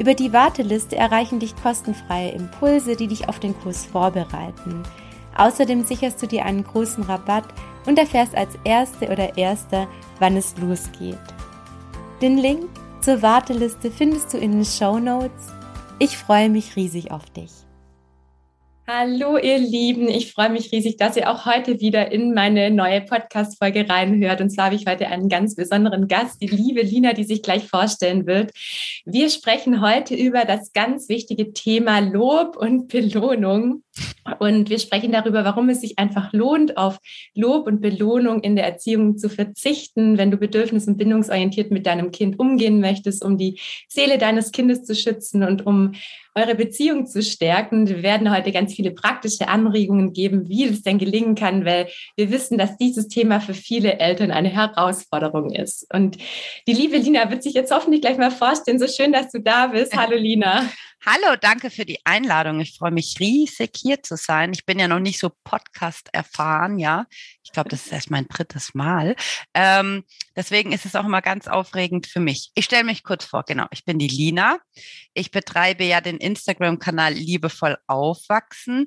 Über 0.00 0.14
die 0.14 0.32
Warteliste 0.32 0.96
erreichen 0.96 1.40
dich 1.40 1.54
kostenfreie 1.54 2.30
Impulse, 2.30 2.96
die 2.96 3.06
dich 3.06 3.28
auf 3.28 3.38
den 3.38 3.54
Kurs 3.60 3.84
vorbereiten. 3.84 4.82
Außerdem 5.36 5.84
sicherst 5.84 6.22
du 6.22 6.26
dir 6.26 6.46
einen 6.46 6.64
großen 6.64 7.04
Rabatt 7.04 7.44
und 7.84 7.98
erfährst 7.98 8.34
als 8.34 8.54
Erste 8.64 9.10
oder 9.10 9.36
Erster, 9.36 9.88
wann 10.18 10.38
es 10.38 10.56
losgeht. 10.56 11.18
Den 12.22 12.38
Link 12.38 12.70
zur 13.02 13.20
Warteliste 13.20 13.90
findest 13.90 14.32
du 14.32 14.38
in 14.38 14.52
den 14.52 14.64
Show 14.64 14.98
Notes. 14.98 15.48
Ich 15.98 16.16
freue 16.16 16.48
mich 16.48 16.76
riesig 16.76 17.10
auf 17.10 17.28
dich. 17.28 17.50
Hallo, 18.92 19.38
ihr 19.38 19.58
Lieben. 19.58 20.08
Ich 20.08 20.32
freue 20.32 20.50
mich 20.50 20.72
riesig, 20.72 20.96
dass 20.96 21.16
ihr 21.16 21.30
auch 21.30 21.46
heute 21.46 21.78
wieder 21.78 22.10
in 22.10 22.34
meine 22.34 22.72
neue 22.72 23.00
Podcast-Folge 23.00 23.88
reinhört. 23.88 24.40
Und 24.40 24.50
zwar 24.50 24.64
habe 24.64 24.74
ich 24.74 24.86
heute 24.86 25.06
einen 25.06 25.28
ganz 25.28 25.54
besonderen 25.54 26.08
Gast, 26.08 26.42
die 26.42 26.48
liebe 26.48 26.82
Lina, 26.82 27.12
die 27.12 27.22
sich 27.22 27.40
gleich 27.40 27.68
vorstellen 27.68 28.26
wird. 28.26 28.50
Wir 29.04 29.30
sprechen 29.30 29.80
heute 29.80 30.16
über 30.16 30.44
das 30.44 30.72
ganz 30.72 31.08
wichtige 31.08 31.52
Thema 31.52 32.00
Lob 32.00 32.56
und 32.56 32.88
Belohnung. 32.88 33.84
Und 34.38 34.70
wir 34.70 34.78
sprechen 34.78 35.12
darüber, 35.12 35.44
warum 35.44 35.68
es 35.68 35.80
sich 35.80 35.98
einfach 35.98 36.32
lohnt, 36.32 36.76
auf 36.76 36.98
Lob 37.34 37.66
und 37.66 37.80
Belohnung 37.80 38.40
in 38.40 38.56
der 38.56 38.64
Erziehung 38.64 39.18
zu 39.18 39.28
verzichten, 39.28 40.18
wenn 40.18 40.30
du 40.30 40.36
bedürfnis- 40.36 40.86
und 40.86 40.96
bindungsorientiert 40.96 41.70
mit 41.70 41.86
deinem 41.86 42.10
Kind 42.10 42.38
umgehen 42.38 42.80
möchtest, 42.80 43.24
um 43.24 43.36
die 43.36 43.58
Seele 43.88 44.18
deines 44.18 44.52
Kindes 44.52 44.84
zu 44.84 44.94
schützen 44.94 45.42
und 45.42 45.66
um 45.66 45.92
eure 46.34 46.54
Beziehung 46.54 47.06
zu 47.06 47.22
stärken. 47.22 47.88
Wir 47.88 48.02
werden 48.02 48.30
heute 48.30 48.52
ganz 48.52 48.74
viele 48.74 48.92
praktische 48.92 49.48
Anregungen 49.48 50.12
geben, 50.12 50.48
wie 50.48 50.64
es 50.64 50.82
denn 50.82 50.98
gelingen 50.98 51.34
kann, 51.34 51.64
weil 51.64 51.88
wir 52.16 52.30
wissen, 52.30 52.56
dass 52.56 52.76
dieses 52.76 53.08
Thema 53.08 53.40
für 53.40 53.54
viele 53.54 53.98
Eltern 53.98 54.30
eine 54.30 54.48
Herausforderung 54.48 55.50
ist. 55.50 55.92
Und 55.92 56.18
die 56.68 56.72
liebe 56.72 56.98
Lina 56.98 57.30
wird 57.30 57.42
sich 57.42 57.54
jetzt 57.54 57.74
hoffentlich 57.74 58.00
gleich 58.00 58.16
mal 58.16 58.30
vorstellen. 58.30 58.78
So 58.78 58.86
schön, 58.86 59.12
dass 59.12 59.30
du 59.30 59.40
da 59.40 59.68
bist. 59.68 59.96
Hallo 59.96 60.16
Lina. 60.16 60.62
Hallo, 61.06 61.34
danke 61.40 61.70
für 61.70 61.86
die 61.86 61.98
Einladung. 62.04 62.60
Ich 62.60 62.76
freue 62.76 62.90
mich 62.90 63.16
riesig 63.20 63.70
hier 63.74 64.02
zu 64.02 64.16
sein. 64.16 64.52
Ich 64.52 64.66
bin 64.66 64.78
ja 64.78 64.86
noch 64.86 64.98
nicht 64.98 65.18
so 65.18 65.30
Podcast 65.44 66.10
erfahren, 66.12 66.78
ja. 66.78 67.06
Ich 67.42 67.52
glaube, 67.52 67.68
das 67.70 67.86
ist 67.86 67.92
erst 67.92 68.10
mein 68.10 68.28
drittes 68.28 68.74
Mal. 68.74 69.16
Ähm, 69.54 70.04
deswegen 70.36 70.72
ist 70.72 70.84
es 70.84 70.94
auch 70.94 71.04
immer 71.04 71.22
ganz 71.22 71.48
aufregend 71.48 72.06
für 72.06 72.20
mich. 72.20 72.50
Ich 72.54 72.66
stelle 72.66 72.84
mich 72.84 73.02
kurz 73.02 73.24
vor, 73.24 73.44
genau. 73.44 73.66
Ich 73.70 73.84
bin 73.84 73.98
die 73.98 74.08
Lina. 74.08 74.58
Ich 75.14 75.30
betreibe 75.30 75.84
ja 75.84 76.00
den 76.00 76.18
Instagram-Kanal 76.18 77.12
Liebevoll 77.14 77.78
Aufwachsen 77.86 78.86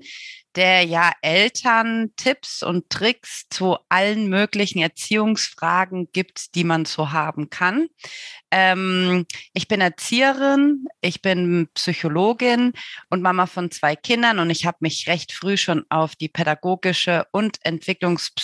der 0.55 0.83
ja 0.83 1.11
Eltern 1.21 2.11
Tipps 2.15 2.61
und 2.63 2.89
Tricks 2.89 3.45
zu 3.49 3.77
allen 3.89 4.29
möglichen 4.29 4.79
Erziehungsfragen 4.79 6.09
gibt, 6.11 6.55
die 6.55 6.63
man 6.63 6.85
so 6.85 7.11
haben 7.11 7.49
kann. 7.49 7.87
Ähm, 8.51 9.25
ich 9.53 9.67
bin 9.67 9.81
Erzieherin, 9.81 10.85
ich 11.01 11.21
bin 11.21 11.69
Psychologin 11.73 12.73
und 13.09 13.21
Mama 13.21 13.47
von 13.47 13.71
zwei 13.71 13.95
Kindern 13.95 14.39
und 14.39 14.49
ich 14.51 14.65
habe 14.65 14.77
mich 14.81 15.07
recht 15.07 15.31
früh 15.31 15.57
schon 15.57 15.85
auf 15.89 16.15
die 16.15 16.29
pädagogische 16.29 17.25
und 17.31 17.57
Entwicklungspsychologie 17.63 18.42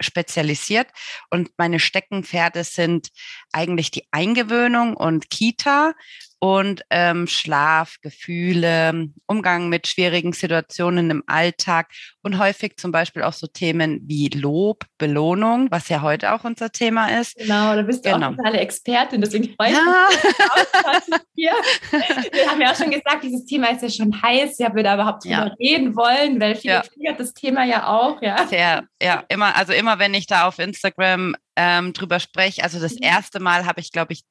spezialisiert. 0.00 0.88
Und 1.30 1.50
meine 1.56 1.80
Steckenpferde 1.80 2.64
sind 2.64 3.08
eigentlich 3.52 3.90
die 3.90 4.06
Eingewöhnung 4.10 4.96
und 4.96 5.30
Kita 5.30 5.94
und 6.40 6.82
ähm, 6.90 7.26
Schlaf, 7.26 7.96
Gefühle, 8.02 9.08
Umgang 9.26 9.68
mit 9.68 9.86
schwierigen 9.86 10.32
Situationen 10.32 11.10
im 11.10 11.22
Alltag 11.26 11.90
und 12.22 12.38
häufig 12.38 12.76
zum 12.76 12.92
Beispiel 12.92 13.22
auch 13.22 13.32
so 13.32 13.46
Themen 13.46 14.00
wie 14.04 14.28
Lob, 14.28 14.84
Belohnung, 14.98 15.68
was 15.70 15.88
ja 15.88 16.02
heute 16.02 16.32
auch 16.32 16.44
unser 16.44 16.70
Thema 16.70 17.08
ist. 17.20 17.36
Genau, 17.36 17.74
da 17.74 17.82
bist 17.82 18.04
du 18.04 18.12
genau. 18.12 18.28
auch 18.28 18.36
totale 18.36 18.58
Expertin, 18.58 19.20
deswegen 19.20 19.54
freue 19.54 19.70
ich 19.70 19.76
mich. 19.76 21.18
Ja. 21.34 21.52
Wir 22.32 22.50
haben 22.50 22.60
ja 22.60 22.72
auch 22.72 22.76
schon 22.76 22.90
gesagt, 22.90 23.22
dieses 23.22 23.44
Thema 23.44 23.68
ist 23.68 23.82
ja 23.82 23.88
schon 23.88 24.22
heiß, 24.22 24.58
ja, 24.58 24.74
wir 24.74 24.82
da 24.82 24.94
überhaupt 24.94 25.24
drüber 25.24 25.34
ja. 25.34 25.54
reden 25.58 25.96
wollen, 25.96 26.40
weil 26.40 26.56
viele 26.56 26.82
ja. 26.96 27.12
das 27.12 27.32
Thema 27.32 27.64
ja 27.64 27.86
auch, 27.86 28.20
ja. 28.22 28.46
Sehr, 28.46 28.84
ja, 29.00 29.24
immer, 29.28 29.56
also 29.56 29.72
immer 29.72 29.98
wenn 29.98 30.14
ich 30.14 30.26
da 30.26 30.46
auf 30.46 30.58
Instagram 30.58 31.36
ähm, 31.58 31.92
drüber 31.92 32.20
spreche. 32.20 32.62
Also 32.62 32.78
das 32.78 32.92
mhm. 32.92 33.02
erste 33.02 33.40
Mal 33.40 33.66
habe 33.66 33.80
ich, 33.80 33.90
glaube 33.90 34.12
ich, 34.12 34.22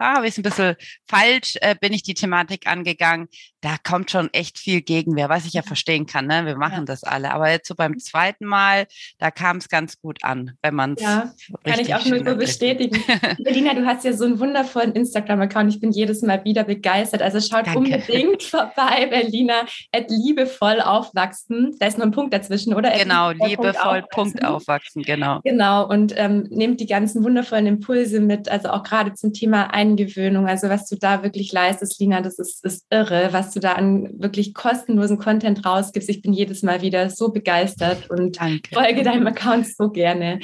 ja, 0.00 0.14
habe 0.14 0.26
ich 0.26 0.38
ein 0.38 0.42
bisschen 0.42 0.74
falsch, 1.06 1.56
äh, 1.60 1.76
bin 1.78 1.92
ich 1.92 2.02
die 2.02 2.14
Thematik 2.14 2.66
angegangen. 2.66 3.28
Da 3.62 3.76
kommt 3.82 4.10
schon 4.10 4.28
echt 4.32 4.58
viel 4.58 4.82
Gegenwehr, 4.82 5.28
was 5.28 5.46
ich 5.46 5.52
ja 5.52 5.62
verstehen 5.62 6.06
kann. 6.06 6.26
Ne? 6.26 6.44
Wir 6.44 6.56
machen 6.56 6.80
ja. 6.80 6.84
das 6.84 7.04
alle. 7.04 7.32
Aber 7.32 7.48
jetzt 7.48 7.68
so 7.68 7.74
beim 7.74 7.98
zweiten 7.98 8.44
Mal, 8.44 8.86
da 9.18 9.30
kam 9.30 9.58
es 9.58 9.68
ganz 9.68 10.00
gut 10.00 10.24
an, 10.24 10.52
wenn 10.62 10.74
man 10.74 10.94
es. 10.94 11.02
Ja, 11.02 11.32
kann 11.64 11.78
ich 11.78 11.94
auch 11.94 12.04
nur 12.04 12.24
so 12.24 12.36
bestätigen. 12.36 13.02
Berlina, 13.38 13.74
du 13.74 13.86
hast 13.86 14.04
ja 14.04 14.12
so 14.12 14.24
einen 14.24 14.40
wundervollen 14.40 14.92
Instagram-Account. 14.92 15.72
Ich 15.72 15.80
bin 15.80 15.92
jedes 15.92 16.22
Mal 16.22 16.44
wieder 16.44 16.64
begeistert. 16.64 17.22
Also 17.22 17.40
schaut 17.40 17.66
Danke. 17.66 17.78
unbedingt 17.78 18.42
vorbei, 18.42 19.06
Berlina, 19.08 19.62
at 19.92 20.10
liebevoll 20.10 20.80
aufwachsen. 20.80 21.76
Da 21.78 21.86
ist 21.86 21.98
noch 21.98 22.06
ein 22.06 22.12
Punkt 22.12 22.34
dazwischen, 22.34 22.74
oder? 22.74 22.90
Genau, 22.98 23.30
liebevoll 23.30 24.02
Punkt 24.10 24.44
aufwachsen, 24.44 25.02
genau. 25.02 25.40
Genau. 25.44 25.88
Und 25.88 26.14
ähm, 26.16 26.48
nehmt 26.50 26.80
die 26.80 26.86
ganzen 26.86 27.22
wundervollen 27.22 27.66
Impulse 27.66 28.18
mit, 28.18 28.48
also 28.48 28.70
auch 28.70 28.82
gerade 28.82 29.14
zum 29.14 29.32
Thema 29.32 29.72
Eingewöhnung. 29.72 30.48
Also 30.48 30.68
was 30.68 30.88
du 30.88 30.96
da 30.96 31.22
wirklich 31.22 31.52
leistest, 31.52 32.00
Lina, 32.00 32.20
das 32.22 32.40
ist, 32.40 32.64
ist 32.64 32.86
irre, 32.90 33.28
was 33.32 33.51
du 33.52 33.60
da 33.60 33.72
an 33.72 34.08
wirklich 34.20 34.54
kostenlosen 34.54 35.18
Content 35.18 35.64
rausgibst. 35.64 36.08
Ich 36.08 36.22
bin 36.22 36.32
jedes 36.32 36.62
Mal 36.62 36.82
wieder 36.82 37.10
so 37.10 37.30
begeistert 37.30 38.10
und 38.10 38.40
Danke. 38.40 38.74
folge 38.74 39.02
deinem 39.02 39.26
Account 39.26 39.66
so 39.66 39.90
gerne. 39.90 40.40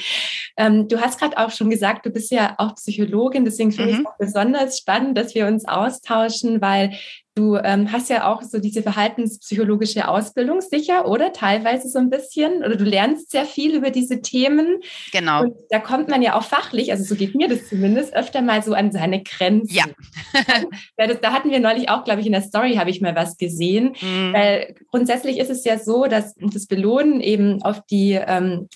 Ähm, 0.57 0.89
du 0.89 1.01
hast 1.01 1.19
gerade 1.19 1.39
auch 1.39 1.51
schon 1.51 1.71
gesagt, 1.71 2.07
du 2.07 2.11
bist 2.11 2.31
ja 2.31 2.55
auch 2.59 2.75
Psychologin, 2.75 3.45
deswegen 3.45 3.73
finde 3.73 3.93
mhm. 3.93 3.99
ich 3.99 4.01
es 4.01 4.07
auch 4.07 4.19
besonders 4.19 4.79
spannend, 4.79 5.17
dass 5.17 5.35
wir 5.35 5.47
uns 5.47 5.67
austauschen, 5.67 6.61
weil 6.61 6.93
Du 7.39 7.55
ähm, 7.55 7.93
hast 7.93 8.11
ja 8.11 8.27
auch 8.27 8.43
so 8.43 8.59
diese 8.59 8.83
verhaltenspsychologische 8.83 10.09
Ausbildung 10.09 10.61
sicher, 10.61 11.07
oder? 11.07 11.33
Teilweise 11.33 11.89
so 11.89 12.01
ein 12.01 12.11
bisschen. 12.11 12.65
Oder 12.65 12.75
du 12.75 12.83
lernst 12.83 13.31
sehr 13.31 13.45
viel 13.45 13.77
über 13.77 13.91
diese 13.91 14.21
Themen. 14.23 14.81
Genau. 15.13 15.43
Und 15.43 15.55
da 15.71 15.79
kommt 15.79 16.09
man 16.09 16.21
ja 16.21 16.35
auch 16.35 16.43
fachlich, 16.43 16.91
also 16.91 17.05
so 17.05 17.15
geht 17.15 17.37
mir 17.37 17.47
das 17.47 17.69
zumindest, 17.69 18.13
öfter 18.13 18.43
mal 18.43 18.61
so 18.65 18.75
an 18.75 18.91
seine 18.91 19.23
Grenzen. 19.23 19.73
Ja. 19.73 19.85
das, 20.97 21.21
da 21.21 21.33
hatten 21.33 21.53
wir 21.53 21.61
neulich 21.61 21.89
auch, 21.91 22.03
glaube 22.03 22.23
ich, 22.23 22.27
in 22.27 22.33
der 22.33 22.43
Story 22.43 22.75
habe 22.75 22.91
ich 22.91 23.01
mal 23.01 23.15
was 23.15 23.37
gesehen. 23.37 23.95
Mhm. 24.01 24.33
Weil 24.33 24.75
grundsätzlich 24.91 25.39
ist 25.39 25.51
es 25.51 25.65
ja 25.65 25.79
so, 25.79 26.07
dass 26.07 26.35
das 26.41 26.67
Belohnen 26.67 27.21
eben 27.21 27.63
auf 27.63 27.87
die 27.89 28.15
ähm, 28.15 28.69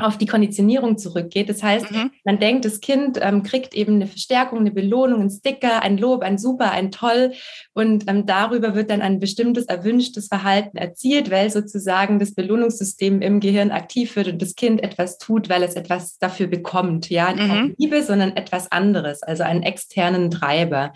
auf 0.00 0.18
die 0.18 0.26
Konditionierung 0.26 0.98
zurückgeht. 0.98 1.48
Das 1.48 1.62
heißt, 1.62 1.92
mhm. 1.92 2.10
man 2.24 2.40
denkt, 2.40 2.64
das 2.64 2.80
Kind 2.80 3.18
ähm, 3.22 3.44
kriegt 3.44 3.74
eben 3.74 3.94
eine 3.94 4.08
Verstärkung, 4.08 4.58
eine 4.58 4.72
Belohnung, 4.72 5.20
ein 5.20 5.30
Sticker, 5.30 5.82
ein 5.82 5.98
Lob, 5.98 6.22
ein 6.22 6.36
Super, 6.36 6.72
ein 6.72 6.90
Toll. 6.90 7.32
Und 7.74 8.10
ähm, 8.10 8.26
darüber 8.26 8.74
wird 8.74 8.90
dann 8.90 9.02
ein 9.02 9.20
bestimmtes 9.20 9.66
erwünschtes 9.66 10.26
Verhalten 10.26 10.76
erzielt, 10.76 11.30
weil 11.30 11.48
sozusagen 11.48 12.18
das 12.18 12.34
Belohnungssystem 12.34 13.22
im 13.22 13.38
Gehirn 13.38 13.70
aktiv 13.70 14.16
wird 14.16 14.26
und 14.26 14.42
das 14.42 14.56
Kind 14.56 14.82
etwas 14.82 15.18
tut, 15.18 15.48
weil 15.48 15.62
es 15.62 15.74
etwas 15.74 16.18
dafür 16.18 16.48
bekommt. 16.48 17.08
Ja, 17.08 17.32
nicht 17.32 17.46
mhm. 17.46 17.74
Liebe, 17.78 18.02
sondern 18.02 18.36
etwas 18.36 18.72
anderes, 18.72 19.22
also 19.22 19.44
einen 19.44 19.62
externen 19.62 20.28
Treiber. 20.32 20.92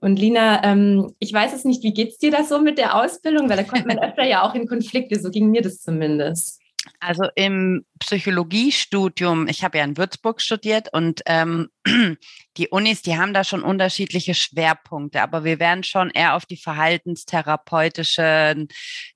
Und 0.00 0.20
Lina, 0.20 0.62
ähm, 0.62 1.12
ich 1.18 1.32
weiß 1.32 1.52
es 1.52 1.64
nicht, 1.64 1.82
wie 1.82 1.92
geht's 1.92 2.18
dir 2.18 2.30
da 2.30 2.44
so 2.44 2.60
mit 2.60 2.78
der 2.78 2.94
Ausbildung? 2.94 3.48
Weil 3.48 3.56
da 3.56 3.64
kommt 3.64 3.86
man 3.86 3.98
öfter 3.98 4.24
ja 4.24 4.48
auch 4.48 4.54
in 4.54 4.68
Konflikte. 4.68 5.18
So 5.18 5.30
ging 5.30 5.50
mir 5.50 5.62
das 5.62 5.80
zumindest. 5.80 6.60
Also 7.00 7.24
im 7.34 7.84
Psychologiestudium, 7.98 9.48
ich 9.48 9.64
habe 9.64 9.78
ja 9.78 9.84
in 9.84 9.96
Würzburg 9.96 10.40
studiert 10.40 10.92
und 10.92 11.22
ähm, 11.26 11.68
die 12.56 12.68
Unis, 12.68 13.02
die 13.02 13.18
haben 13.18 13.34
da 13.34 13.44
schon 13.44 13.62
unterschiedliche 13.62 14.34
Schwerpunkte, 14.34 15.22
aber 15.22 15.44
wir 15.44 15.58
werden 15.58 15.84
schon 15.84 16.10
eher 16.10 16.34
auf 16.34 16.46
die 16.46 16.56
verhaltenstherapeutischen, 16.56 18.68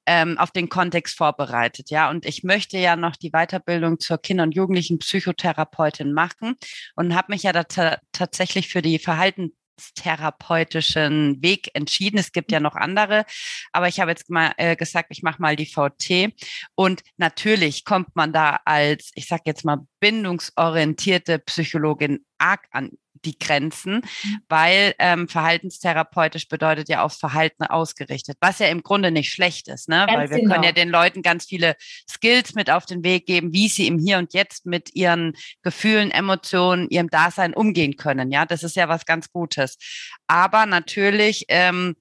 ähm, 0.06 0.38
auf 0.38 0.50
den 0.50 0.68
Kontext 0.68 1.16
vorbereitet, 1.16 1.90
ja. 1.90 2.10
Und 2.10 2.26
ich 2.26 2.42
möchte 2.42 2.78
ja 2.78 2.96
noch 2.96 3.16
die 3.16 3.30
Weiterbildung 3.30 3.98
zur 3.98 4.18
Kinder- 4.18 4.44
und 4.44 4.54
Jugendlichen 4.54 4.98
Psychotherapeutin 4.98 6.12
machen 6.12 6.56
und 6.96 7.14
habe 7.14 7.32
mich 7.32 7.44
ja 7.44 7.52
da 7.52 7.64
tatsächlich 8.12 8.68
für 8.68 8.82
die 8.82 8.98
Verhalten 8.98 9.52
therapeutischen 9.94 11.42
Weg 11.42 11.70
entschieden. 11.74 12.18
Es 12.18 12.32
gibt 12.32 12.52
ja 12.52 12.60
noch 12.60 12.74
andere, 12.74 13.24
aber 13.72 13.88
ich 13.88 14.00
habe 14.00 14.10
jetzt 14.10 14.30
mal 14.30 14.52
äh, 14.56 14.76
gesagt, 14.76 15.08
ich 15.10 15.22
mache 15.22 15.40
mal 15.40 15.56
die 15.56 15.66
VT. 15.66 16.32
Und 16.74 17.02
natürlich 17.16 17.84
kommt 17.84 18.14
man 18.14 18.32
da 18.32 18.60
als, 18.64 19.10
ich 19.14 19.26
sage 19.26 19.42
jetzt 19.46 19.64
mal, 19.64 19.78
bindungsorientierte 20.00 21.38
Psychologin 21.40 22.24
arg 22.38 22.66
an 22.70 22.90
die 23.24 23.38
Grenzen, 23.38 23.96
mhm. 23.96 24.38
weil 24.48 24.94
ähm, 24.98 25.28
verhaltenstherapeutisch 25.28 26.48
bedeutet 26.48 26.88
ja 26.88 27.02
aufs 27.02 27.18
Verhalten 27.18 27.64
ausgerichtet, 27.64 28.36
was 28.40 28.58
ja 28.58 28.66
im 28.68 28.82
Grunde 28.82 29.10
nicht 29.10 29.32
schlecht 29.32 29.68
ist, 29.68 29.88
ne? 29.88 30.06
Ganz 30.06 30.18
weil 30.18 30.30
wir 30.30 30.38
genau. 30.38 30.54
können 30.54 30.64
ja 30.64 30.72
den 30.72 30.88
Leuten 30.88 31.22
ganz 31.22 31.46
viele 31.46 31.76
Skills 32.08 32.54
mit 32.54 32.70
auf 32.70 32.86
den 32.86 33.04
Weg 33.04 33.26
geben, 33.26 33.52
wie 33.52 33.68
sie 33.68 33.86
im 33.86 33.98
Hier 33.98 34.18
und 34.18 34.34
Jetzt 34.34 34.66
mit 34.66 34.94
ihren 34.94 35.34
Gefühlen, 35.62 36.10
Emotionen, 36.10 36.88
ihrem 36.88 37.08
Dasein 37.08 37.54
umgehen 37.54 37.96
können. 37.96 38.30
Ja, 38.30 38.46
das 38.46 38.62
ist 38.62 38.76
ja 38.76 38.88
was 38.88 39.06
ganz 39.06 39.30
Gutes. 39.30 39.78
Aber 40.26 40.66
natürlich 40.66 41.44
ähm, 41.48 41.96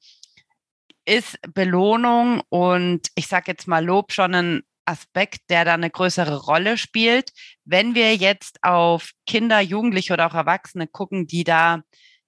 ist 1.05 1.39
Belohnung 1.53 2.41
und 2.49 3.07
ich 3.15 3.27
sage 3.27 3.51
jetzt 3.51 3.67
mal 3.67 3.83
Lob 3.83 4.11
schon 4.11 4.35
ein 4.35 4.61
Aspekt, 4.89 5.49
der 5.49 5.65
da 5.65 5.75
eine 5.75 5.89
größere 5.89 6.37
Rolle 6.43 6.77
spielt. 6.77 7.31
Wenn 7.63 7.95
wir 7.95 8.15
jetzt 8.15 8.57
auf 8.63 9.11
Kinder, 9.25 9.61
Jugendliche 9.61 10.13
oder 10.13 10.27
auch 10.27 10.33
Erwachsene 10.33 10.87
gucken, 10.87 11.27
die 11.27 11.43
da 11.43 11.81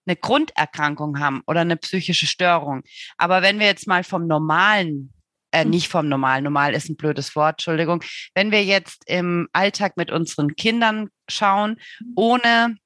eine 0.06 0.16
Grunderkrankung 0.16 1.20
haben 1.20 1.42
oder 1.48 1.62
eine 1.62 1.78
psychische 1.78 2.28
Störung. 2.28 2.84
Aber 3.18 3.42
wenn 3.42 3.60
wir 3.60 3.68
jetzt 3.68 3.88
mal 3.88 4.04
vom 4.04 4.28
normalen, 4.28 5.14
äh, 5.52 5.64
mhm. 5.64 5.72
nicht 5.72 5.88
vom 5.88 6.08
normalen, 6.08 6.44
normal 6.44 6.74
ist 6.74 6.90
ein 6.90 6.98
blödes 6.98 7.36
Wort, 7.36 7.56
Entschuldigung, 7.56 8.04
wenn 8.34 8.52
wir 8.52 8.64
jetzt 8.64 9.04
im 9.08 9.48
Alltag 9.54 9.98
mit 9.98 10.12
unseren 10.12 10.56
Kindern 10.56 11.10
schauen, 11.28 11.78
ohne 12.16 12.78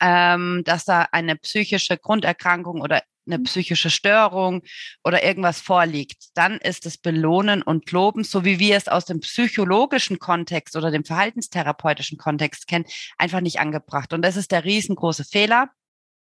ähm, 0.00 0.62
dass 0.64 0.84
da 0.84 1.08
eine 1.12 1.36
psychische 1.36 1.98
Grunderkrankung 1.98 2.80
oder 2.80 3.02
eine 3.26 3.38
mhm. 3.38 3.44
psychische 3.44 3.90
Störung 3.90 4.62
oder 5.02 5.24
irgendwas 5.24 5.60
vorliegt, 5.60 6.28
dann 6.34 6.58
ist 6.58 6.86
es 6.86 6.98
Belohnen 6.98 7.62
und 7.62 7.90
Loben, 7.90 8.24
so 8.24 8.44
wie 8.44 8.58
wir 8.58 8.76
es 8.76 8.88
aus 8.88 9.04
dem 9.04 9.20
psychologischen 9.20 10.18
Kontext 10.18 10.76
oder 10.76 10.90
dem 10.90 11.04
verhaltenstherapeutischen 11.04 12.18
Kontext 12.18 12.66
kennen, 12.66 12.86
einfach 13.18 13.40
nicht 13.40 13.60
angebracht. 13.60 14.12
Und 14.12 14.22
das 14.22 14.36
ist 14.36 14.52
der 14.52 14.64
riesengroße 14.64 15.24
Fehler. 15.24 15.70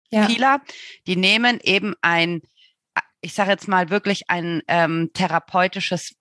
Ja. 0.09 0.27
Vieler, 0.27 0.61
die 1.07 1.15
nehmen 1.15 1.59
eben 1.63 1.95
ein, 2.01 2.41
ich 3.21 3.33
sage 3.33 3.51
jetzt 3.51 3.67
mal 3.67 3.89
wirklich 3.89 4.29
ein 4.29 4.61
ähm, 4.67 5.09
therapeutisches 5.13 6.15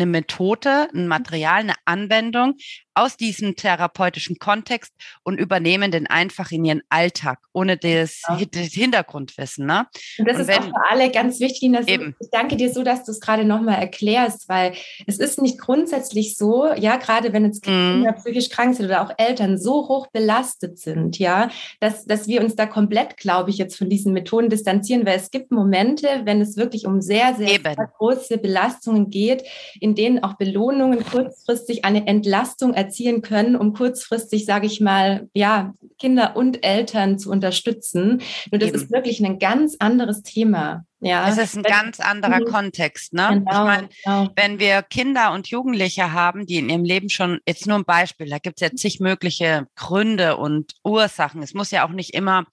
eine 0.00 0.10
Methode, 0.10 0.88
ein 0.94 1.08
Material, 1.08 1.60
eine 1.60 1.74
Anwendung 1.84 2.56
aus 2.94 3.16
diesem 3.16 3.56
therapeutischen 3.56 4.36
Kontext 4.38 4.92
und 5.22 5.38
übernehmen 5.38 5.90
den 5.90 6.06
einfach 6.06 6.50
in 6.50 6.64
ihren 6.64 6.82
Alltag, 6.88 7.38
ohne 7.52 7.76
das, 7.76 8.22
ja. 8.28 8.36
Hintergrundwissen. 8.36 9.64
Ne? 9.64 9.86
Und 10.18 10.28
das 10.28 10.36
und 10.36 10.42
ist 10.42 10.48
wenn, 10.48 10.58
auch 10.58 10.66
für 10.66 10.90
alle 10.90 11.10
ganz 11.10 11.40
wichtig. 11.40 11.72
Dass 11.72 11.86
eben. 11.86 12.14
Ich 12.20 12.28
danke 12.30 12.56
dir 12.56 12.72
so, 12.72 12.82
dass 12.82 13.04
du 13.04 13.12
es 13.12 13.20
gerade 13.20 13.44
nochmal 13.44 13.78
erklärst, 13.78 14.48
weil 14.48 14.72
es 15.06 15.18
ist 15.18 15.40
nicht 15.40 15.58
grundsätzlich 15.58 16.36
so, 16.36 16.72
ja, 16.74 16.96
gerade 16.96 17.32
wenn 17.32 17.44
jetzt 17.44 17.62
Kinder 17.62 18.12
mm. 18.12 18.16
psychisch 18.16 18.48
krank 18.48 18.74
sind 18.76 18.86
oder 18.86 19.02
auch 19.02 19.12
Eltern 19.18 19.58
so 19.58 19.88
hoch 19.88 20.08
belastet 20.08 20.78
sind, 20.78 21.18
ja, 21.18 21.50
dass, 21.80 22.04
dass 22.04 22.26
wir 22.26 22.42
uns 22.42 22.56
da 22.56 22.66
komplett, 22.66 23.16
glaube 23.16 23.50
ich, 23.50 23.58
jetzt 23.58 23.76
von 23.76 23.88
diesen 23.88 24.12
Methoden 24.12 24.48
distanzieren, 24.48 25.06
weil 25.06 25.16
es 25.16 25.30
gibt 25.30 25.52
Momente, 25.52 26.08
wenn 26.24 26.40
es 26.40 26.56
wirklich 26.56 26.86
um 26.86 27.00
sehr, 27.00 27.34
sehr, 27.36 27.60
sehr 27.62 27.90
große 27.98 28.38
Belastungen 28.38 29.10
geht, 29.10 29.44
in 29.80 29.89
denen 29.94 30.22
auch 30.22 30.34
Belohnungen 30.34 31.04
kurzfristig 31.04 31.84
eine 31.84 32.06
Entlastung 32.06 32.74
erzielen 32.74 33.22
können, 33.22 33.56
um 33.56 33.72
kurzfristig, 33.72 34.44
sage 34.44 34.66
ich 34.66 34.80
mal, 34.80 35.28
ja, 35.34 35.74
Kinder 35.98 36.36
und 36.36 36.64
Eltern 36.64 37.18
zu 37.18 37.30
unterstützen. 37.30 38.22
Nur 38.50 38.58
das 38.58 38.70
Eben. 38.70 38.78
ist 38.78 38.90
wirklich 38.90 39.20
ein 39.20 39.38
ganz 39.38 39.76
anderes 39.78 40.22
Thema. 40.22 40.84
Ja, 41.00 41.28
es 41.28 41.38
ist 41.38 41.56
ein 41.56 41.62
ganz 41.62 41.98
anderer 41.98 42.40
mhm. 42.40 42.44
Kontext. 42.44 43.14
Ne? 43.14 43.28
Genau, 43.30 43.50
ich 43.50 43.58
meine, 43.58 43.88
genau. 44.04 44.28
wenn 44.36 44.58
wir 44.58 44.82
Kinder 44.82 45.32
und 45.32 45.48
Jugendliche 45.48 46.12
haben, 46.12 46.46
die 46.46 46.56
in 46.56 46.68
ihrem 46.68 46.84
Leben 46.84 47.08
schon, 47.08 47.40
jetzt 47.46 47.66
nur 47.66 47.78
ein 47.78 47.84
Beispiel, 47.84 48.28
da 48.28 48.38
gibt 48.38 48.60
es 48.60 48.68
ja 48.68 48.74
zig 48.74 49.00
mögliche 49.00 49.66
Gründe 49.76 50.36
und 50.36 50.72
Ursachen. 50.84 51.42
Es 51.42 51.54
muss 51.54 51.70
ja 51.70 51.86
auch 51.86 51.92
nicht 51.92 52.14
immer 52.14 52.44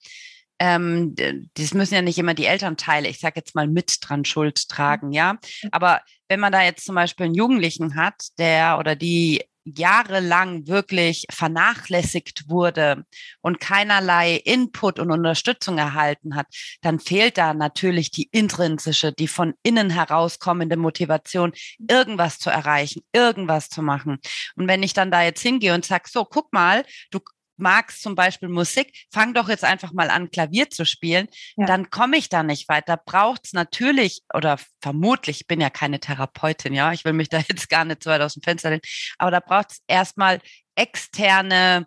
ähm, 0.60 1.14
das 1.54 1.74
müssen 1.74 1.94
ja 1.94 2.02
nicht 2.02 2.18
immer 2.18 2.34
die 2.34 2.46
Elternteile, 2.46 3.08
ich 3.08 3.20
sage 3.20 3.34
jetzt 3.36 3.54
mal, 3.54 3.68
mit 3.68 3.98
dran 4.00 4.24
Schuld 4.24 4.68
tragen, 4.68 5.12
ja. 5.12 5.38
Aber 5.70 6.00
wenn 6.28 6.40
man 6.40 6.52
da 6.52 6.62
jetzt 6.62 6.84
zum 6.84 6.94
Beispiel 6.94 7.26
einen 7.26 7.34
Jugendlichen 7.34 7.96
hat, 7.96 8.28
der 8.38 8.78
oder 8.78 8.96
die 8.96 9.42
jahrelang 9.76 10.66
wirklich 10.66 11.26
vernachlässigt 11.30 12.48
wurde 12.48 13.04
und 13.40 13.60
keinerlei 13.60 14.36
Input 14.36 14.98
und 14.98 15.10
Unterstützung 15.10 15.78
erhalten 15.78 16.34
hat, 16.34 16.46
dann 16.80 17.00
fehlt 17.00 17.38
da 17.38 17.54
natürlich 17.54 18.10
die 18.10 18.28
intrinsische, 18.32 19.12
die 19.12 19.28
von 19.28 19.54
innen 19.62 19.90
herauskommende 19.90 20.76
Motivation, 20.76 21.52
irgendwas 21.78 22.38
zu 22.38 22.50
erreichen, 22.50 23.02
irgendwas 23.12 23.68
zu 23.68 23.82
machen. 23.82 24.18
Und 24.56 24.68
wenn 24.68 24.82
ich 24.82 24.94
dann 24.94 25.10
da 25.10 25.22
jetzt 25.22 25.42
hingehe 25.42 25.74
und 25.74 25.84
sage, 25.84 26.08
so, 26.08 26.24
guck 26.24 26.52
mal, 26.52 26.84
du 27.10 27.20
magst 27.58 28.02
zum 28.02 28.14
Beispiel 28.14 28.48
Musik, 28.48 29.06
fang 29.12 29.34
doch 29.34 29.48
jetzt 29.48 29.64
einfach 29.64 29.92
mal 29.92 30.10
an, 30.10 30.30
Klavier 30.30 30.70
zu 30.70 30.84
spielen, 30.84 31.28
ja. 31.56 31.66
dann 31.66 31.90
komme 31.90 32.16
ich 32.16 32.28
da 32.28 32.42
nicht 32.42 32.68
weiter. 32.68 32.96
Braucht 32.96 33.46
es 33.46 33.52
natürlich 33.52 34.22
oder 34.32 34.58
vermutlich, 34.80 35.42
ich 35.42 35.46
bin 35.46 35.60
ja 35.60 35.70
keine 35.70 36.00
Therapeutin, 36.00 36.74
ja, 36.74 36.92
ich 36.92 37.04
will 37.04 37.12
mich 37.12 37.28
da 37.28 37.38
jetzt 37.48 37.68
gar 37.68 37.84
nicht 37.84 38.02
so 38.02 38.10
weit 38.10 38.20
aus 38.20 38.34
dem 38.34 38.42
Fenster 38.42 38.70
lehnen, 38.70 38.82
aber 39.18 39.30
da 39.30 39.40
braucht 39.40 39.72
es 39.72 39.82
erstmal 39.86 40.40
externe 40.74 41.86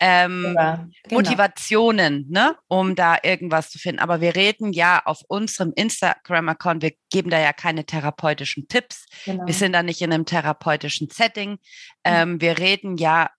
ähm, 0.00 0.54
ja, 0.56 0.86
genau. 1.02 1.16
Motivationen, 1.16 2.26
ne, 2.28 2.56
um 2.68 2.94
da 2.94 3.18
irgendwas 3.22 3.70
zu 3.70 3.78
finden. 3.78 4.00
Aber 4.00 4.20
wir 4.20 4.36
reden 4.36 4.72
ja 4.72 5.02
auf 5.04 5.22
unserem 5.28 5.72
Instagram-Account, 5.74 6.82
wir 6.82 6.92
geben 7.10 7.30
da 7.30 7.38
ja 7.38 7.52
keine 7.52 7.84
therapeutischen 7.84 8.68
Tipps. 8.68 9.06
Genau. 9.24 9.46
Wir 9.46 9.54
sind 9.54 9.72
da 9.72 9.82
nicht 9.82 10.00
in 10.00 10.12
einem 10.12 10.24
therapeutischen 10.24 11.08
Setting. 11.10 11.58
Ähm, 12.04 12.40
wir 12.40 12.58
reden 12.58 12.96
ja 12.96 13.30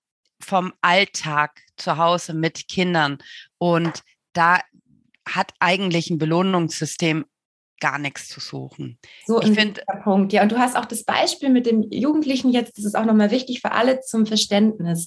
vom 0.42 0.74
Alltag 0.82 1.62
zu 1.78 1.98
Hause 1.98 2.34
mit 2.34 2.68
Kindern. 2.68 3.20
Und 3.58 4.04
da 4.34 4.60
hat 5.28 5.54
eigentlich 5.60 6.10
ein 6.10 6.18
Belohnungssystem 6.18 7.26
gar 7.80 7.98
nichts 7.98 8.28
zu 8.28 8.40
suchen. 8.40 8.98
So 9.26 9.42
ich 9.42 9.52
finde 9.52 9.82
Punkt. 10.04 10.34
Ja, 10.34 10.44
und 10.44 10.52
du 10.52 10.58
hast 10.58 10.76
auch 10.76 10.86
das 10.86 11.04
Beispiel 11.04 11.50
mit 11.50 11.66
dem 11.66 11.84
Jugendlichen 11.92 12.52
jetzt, 12.52 12.78
das 12.78 12.86
ist 12.86 12.96
auch 12.96 13.06
nochmal 13.06 13.32
wichtig 13.32 13.62
für 13.62 13.72
alle 13.72 14.02
zum 14.02 14.26
Verständnis. 14.26 15.06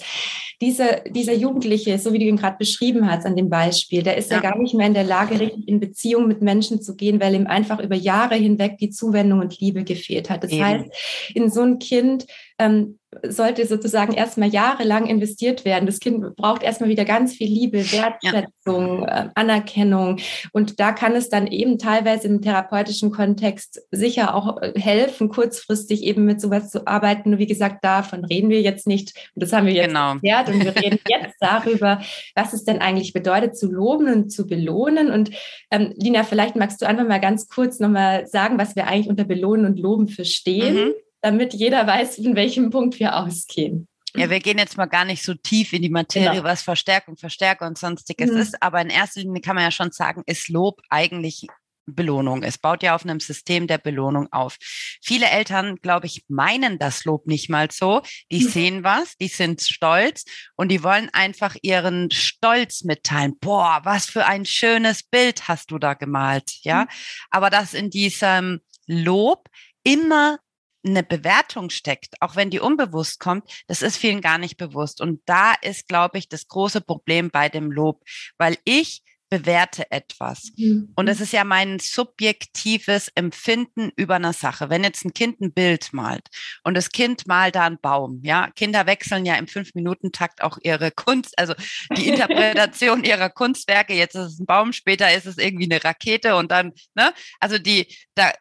Diese, 0.61 1.03
dieser 1.11 1.35
Jugendliche, 1.35 1.99
so 1.99 2.13
wie 2.13 2.19
du 2.19 2.25
ihn 2.25 2.37
gerade 2.37 2.57
beschrieben 2.59 3.11
hast 3.11 3.27
an 3.27 3.37
dem 3.37 3.51
Beispiel, 3.51 4.03
der 4.03 4.17
ist 4.17 4.31
ja. 4.31 4.37
ja. 4.37 4.51
gar 4.51 4.59
nicht 4.59 4.75
mehr 4.75 4.87
in 4.87 4.95
der 4.95 5.05
Lage, 5.05 5.39
richtig 5.39 5.69
in 5.69 5.81
Beziehung 5.81 6.29
mit 6.29 6.41
Menschen 6.41 6.81
zu 6.81 6.97
gehen, 6.97 7.21
weil 7.21 7.35
ihm 7.35 7.47
einfach 7.47 7.79
über 7.79 7.97
Jahre 7.97 8.37
hinweg 8.37 8.79
die 8.79 8.91
Zuwendung 8.91 9.41
und 9.41 9.61
Liebe 9.61 9.85
gefehlt 9.85 10.31
hat. 10.31 10.45
Das 10.45 10.51
Eben. 10.51 10.65
heißt, 10.65 10.87
in 11.35 11.51
so 11.51 11.63
ein 11.63 11.79
Kind 11.79 12.27
ähm, 12.59 12.99
sollte 13.27 13.67
sozusagen 13.67 14.15
erstmal 14.15 14.49
jahrelang 14.49 15.07
investiert 15.07 15.65
werden. 15.65 15.87
Das 15.87 16.01
Kind 16.01 16.35
braucht 16.37 16.63
erstmal 16.63 16.89
wieder 16.89 17.05
ganz 17.05 17.35
viel 17.35 17.49
Liebe, 17.49 17.79
Wertschätzung, 17.93 19.03
ja. 19.03 19.25
äh, 19.25 19.29
Anerkennung. 19.35 20.19
Und 20.53 20.81
da 20.81 20.93
kann 20.93 21.15
es 21.15 21.29
dann 21.29 21.47
eben 21.47 21.79
teilweise 21.79 22.27
im 22.29 22.41
therapeutischen 22.41 23.11
Kontext 23.11 23.83
sicher 23.91 24.35
auch 24.35 24.61
äh, 24.63 24.79
helfen, 24.79 25.29
kurzfristig 25.29 26.03
eben 26.03 26.25
mit 26.25 26.41
sowas 26.41 26.71
zu 26.71 26.87
arbeiten. 26.87 27.31
Nur 27.31 27.39
wie 27.39 27.47
gesagt, 27.47 27.85
davon 27.85 28.25
reden 28.25 28.49
wir 28.49 28.63
jetzt 28.63 28.87
nicht. 28.87 29.15
Und 29.35 29.43
das 29.43 29.53
haben 29.53 29.67
wir 29.67 29.75
jetzt 29.75 29.89
genau. 29.89 30.15
erklärt. 30.15 30.49
Und 30.49 30.65
wir 30.65 30.77
reden 30.77 30.99
jetzt 31.09 31.37
darüber, 31.41 32.01
was 32.35 32.53
es 32.53 32.65
denn 32.65 32.79
eigentlich 32.79 33.13
bedeutet, 33.13 33.57
zu 33.57 33.71
loben 33.71 34.13
und 34.13 34.31
zu 34.31 34.47
belohnen. 34.47 35.11
Und 35.11 35.31
ähm, 35.71 35.93
Lina, 35.97 36.25
vielleicht 36.25 36.57
magst 36.57 36.81
du 36.81 36.87
einfach 36.87 37.07
mal 37.07 37.21
ganz 37.21 37.49
kurz 37.49 37.79
nochmal 37.79 38.27
sagen, 38.27 38.59
was 38.59 38.75
wir 38.75 38.87
eigentlich 38.87 39.09
unter 39.09 39.25
Belohnen 39.25 39.67
und 39.67 39.79
Loben 39.79 40.09
verstehen. 40.09 40.75
Mhm 40.75 40.93
damit 41.23 41.55
jeder 41.55 41.87
weiß, 41.87 42.19
in 42.19 42.37
welchem 42.37 42.71
Punkt 42.71 42.99
wir 43.01 43.17
ausgehen. 43.17 43.89
Ja, 44.15 44.29
wir 44.29 44.41
gehen 44.41 44.59
jetzt 44.59 44.77
mal 44.77 44.87
gar 44.87 45.07
nicht 45.07 45.23
so 45.23 45.33
tief 45.33 45.73
in 45.73 45.81
die 45.81 45.89
Materie, 45.89 46.33
genau. 46.33 46.45
was 46.45 46.63
Verstärkung, 46.63 47.17
Verstärker 47.17 47.67
und 47.67 47.79
sonstiges 47.79 48.31
mhm. 48.31 48.37
ist, 48.37 48.63
aber 48.63 48.83
in 48.83 48.91
erster 48.91 49.21
Linie 49.21 49.41
kann 49.41 49.55
man 49.55 49.65
ja 49.65 49.71
schon 49.71 49.91
sagen, 49.91 50.23
ist 50.27 50.51
Lob 50.51 50.83
eigentlich 50.91 51.47
Belohnung. 51.87 52.43
Es 52.43 52.59
baut 52.59 52.83
ja 52.83 52.95
auf 52.95 53.05
einem 53.05 53.21
System 53.21 53.67
der 53.67 53.79
Belohnung 53.79 54.29
auf. 54.33 54.57
Viele 55.03 55.27
Eltern, 55.27 55.77
glaube 55.77 56.07
ich, 56.07 56.25
meinen 56.29 56.79
das 56.79 57.05
Lob 57.05 57.27
nicht 57.27 57.49
mal 57.49 57.71
so. 57.71 58.03
Die 58.31 58.45
mhm. 58.45 58.49
sehen 58.49 58.85
was, 58.85 59.17
die 59.17 59.29
sind 59.29 59.63
stolz 59.63 60.25
und 60.57 60.69
die 60.69 60.83
wollen 60.83 61.09
einfach 61.13 61.57
ihren 61.63 62.11
Stolz 62.11 62.85
mitteilen. 62.85 63.39
Boah, 63.41 63.81
was 63.85 64.07
für 64.07 64.27
ein 64.27 64.45
schönes 64.45 65.03
Bild 65.03 65.49
hast 65.49 65.71
du 65.71 65.79
da 65.79 65.95
gemalt, 65.95 66.53
ja? 66.63 66.83
Mhm. 66.83 66.89
Aber 67.31 67.51
dass 67.51 67.75
in 67.75 67.91
diesem 67.91 68.61
Lob 68.87 69.49
immer 69.85 70.39
eine 70.85 71.03
Bewertung 71.03 71.71
steckt, 71.71 72.21
auch 72.21 72.37
wenn 72.37 72.51
die 72.51 72.61
unbewusst 72.61 73.21
kommt, 73.21 73.45
das 73.67 73.83
ist 73.83 73.97
vielen 73.97 74.21
gar 74.21 74.39
nicht 74.39 74.57
bewusst. 74.57 75.01
Und 75.01 75.21
da 75.27 75.55
ist, 75.63 75.89
glaube 75.89 76.19
ich, 76.19 76.29
das 76.29 76.49
große 76.49 76.81
Problem 76.81 77.31
bei 77.31 77.49
dem 77.49 77.71
Lob, 77.71 78.03
weil 78.39 78.59
ich 78.65 79.03
bewerte 79.33 79.91
etwas. 79.91 80.53
Mhm. 80.59 80.93
Und 80.95 81.09
es 81.09 81.19
ist 81.19 81.33
ja 81.33 81.43
mein 81.43 81.79
subjektives 81.79 83.09
Empfinden 83.15 83.91
über 83.97 84.17
eine 84.17 84.35
Sache. 84.35 84.69
Wenn 84.69 84.85
jetzt 84.85 85.07
ein 85.07 85.15
Kind 85.15 85.41
ein 85.41 85.55
Bild 85.55 85.95
malt 85.95 86.29
und 86.65 86.77
das 86.77 86.91
Kind 86.91 87.27
malt 87.27 87.55
da 87.55 87.65
einen 87.65 87.81
Baum, 87.81 88.21
ja, 88.23 88.51
Kinder 88.51 88.85
wechseln 88.85 89.25
ja 89.25 89.37
im 89.37 89.49
Fünf-Minuten-Takt 89.49 90.43
auch 90.43 90.59
ihre 90.63 90.91
Kunst, 90.91 91.39
also 91.39 91.55
die 91.97 92.09
Interpretation 92.09 93.05
ihrer 93.05 93.31
Kunstwerke. 93.31 93.95
Jetzt 93.95 94.17
ist 94.17 94.35
es 94.35 94.39
ein 94.39 94.45
Baum, 94.45 94.75
später 94.75 95.11
ist 95.15 95.25
es 95.25 95.39
irgendwie 95.39 95.65
eine 95.65 95.83
Rakete 95.83 96.37
und 96.37 96.51
dann, 96.51 96.73
ne, 96.95 97.15
also 97.41 97.57
die, 97.57 97.87
da, 98.15 98.33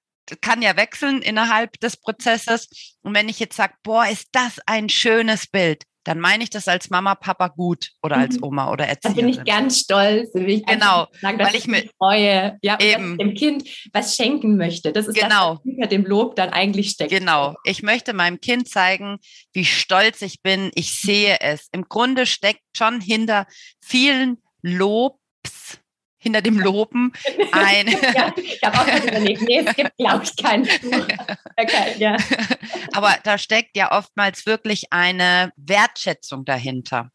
kann 0.41 0.61
ja 0.61 0.77
wechseln 0.77 1.21
innerhalb 1.21 1.79
des 1.79 1.97
Prozesses. 1.97 2.95
Und 3.01 3.13
wenn 3.13 3.29
ich 3.29 3.39
jetzt 3.39 3.55
sage, 3.55 3.73
boah, 3.83 4.05
ist 4.07 4.29
das 4.31 4.59
ein 4.65 4.89
schönes 4.89 5.47
Bild, 5.47 5.83
dann 6.03 6.19
meine 6.19 6.43
ich 6.43 6.50
das 6.50 6.67
als 6.67 6.89
Mama, 6.89 7.15
Papa 7.15 7.50
gut 7.50 7.91
oder 8.01 8.17
als 8.17 8.38
mhm. 8.38 8.45
Oma 8.45 8.71
oder 8.71 8.88
Erzieherin. 8.88 9.15
Da 9.15 9.21
bin 9.21 9.29
ich 9.29 9.43
ganz 9.45 9.79
stolz, 9.79 10.33
will 10.33 10.50
ich 10.50 10.65
genau, 10.65 11.07
sagen, 11.21 11.39
weil 11.39 11.55
ich 11.55 11.67
mich 11.67 11.91
freue, 11.97 12.57
ja, 12.61 12.79
eben 12.79 13.17
dem 13.17 13.35
Kind 13.35 13.69
was 13.93 14.15
schenken 14.15 14.57
möchte. 14.57 14.91
Das 14.91 15.07
ist 15.07 15.15
genau. 15.15 15.55
das, 15.55 15.59
was 15.59 15.63
hinter 15.63 15.88
dem 15.88 16.05
Lob 16.05 16.35
dann 16.35 16.50
eigentlich 16.50 16.91
steckt. 16.91 17.11
Genau. 17.11 17.55
Ich 17.63 17.83
möchte 17.83 18.13
meinem 18.13 18.41
Kind 18.41 18.67
zeigen, 18.67 19.19
wie 19.53 19.65
stolz 19.65 20.21
ich 20.21 20.41
bin. 20.41 20.71
Ich 20.73 21.00
sehe 21.00 21.39
es. 21.39 21.67
Im 21.71 21.88
Grunde 21.88 22.25
steckt 22.25 22.63
schon 22.75 23.00
hinter 23.00 23.45
vielen 23.79 24.41
Lobs 24.63 25.19
hinter 26.21 26.41
dem 26.41 26.59
Loben 26.59 27.11
ein. 27.51 27.87
ja, 28.15 28.33
ich 28.37 28.61
habe 28.63 28.79
auch 28.79 28.85
gerade 28.85 29.07
überlegt, 29.07 29.41
nee, 29.41 29.63
es 29.65 29.75
gibt, 29.75 29.97
glaube 29.97 30.23
ich, 30.23 30.35
keinen 30.37 30.67
Okay, 31.57 31.95
ja. 31.97 32.15
Aber 32.93 33.17
da 33.23 33.37
steckt 33.37 33.75
ja 33.75 33.91
oftmals 33.91 34.45
wirklich 34.45 34.93
eine 34.93 35.51
Wertschätzung 35.57 36.45
dahinter. 36.45 37.11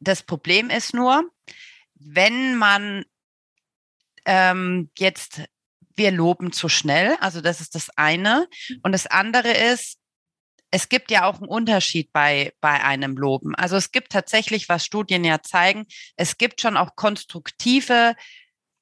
Das 0.00 0.22
Problem 0.22 0.70
ist 0.70 0.94
nur, 0.94 1.30
wenn 1.94 2.56
man 2.56 3.04
ähm, 4.24 4.90
jetzt, 4.98 5.42
wir 5.94 6.10
loben 6.10 6.52
zu 6.52 6.68
schnell, 6.68 7.16
also 7.20 7.40
das 7.40 7.60
ist 7.60 7.74
das 7.74 7.90
eine. 7.96 8.48
Und 8.82 8.92
das 8.92 9.06
andere 9.06 9.50
ist, 9.50 9.98
es 10.70 10.88
gibt 10.88 11.10
ja 11.10 11.24
auch 11.24 11.36
einen 11.36 11.48
Unterschied 11.48 12.12
bei, 12.12 12.52
bei 12.60 12.82
einem 12.82 13.16
Loben. 13.16 13.54
Also 13.54 13.76
es 13.76 13.92
gibt 13.92 14.12
tatsächlich, 14.12 14.68
was 14.68 14.84
Studien 14.84 15.24
ja 15.24 15.42
zeigen, 15.42 15.86
es 16.16 16.38
gibt 16.38 16.60
schon 16.60 16.76
auch 16.76 16.96
konstruktive 16.96 18.14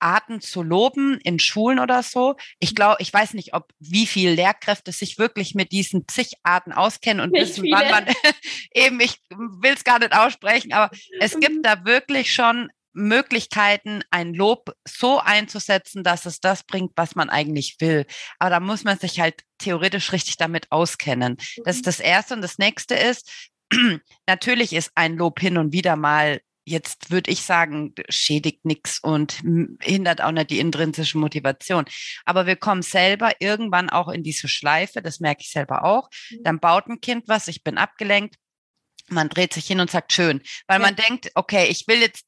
Arten 0.05 0.41
zu 0.41 0.63
loben 0.63 1.19
in 1.25 1.39
Schulen 1.39 1.79
oder 1.79 2.03
so. 2.03 2.37
Ich 2.61 2.73
mhm. 2.73 2.75
glaube, 2.77 2.97
ich 3.01 3.13
weiß 3.13 3.35
nicht, 3.35 3.55
ob 3.55 3.73
wie 3.81 4.07
viel 4.07 4.31
Lehrkräfte 4.31 4.93
sich 4.93 5.19
wirklich 5.19 5.55
mit 5.55 5.73
diesen 5.73 6.07
zig 6.07 6.35
Arten 6.43 6.73
auskennen 6.73 7.25
und 7.25 7.33
nicht 7.33 7.43
wissen, 7.43 7.63
viele. 7.65 7.77
wann 7.77 7.91
man 7.91 8.07
eben, 8.75 9.01
ich 9.01 9.21
will 9.31 9.73
es 9.75 9.85
gar 9.85 9.99
nicht 9.99 10.15
aussprechen, 10.15 10.73
aber 10.73 10.95
es 11.21 11.33
gibt 11.41 11.57
mhm. 11.57 11.63
da 11.63 11.85
wirklich 11.85 12.33
schon 12.33 12.71
Möglichkeiten, 12.93 14.03
ein 14.11 14.35
Lob 14.35 14.73
so 14.87 15.19
einzusetzen, 15.19 16.05
dass 16.05 16.27
es 16.27 16.39
das 16.41 16.63
bringt, 16.63 16.93
was 16.95 17.17
man 17.17 17.29
eigentlich 17.29 17.77
will. 17.81 18.07
Aber 18.39 18.51
da 18.51 18.61
muss 18.61 18.85
man 18.85 18.99
sich 18.99 19.19
halt 19.19 19.43
theoretisch 19.59 20.13
richtig 20.13 20.37
damit 20.37 20.71
auskennen. 20.71 21.37
Das 21.65 21.77
ist 21.77 21.83
mhm. 21.83 21.87
das 21.87 22.01
Erste. 22.01 22.35
Und 22.35 22.43
das 22.43 22.59
Nächste 22.59 22.95
ist, 22.95 23.51
natürlich 24.29 24.73
ist 24.73 24.93
ein 24.95 25.17
Lob 25.17 25.41
hin 25.41 25.59
und 25.59 25.73
wieder 25.73 25.97
mal 25.97 26.41
jetzt 26.65 27.11
würde 27.11 27.31
ich 27.31 27.43
sagen, 27.43 27.95
schädigt 28.09 28.65
nichts 28.65 28.99
und 28.99 29.43
hindert 29.81 30.23
auch 30.23 30.33
nicht 30.33 30.51
die 30.51 30.61
intrinsische 30.61 31.19
Motivation. 31.19 31.85
Aber 32.25 32.47
wir 32.47 32.57
kommen 32.57 32.83
selber 32.83 33.33
irgendwann 33.41 33.91
auch 33.91 34.09
in 34.09 34.23
diese 34.23 34.49
Schleife, 34.49 35.03
das 35.03 35.21
merke 35.21 35.43
ich 35.43 35.51
selber 35.51 35.85
auch. 35.85 36.09
Mhm. 36.31 36.43
Dann 36.45 36.61
baut 36.61 36.87
ein 36.87 37.01
Kind 37.01 37.29
was, 37.29 37.49
ich 37.49 37.63
bin 37.63 37.79
abgelenkt, 37.79 38.37
man 39.09 39.29
dreht 39.29 39.53
sich 39.53 39.67
hin 39.67 39.81
und 39.81 39.91
sagt 39.91 40.13
schön, 40.13 40.41
weil 40.67 40.81
ja. 40.81 40.87
man 40.87 40.97
denkt, 40.97 41.31
okay, 41.35 41.67
ich 41.69 41.87
will 41.87 42.01
jetzt 42.01 42.25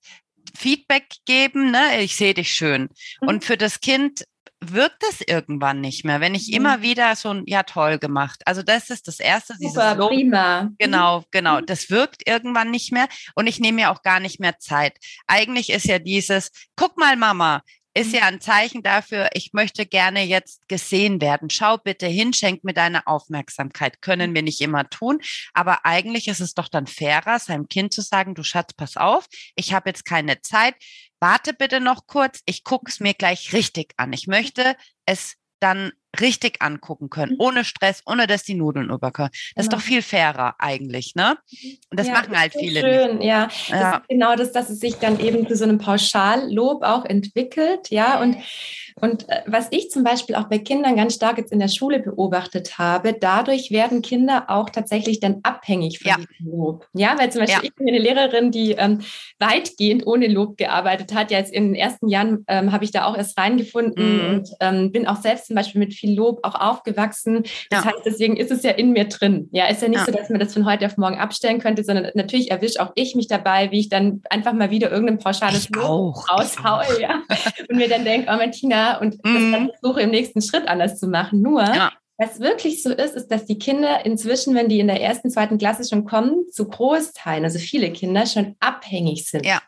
Feedback 0.56 1.08
geben, 1.24 1.70
ne? 1.70 2.00
ich 2.00 2.16
sehe 2.16 2.34
dich 2.34 2.52
schön. 2.52 2.88
Mhm. 3.20 3.28
Und 3.28 3.44
für 3.44 3.56
das 3.56 3.80
Kind 3.80 4.24
wirkt 4.60 5.02
es 5.10 5.20
irgendwann 5.20 5.80
nicht 5.80 6.04
mehr, 6.04 6.20
wenn 6.20 6.34
ich 6.34 6.48
mhm. 6.48 6.54
immer 6.54 6.82
wieder 6.82 7.14
so 7.16 7.30
ein, 7.30 7.44
ja 7.46 7.62
toll 7.62 7.98
gemacht. 7.98 8.42
Also 8.46 8.62
das 8.62 8.90
ist 8.90 9.08
das 9.08 9.20
Erste. 9.20 9.54
Super, 9.58 9.94
Lob. 9.94 10.10
prima. 10.10 10.62
Mhm. 10.62 10.76
Genau, 10.78 11.25
genau. 11.30 11.60
Mhm. 11.60 11.66
Das 11.66 11.90
wirkt 11.90 12.28
irgendwann 12.28 12.70
nicht 12.70 12.92
mehr 12.92 13.08
und 13.34 13.46
ich 13.46 13.60
nehme 13.60 13.76
mir 13.76 13.90
auch 13.90 14.02
gar 14.02 14.20
nicht 14.20 14.40
mehr 14.40 14.58
Zeit. 14.58 14.98
Eigentlich 15.26 15.70
ist 15.70 15.84
ja 15.84 15.98
dieses, 15.98 16.50
guck 16.75 16.96
mal 16.98 17.16
Mama, 17.16 17.62
ist 17.96 18.12
ja 18.12 18.25
ein 18.25 18.42
Zeichen 18.42 18.82
dafür, 18.82 19.30
ich 19.32 19.54
möchte 19.54 19.86
gerne 19.86 20.22
jetzt 20.22 20.68
gesehen 20.68 21.20
werden. 21.22 21.48
Schau 21.48 21.78
bitte 21.78 22.06
hin, 22.06 22.34
schenk 22.34 22.62
mir 22.62 22.75
deine 22.75 23.06
Aufmerksamkeit. 23.06 24.02
Können 24.02 24.34
wir 24.34 24.42
nicht 24.42 24.60
immer 24.60 24.88
tun, 24.90 25.18
aber 25.54 25.86
eigentlich 25.86 26.28
ist 26.28 26.40
es 26.40 26.52
doch 26.52 26.68
dann 26.68 26.86
fairer, 26.86 27.38
seinem 27.38 27.68
Kind 27.68 27.94
zu 27.94 28.02
sagen, 28.02 28.34
du 28.34 28.42
Schatz, 28.42 28.75
pass 28.75 28.98
auf, 28.98 29.26
ich 29.54 29.72
habe 29.72 29.88
jetzt 29.88 30.04
keine 30.04 30.42
Zeit 30.42 30.75
warte 31.20 31.52
bitte 31.52 31.80
noch 31.80 32.06
kurz, 32.06 32.40
ich 32.46 32.64
gucke 32.64 32.90
es 32.90 33.00
mir 33.00 33.14
gleich 33.14 33.52
richtig 33.52 33.94
an. 33.96 34.12
Ich 34.12 34.26
möchte 34.26 34.76
es 35.06 35.37
dann 35.61 35.92
richtig 36.20 36.62
angucken 36.62 37.11
können, 37.11 37.32
mhm. 37.32 37.40
ohne 37.40 37.64
Stress, 37.64 38.02
ohne 38.06 38.26
dass 38.26 38.42
die 38.44 38.54
Nudeln 38.54 38.90
überkommen. 38.90 39.30
Das 39.32 39.40
genau. 39.54 39.61
ist 39.64 39.73
doch 39.73 39.80
viel 39.80 40.02
fairer 40.02 40.54
eigentlich, 40.58 41.14
ne? 41.14 41.37
Und 41.90 41.99
das 41.99 42.08
ja, 42.08 42.12
machen 42.14 42.38
halt 42.38 42.54
viele. 42.58 42.80
Schön, 42.80 43.18
nicht. 43.18 43.26
ja. 43.26 43.49
ja. 43.68 44.02
genau 44.08 44.37
das, 44.37 44.52
dass 44.52 44.70
es 44.70 44.80
sich 44.80 44.96
dann 44.96 45.20
eben 45.20 45.46
zu 45.49 45.56
so 45.56 45.64
einem 45.64 45.78
Pauschallob 45.78 46.82
auch 46.82 47.04
entwickelt, 47.04 47.90
ja. 47.90 48.20
Und 48.20 48.37
und 48.99 49.28
äh, 49.28 49.42
was 49.46 49.68
ich 49.73 49.90
zum 49.90 50.04
Beispiel 50.04 50.37
auch 50.37 50.49
bei 50.49 50.58
Kindern 50.58 50.96
ganz 50.96 51.14
stark 51.14 51.37
jetzt 51.37 51.52
in 51.52 51.58
der 51.58 51.68
Schule 51.68 52.00
beobachtet 52.00 52.78
habe, 52.78 53.12
dadurch 53.12 53.70
werden 53.70 54.00
Kinder 54.00 54.44
auch 54.49 54.70
tatsächlich 54.70 55.20
dann 55.20 55.40
abhängig 55.42 55.99
von 55.99 56.08
ja. 56.08 56.16
diesem 56.16 56.50
Lob. 56.50 56.87
Ja, 56.94 57.14
weil 57.18 57.30
zum 57.30 57.42
Beispiel 57.42 57.62
ja. 57.62 57.68
ich 57.68 57.75
bin 57.75 57.88
eine 57.88 57.99
Lehrerin, 57.99 58.50
die 58.50 58.73
ähm, 58.73 59.00
weitgehend 59.38 60.06
ohne 60.06 60.28
Lob 60.28 60.56
gearbeitet 60.56 61.14
hat. 61.14 61.30
Ja, 61.30 61.38
jetzt 61.38 61.52
in 61.52 61.64
den 61.64 61.75
ersten 61.75 62.08
Jahren 62.08 62.44
ähm, 62.49 62.73
habe 62.73 62.85
ich 62.85 62.90
da 62.90 63.04
auch 63.04 63.16
erst 63.16 63.37
reingefunden 63.38 64.16
mhm. 64.16 64.35
und 64.35 64.49
ähm, 64.61 64.92
bin 64.92 65.06
auch 65.06 65.20
selbst 65.20 65.49
zum 65.49 65.56
Beispiel 65.56 65.78
mit 65.78 65.92
viel 66.06 66.16
Lob 66.16 66.40
auch 66.42 66.54
aufgewachsen. 66.54 67.42
Das 67.70 67.84
ja. 67.84 67.84
heißt, 67.84 68.02
deswegen 68.04 68.36
ist 68.36 68.50
es 68.50 68.62
ja 68.62 68.72
in 68.72 68.92
mir 68.92 69.04
drin. 69.04 69.48
Ja, 69.52 69.66
ist 69.66 69.82
ja 69.82 69.88
nicht 69.88 70.04
so, 70.04 70.12
dass 70.12 70.30
man 70.30 70.40
das 70.40 70.52
von 70.52 70.66
heute 70.66 70.86
auf 70.86 70.96
morgen 70.96 71.18
abstellen 71.18 71.58
könnte, 71.58 71.84
sondern 71.84 72.10
natürlich 72.14 72.50
erwische 72.50 72.80
auch 72.80 72.92
ich 72.94 73.14
mich 73.14 73.28
dabei, 73.28 73.70
wie 73.70 73.80
ich 73.80 73.88
dann 73.88 74.22
einfach 74.30 74.52
mal 74.52 74.70
wieder 74.70 74.90
irgendein 74.90 75.18
pauschales 75.18 75.64
ich 75.64 75.75
Lob 75.75 76.16
raushaue. 76.30 77.00
Ja. 77.00 77.22
Und 77.68 77.76
mir 77.76 77.88
dann 77.88 78.04
denke, 78.04 78.28
oh 78.32 78.36
Martina, 78.36 78.98
und 78.98 79.22
mhm. 79.25 79.52
das 79.52 79.80
versuche 79.80 80.02
im 80.02 80.10
nächsten 80.10 80.40
Schritt 80.40 80.68
anders 80.68 80.98
zu 80.98 81.08
machen. 81.08 81.42
Nur, 81.42 81.62
ja. 81.62 81.92
was 82.16 82.40
wirklich 82.40 82.82
so 82.82 82.90
ist, 82.90 83.14
ist, 83.14 83.28
dass 83.28 83.46
die 83.46 83.58
Kinder 83.58 84.04
inzwischen, 84.04 84.54
wenn 84.54 84.68
die 84.68 84.80
in 84.80 84.86
der 84.86 85.00
ersten, 85.00 85.30
zweiten 85.30 85.58
Klasse 85.58 85.88
schon 85.88 86.04
kommen, 86.04 86.48
zu 86.50 86.68
Großteilen, 86.68 87.44
also 87.44 87.58
viele 87.58 87.90
Kinder 87.92 88.26
schon 88.26 88.56
abhängig 88.60 89.28
sind. 89.28 89.44
Ja. 89.44 89.60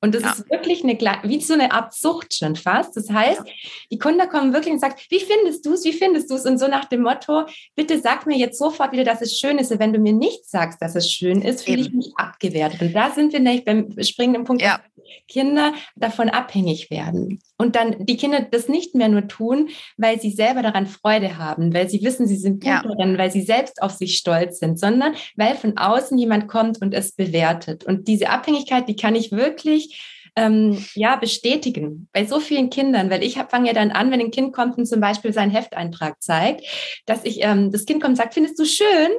Und 0.00 0.14
das 0.14 0.22
ja. 0.22 0.32
ist 0.32 0.50
wirklich 0.50 0.84
eine, 0.84 0.96
wie 1.24 1.40
so 1.40 1.54
eine 1.54 1.72
Art 1.72 1.92
Sucht 1.92 2.34
schon 2.34 2.54
fast. 2.54 2.96
Das 2.96 3.10
heißt, 3.10 3.42
die 3.90 3.98
Kunden 3.98 4.28
kommen 4.28 4.52
wirklich 4.52 4.72
und 4.72 4.80
sagen, 4.80 4.94
wie 5.08 5.18
findest 5.18 5.66
du 5.66 5.72
es, 5.72 5.84
wie 5.84 5.92
findest 5.92 6.30
du 6.30 6.36
es? 6.36 6.46
Und 6.46 6.58
so 6.58 6.68
nach 6.68 6.84
dem 6.84 7.02
Motto, 7.02 7.46
bitte 7.74 8.00
sag 8.00 8.26
mir 8.26 8.36
jetzt 8.36 8.58
sofort 8.58 8.92
wieder, 8.92 9.04
dass 9.04 9.22
es 9.22 9.38
schön 9.38 9.58
ist. 9.58 9.72
Und 9.72 9.80
wenn 9.80 9.92
du 9.92 9.98
mir 9.98 10.12
nicht 10.12 10.48
sagst, 10.48 10.80
dass 10.80 10.94
es 10.94 11.10
schön 11.10 11.42
ist, 11.42 11.64
fühle 11.64 11.80
ich 11.80 11.92
mich 11.92 12.12
abgewertet. 12.16 12.80
Und 12.80 12.92
da 12.92 13.10
sind 13.10 13.32
wir 13.32 13.40
nämlich 13.40 13.64
beim 13.64 13.92
springenden 14.02 14.44
Punkt, 14.44 14.62
ja. 14.62 14.80
Kinder 15.26 15.72
davon 15.96 16.28
abhängig 16.28 16.90
werden. 16.90 17.40
Und 17.58 17.74
dann 17.74 18.06
die 18.06 18.16
Kinder 18.16 18.40
das 18.40 18.68
nicht 18.68 18.94
mehr 18.94 19.08
nur 19.08 19.26
tun, 19.26 19.68
weil 19.96 20.20
sie 20.20 20.30
selber 20.30 20.62
daran 20.62 20.86
Freude 20.86 21.38
haben, 21.38 21.74
weil 21.74 21.90
sie 21.90 22.02
wissen, 22.02 22.26
sie 22.26 22.36
sind 22.36 22.62
gut 22.62 22.70
ja. 22.70 22.82
darin, 22.82 23.18
weil 23.18 23.32
sie 23.32 23.42
selbst 23.42 23.82
auf 23.82 23.92
sich 23.92 24.16
stolz 24.16 24.60
sind, 24.60 24.78
sondern 24.78 25.14
weil 25.36 25.56
von 25.56 25.76
außen 25.76 26.16
jemand 26.16 26.46
kommt 26.46 26.80
und 26.80 26.94
es 26.94 27.12
bewertet. 27.12 27.84
Und 27.84 28.06
diese 28.06 28.30
Abhängigkeit, 28.30 28.88
die 28.88 28.96
kann 28.96 29.16
ich 29.16 29.32
wirklich 29.32 30.00
ähm, 30.36 30.84
ja, 30.94 31.16
bestätigen 31.16 32.08
bei 32.12 32.24
so 32.24 32.38
vielen 32.38 32.70
Kindern, 32.70 33.10
weil 33.10 33.24
ich 33.24 33.34
fange 33.48 33.66
ja 33.66 33.72
dann 33.72 33.90
an, 33.90 34.12
wenn 34.12 34.20
ein 34.20 34.30
Kind 34.30 34.54
kommt 34.54 34.78
und 34.78 34.86
zum 34.86 35.00
Beispiel 35.00 35.32
seinen 35.32 35.50
Hefteintrag 35.50 36.22
zeigt, 36.22 36.64
dass 37.06 37.24
ich, 37.24 37.42
ähm, 37.42 37.72
das 37.72 37.86
Kind 37.86 38.00
kommt 38.00 38.12
und 38.12 38.16
sagt, 38.16 38.34
findest 38.34 38.58
du 38.58 38.64
schön? 38.64 39.10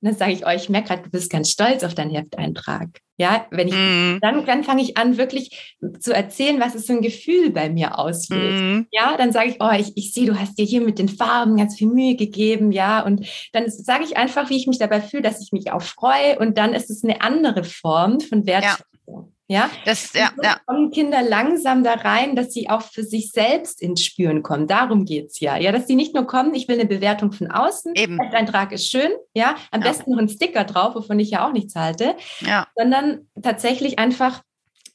Dann 0.00 0.14
sage 0.14 0.32
ich 0.32 0.46
euch, 0.46 0.52
oh, 0.52 0.56
ich 0.56 0.68
merke 0.68 0.88
gerade, 0.88 1.02
du 1.02 1.10
bist 1.10 1.30
ganz 1.30 1.50
stolz 1.50 1.82
auf 1.84 1.94
deinen 1.94 2.10
Hefteintrag. 2.10 2.88
Ja, 3.16 3.46
wenn 3.50 3.66
ich, 3.66 3.74
mm. 3.74 4.18
dann, 4.20 4.46
dann 4.46 4.62
fange 4.62 4.80
ich 4.80 4.96
an, 4.96 5.16
wirklich 5.16 5.76
zu 5.98 6.14
erzählen, 6.14 6.60
was 6.60 6.76
es 6.76 6.86
für 6.86 6.92
ein 6.92 7.02
Gefühl 7.02 7.50
bei 7.50 7.68
mir 7.68 7.98
auslöst. 7.98 8.62
Mm. 8.62 8.86
Ja, 8.92 9.16
dann 9.16 9.32
sage 9.32 9.50
ich, 9.50 9.56
oh, 9.58 9.72
ich, 9.76 9.96
ich 9.96 10.12
sehe, 10.14 10.26
du 10.26 10.38
hast 10.38 10.56
dir 10.56 10.64
hier 10.64 10.80
mit 10.80 11.00
den 11.00 11.08
Farben 11.08 11.56
ganz 11.56 11.76
viel 11.76 11.88
Mühe 11.88 12.14
gegeben, 12.14 12.70
ja, 12.70 13.00
und 13.00 13.26
dann 13.52 13.68
sage 13.68 14.04
ich 14.04 14.16
einfach, 14.16 14.50
wie 14.50 14.56
ich 14.56 14.68
mich 14.68 14.78
dabei 14.78 15.00
fühle, 15.00 15.24
dass 15.24 15.42
ich 15.42 15.50
mich 15.50 15.72
auch 15.72 15.82
freue 15.82 16.38
und 16.38 16.58
dann 16.58 16.74
ist 16.74 16.90
es 16.90 17.02
eine 17.02 17.20
andere 17.20 17.64
Form 17.64 18.20
von 18.20 18.46
Wertschätzung. 18.46 18.84
Ja. 19.08 19.37
Ja, 19.50 19.70
das, 19.86 20.12
ja, 20.12 20.30
ja. 20.42 20.58
kommen 20.66 20.90
Kinder 20.90 21.22
langsam 21.22 21.82
da 21.82 21.94
rein, 21.94 22.36
dass 22.36 22.52
sie 22.52 22.68
auch 22.68 22.82
für 22.82 23.02
sich 23.02 23.30
selbst 23.30 23.80
ins 23.80 24.04
Spüren 24.04 24.42
kommen. 24.42 24.66
Darum 24.66 25.06
geht's 25.06 25.40
ja. 25.40 25.56
Ja, 25.56 25.72
dass 25.72 25.86
sie 25.86 25.96
nicht 25.96 26.14
nur 26.14 26.26
kommen, 26.26 26.54
ich 26.54 26.68
will 26.68 26.78
eine 26.78 26.86
Bewertung 26.86 27.32
von 27.32 27.50
außen, 27.50 27.94
Eben. 27.94 28.18
Dein 28.18 28.34
Eintrag 28.34 28.72
ist 28.72 28.90
schön, 28.90 29.10
ja, 29.32 29.56
am 29.70 29.80
ja. 29.80 29.88
besten 29.88 30.10
noch 30.10 30.18
ein 30.18 30.28
Sticker 30.28 30.64
drauf, 30.64 30.94
wovon 30.94 31.18
ich 31.18 31.30
ja 31.30 31.48
auch 31.48 31.52
nichts 31.52 31.74
halte, 31.76 32.14
ja. 32.40 32.66
sondern 32.76 33.26
tatsächlich 33.42 33.98
einfach 33.98 34.42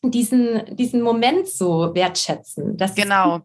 diesen, 0.03 0.75
diesen 0.75 1.01
Moment 1.01 1.47
so 1.47 1.95
wertschätzen, 1.95 2.77
dass 2.77 2.93
genau. 2.93 3.41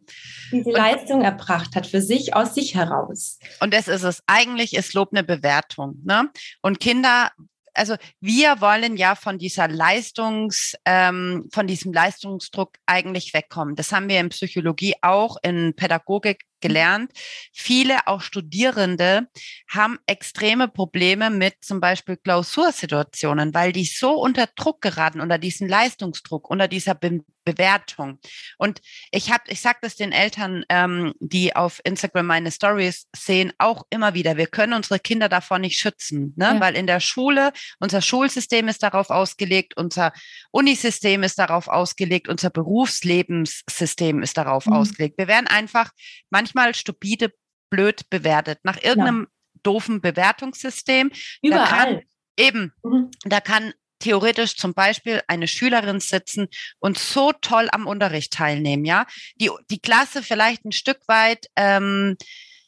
diese 0.53 0.71
Leistung 0.71 1.23
erbracht 1.23 1.75
hat 1.75 1.87
für 1.87 2.03
sich 2.03 2.35
aus 2.35 2.55
sich 2.55 2.75
heraus. 2.75 3.39
Und 3.61 3.73
das 3.73 3.89
ist 3.89 4.03
es. 4.03 4.23
Eigentlich 4.27 4.75
ist 4.75 4.93
Lob 4.93 5.11
eine 5.13 5.23
Bewertung. 5.23 6.03
Ne? 6.05 6.29
Und 6.61 6.81
Kinder 6.81 7.31
also 7.79 7.97
wir 8.21 8.61
wollen 8.61 8.97
ja 8.97 9.15
von 9.15 9.39
dieser 9.39 9.69
Leistungs, 9.69 10.75
ähm, 10.85 11.49
von 11.53 11.67
diesem 11.67 11.93
Leistungsdruck 11.93 12.75
eigentlich 12.87 13.33
wegkommen. 13.35 13.77
Das 13.77 13.93
haben 13.93 14.09
wir 14.09 14.21
in 14.21 14.29
Psychologie 14.29 14.95
auch, 15.03 15.37
in 15.43 15.75
Pädagogik 15.75 16.45
gelernt. 16.61 17.13
Viele, 17.53 18.07
auch 18.07 18.21
Studierende, 18.21 19.29
haben 19.71 19.99
extreme 20.07 20.69
Probleme 20.69 21.31
mit 21.31 21.55
zum 21.61 21.81
Beispiel 21.81 22.17
Klausursituationen, 22.17 23.55
weil 23.55 23.73
die 23.73 23.85
so 23.85 24.13
unter 24.13 24.47
Druck 24.57 24.81
geraten, 24.81 25.21
unter 25.21 25.39
diesen 25.39 25.69
Leistungsdruck, 25.69 26.49
unter 26.51 26.69
dieser 26.69 26.95
Be 26.95 27.21
Bewertung. 27.49 28.19
Und 28.59 28.83
ich 29.11 29.33
habe, 29.33 29.45
ich 29.47 29.63
sage 29.63 29.79
das 29.81 29.97
den 29.97 30.13
Eltern, 30.13 30.65
ähm, 30.69 31.15
die 31.19 31.57
auf 31.57 31.81
Instagram 31.83 32.27
meine 32.27 32.51
Stories 32.51 33.07
sehen, 33.17 33.53
auch 33.57 33.85
immer 33.89 34.13
wieder. 34.13 34.37
Wir 34.37 34.49
können 34.49 34.75
unsere 34.75 34.99
Kinder 34.99 35.31
davor 35.31 35.59
nicht 35.59 35.79
schützen, 35.79 36.35
ne? 36.37 36.45
Ja. 36.45 36.61
weil 36.61 36.77
in 36.77 36.87
der 36.87 37.01
Schule 37.01 37.53
unser 37.79 38.03
Schulsystem 38.03 38.69
ist 38.69 38.83
darauf 38.83 39.09
ausgelegt, 39.09 39.79
unser 39.79 40.13
Unisystem 40.51 41.23
ist 41.23 41.39
darauf 41.39 41.69
ausgelegt, 41.69 42.29
unser 42.29 42.51
Berufslebenssystem 42.51 44.23
ist 44.23 44.37
darauf 44.37 44.67
mhm. 44.67 44.75
ausgelegt. 44.75 45.17
Wir 45.17 45.29
werden 45.29 45.47
einfach 45.47 45.91
manchmal 46.29 46.48
manchmal 46.55 46.75
stupide, 46.75 47.33
blöd 47.71 48.09
bewertet, 48.11 48.61
nach 48.63 48.83
irgendeinem 48.83 49.23
ja. 49.23 49.61
doofen 49.63 50.01
Bewertungssystem. 50.01 51.11
Überall. 51.43 51.61
Da 51.61 51.67
kann, 51.67 52.03
eben, 52.37 52.73
mhm. 52.83 53.11
da 53.25 53.41
kann 53.41 53.73
theoretisch 53.99 54.57
zum 54.57 54.75
Beispiel 54.75 55.23
eine 55.27 55.49
Schülerin 55.49 56.01
sitzen 56.01 56.49
und 56.79 56.99
so 56.99 57.33
toll 57.33 57.69
am 57.73 57.87
Unterricht 57.87 58.33
teilnehmen, 58.33 58.85
ja, 58.85 59.07
die, 59.37 59.51
die 59.71 59.81
Klasse 59.81 60.23
vielleicht 60.23 60.65
ein 60.65 60.73
Stück 60.73 61.01
weit 61.09 61.47
ähm, 61.57 62.17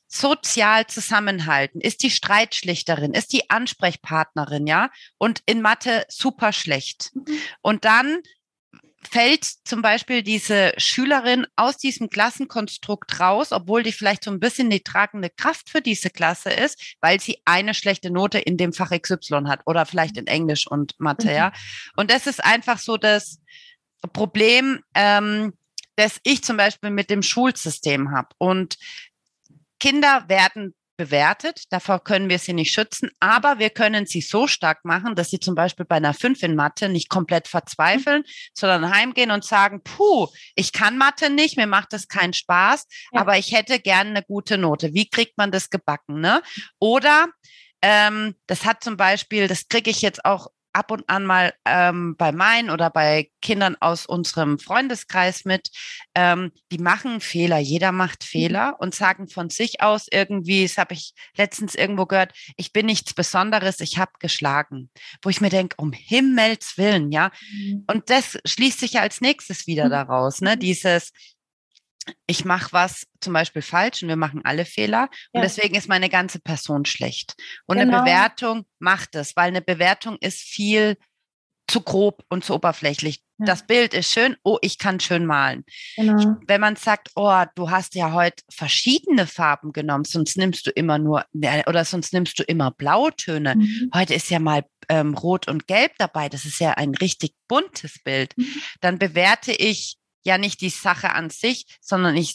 sozial 0.08 0.88
zusammenhalten, 0.88 1.80
ist 1.80 2.02
die 2.02 2.10
Streitschlichterin, 2.10 3.14
ist 3.14 3.32
die 3.32 3.49
Ansprechpartnerin, 3.49 4.66
ja, 4.66 4.90
und 5.18 5.40
in 5.46 5.62
Mathe 5.62 6.04
super 6.08 6.52
schlecht. 6.52 7.12
Mhm. 7.14 7.38
Und 7.62 7.84
dann 7.84 8.18
fällt 9.02 9.45
zum 9.45 9.83
Beispiel 9.83 10.23
diese 10.23 10.73
Schülerin 10.76 11.47
aus 11.57 11.78
diesem 11.78 12.11
Klassenkonstrukt 12.11 13.19
raus, 13.19 13.52
obwohl 13.52 13.83
die 13.83 13.92
vielleicht 13.92 14.25
so 14.25 14.30
ein 14.30 14.40
bisschen 14.40 14.69
die 14.71 14.83
tragende 14.83 15.30
Kraft 15.30 15.71
für 15.71 15.80
diese 15.80 16.11
Klasse 16.11 16.50
ist, 16.50 16.97
weil 17.00 17.21
sie 17.21 17.40
eine 17.45 17.75
schlechte 17.75 18.11
Note 18.11 18.38
in 18.38 18.57
dem 18.57 18.73
Fach 18.73 18.90
XY 18.90 19.45
hat 19.47 19.62
oder 19.66 19.87
vielleicht 19.87 20.16
in 20.16 20.26
Englisch 20.26 20.66
und 20.66 20.99
Mathe, 20.99 21.28
mhm. 21.28 21.35
ja. 21.35 21.52
Und 21.97 22.11
das 22.11 22.26
ist 22.26 22.45
einfach 22.45 22.78
so 22.78 22.97
das 22.97 23.40
Problem, 24.12 24.80
ähm, 24.95 25.54
das 25.97 26.21
ich 26.23 26.42
zum 26.45 26.57
Beispiel 26.57 26.90
mit 26.90 27.11
dem 27.11 27.23
Schulsystem 27.23 28.11
habe. 28.12 28.28
Und 28.38 28.76
Kinder 29.78 30.25
werden 30.28 30.75
bewertet. 31.00 31.64
Davor 31.71 32.04
können 32.04 32.28
wir 32.28 32.38
sie 32.38 32.52
nicht 32.52 32.75
schützen, 32.75 33.09
aber 33.21 33.59
wir 33.59 33.71
können 33.71 34.04
sie 34.04 34.21
so 34.21 34.47
stark 34.47 34.85
machen, 34.85 35.14
dass 35.14 35.30
sie 35.30 35.40
zum 35.40 35.54
Beispiel 35.54 35.87
bei 35.87 35.97
einer 35.97 36.12
5 36.12 36.42
in 36.42 36.54
Mathe 36.54 36.90
nicht 36.90 37.09
komplett 37.09 37.49
verzweifeln, 37.49 38.23
sondern 38.52 38.95
heimgehen 38.95 39.30
und 39.30 39.42
sagen, 39.42 39.80
puh, 39.83 40.28
ich 40.57 40.75
kann 40.75 40.99
Mathe 40.99 41.30
nicht, 41.30 41.57
mir 41.57 41.66
macht 41.66 41.95
das 41.95 42.07
keinen 42.07 42.35
Spaß, 42.35 42.87
ja. 43.12 43.21
aber 43.23 43.38
ich 43.38 43.52
hätte 43.52 43.80
gerne 43.80 44.11
eine 44.11 44.23
gute 44.23 44.59
Note. 44.59 44.92
Wie 44.92 45.09
kriegt 45.09 45.38
man 45.38 45.50
das 45.50 45.71
gebacken? 45.71 46.21
Ne? 46.21 46.42
Oder 46.78 47.28
ähm, 47.80 48.35
das 48.47 48.66
hat 48.66 48.85
zum 48.85 48.99
Beispiel, 48.99 49.49
das 49.49 49.69
kriege 49.69 49.88
ich 49.88 50.02
jetzt 50.02 50.26
auch 50.26 50.48
ab 50.72 50.90
und 50.90 51.09
an 51.09 51.24
mal 51.24 51.52
ähm, 51.64 52.16
bei 52.16 52.33
meinen 52.33 52.70
oder 52.70 52.90
bei 52.90 53.30
Kindern 53.42 53.76
aus 53.80 54.06
unserem 54.06 54.59
Freundeskreis 54.59 55.44
mit, 55.44 55.70
ähm, 56.14 56.52
die 56.70 56.78
machen 56.78 57.20
Fehler, 57.20 57.59
jeder 57.59 57.92
macht 57.92 58.22
mhm. 58.22 58.26
Fehler 58.26 58.76
und 58.78 58.94
sagen 58.94 59.28
von 59.28 59.50
sich 59.50 59.80
aus 59.83 60.06
irgendwie, 60.11 60.62
das 60.62 60.78
habe 60.78 60.94
ich 60.94 61.12
letztens 61.37 61.74
irgendwo 61.74 62.06
gehört, 62.06 62.33
ich 62.56 62.72
bin 62.72 62.87
nichts 62.87 63.14
Besonderes, 63.14 63.80
ich 63.80 63.98
habe 63.98 64.12
geschlagen. 64.18 64.90
Wo 65.22 65.30
ich 65.30 65.40
mir 65.40 65.50
denke, 65.50 65.76
um 65.78 65.92
Himmels 65.92 66.76
Willen, 66.76 67.11
ja. 67.12 67.30
Mhm. 67.52 67.85
Und 67.87 68.11
das 68.11 68.38
schließt 68.44 68.80
sich 68.80 68.92
ja 68.92 69.00
als 69.02 69.20
nächstes 69.20 69.66
wieder 69.66 69.87
mhm. 69.87 69.90
daraus, 69.90 70.40
ne? 70.40 70.56
Dieses, 70.56 71.12
ich 72.26 72.44
mache 72.44 72.72
was 72.72 73.06
zum 73.20 73.32
Beispiel 73.32 73.62
falsch 73.62 74.02
und 74.02 74.08
wir 74.08 74.16
machen 74.16 74.40
alle 74.44 74.64
Fehler 74.64 75.08
und 75.32 75.42
deswegen 75.42 75.74
ist 75.74 75.88
meine 75.88 76.08
ganze 76.08 76.40
Person 76.40 76.84
schlecht. 76.84 77.34
Und 77.66 77.78
genau. 77.78 77.98
eine 77.98 78.02
Bewertung 78.02 78.64
macht 78.78 79.14
es, 79.14 79.36
weil 79.36 79.48
eine 79.48 79.62
Bewertung 79.62 80.16
ist 80.20 80.40
viel 80.40 80.96
zu 81.70 81.82
grob 81.82 82.24
und 82.28 82.44
zu 82.44 82.54
oberflächlich. 82.54 83.22
Ja. 83.38 83.46
Das 83.46 83.66
Bild 83.66 83.94
ist 83.94 84.12
schön, 84.12 84.36
oh, 84.42 84.58
ich 84.60 84.78
kann 84.78 84.98
schön 84.98 85.24
malen. 85.24 85.64
Genau. 85.96 86.36
Wenn 86.46 86.60
man 86.60 86.74
sagt, 86.74 87.10
oh, 87.14 87.44
du 87.54 87.70
hast 87.70 87.94
ja 87.94 88.12
heute 88.12 88.42
verschiedene 88.50 89.26
Farben 89.26 89.72
genommen, 89.72 90.04
sonst 90.04 90.36
nimmst 90.36 90.66
du 90.66 90.70
immer 90.72 90.98
nur, 90.98 91.24
ne, 91.32 91.62
oder 91.68 91.84
sonst 91.84 92.12
nimmst 92.12 92.38
du 92.38 92.42
immer 92.42 92.72
Blautöne. 92.72 93.54
Mhm. 93.54 93.90
Heute 93.94 94.14
ist 94.14 94.30
ja 94.30 94.40
mal 94.40 94.64
ähm, 94.88 95.14
Rot 95.14 95.46
und 95.46 95.68
Gelb 95.68 95.92
dabei, 95.98 96.28
das 96.28 96.44
ist 96.44 96.58
ja 96.58 96.72
ein 96.72 96.94
richtig 96.96 97.34
buntes 97.46 98.02
Bild. 98.02 98.36
Mhm. 98.36 98.62
Dann 98.80 98.98
bewerte 98.98 99.52
ich 99.52 99.99
ja 100.22 100.38
nicht 100.38 100.61
die 100.61 100.70
Sache 100.70 101.12
an 101.14 101.30
sich, 101.30 101.66
sondern 101.80 102.16
ich 102.16 102.35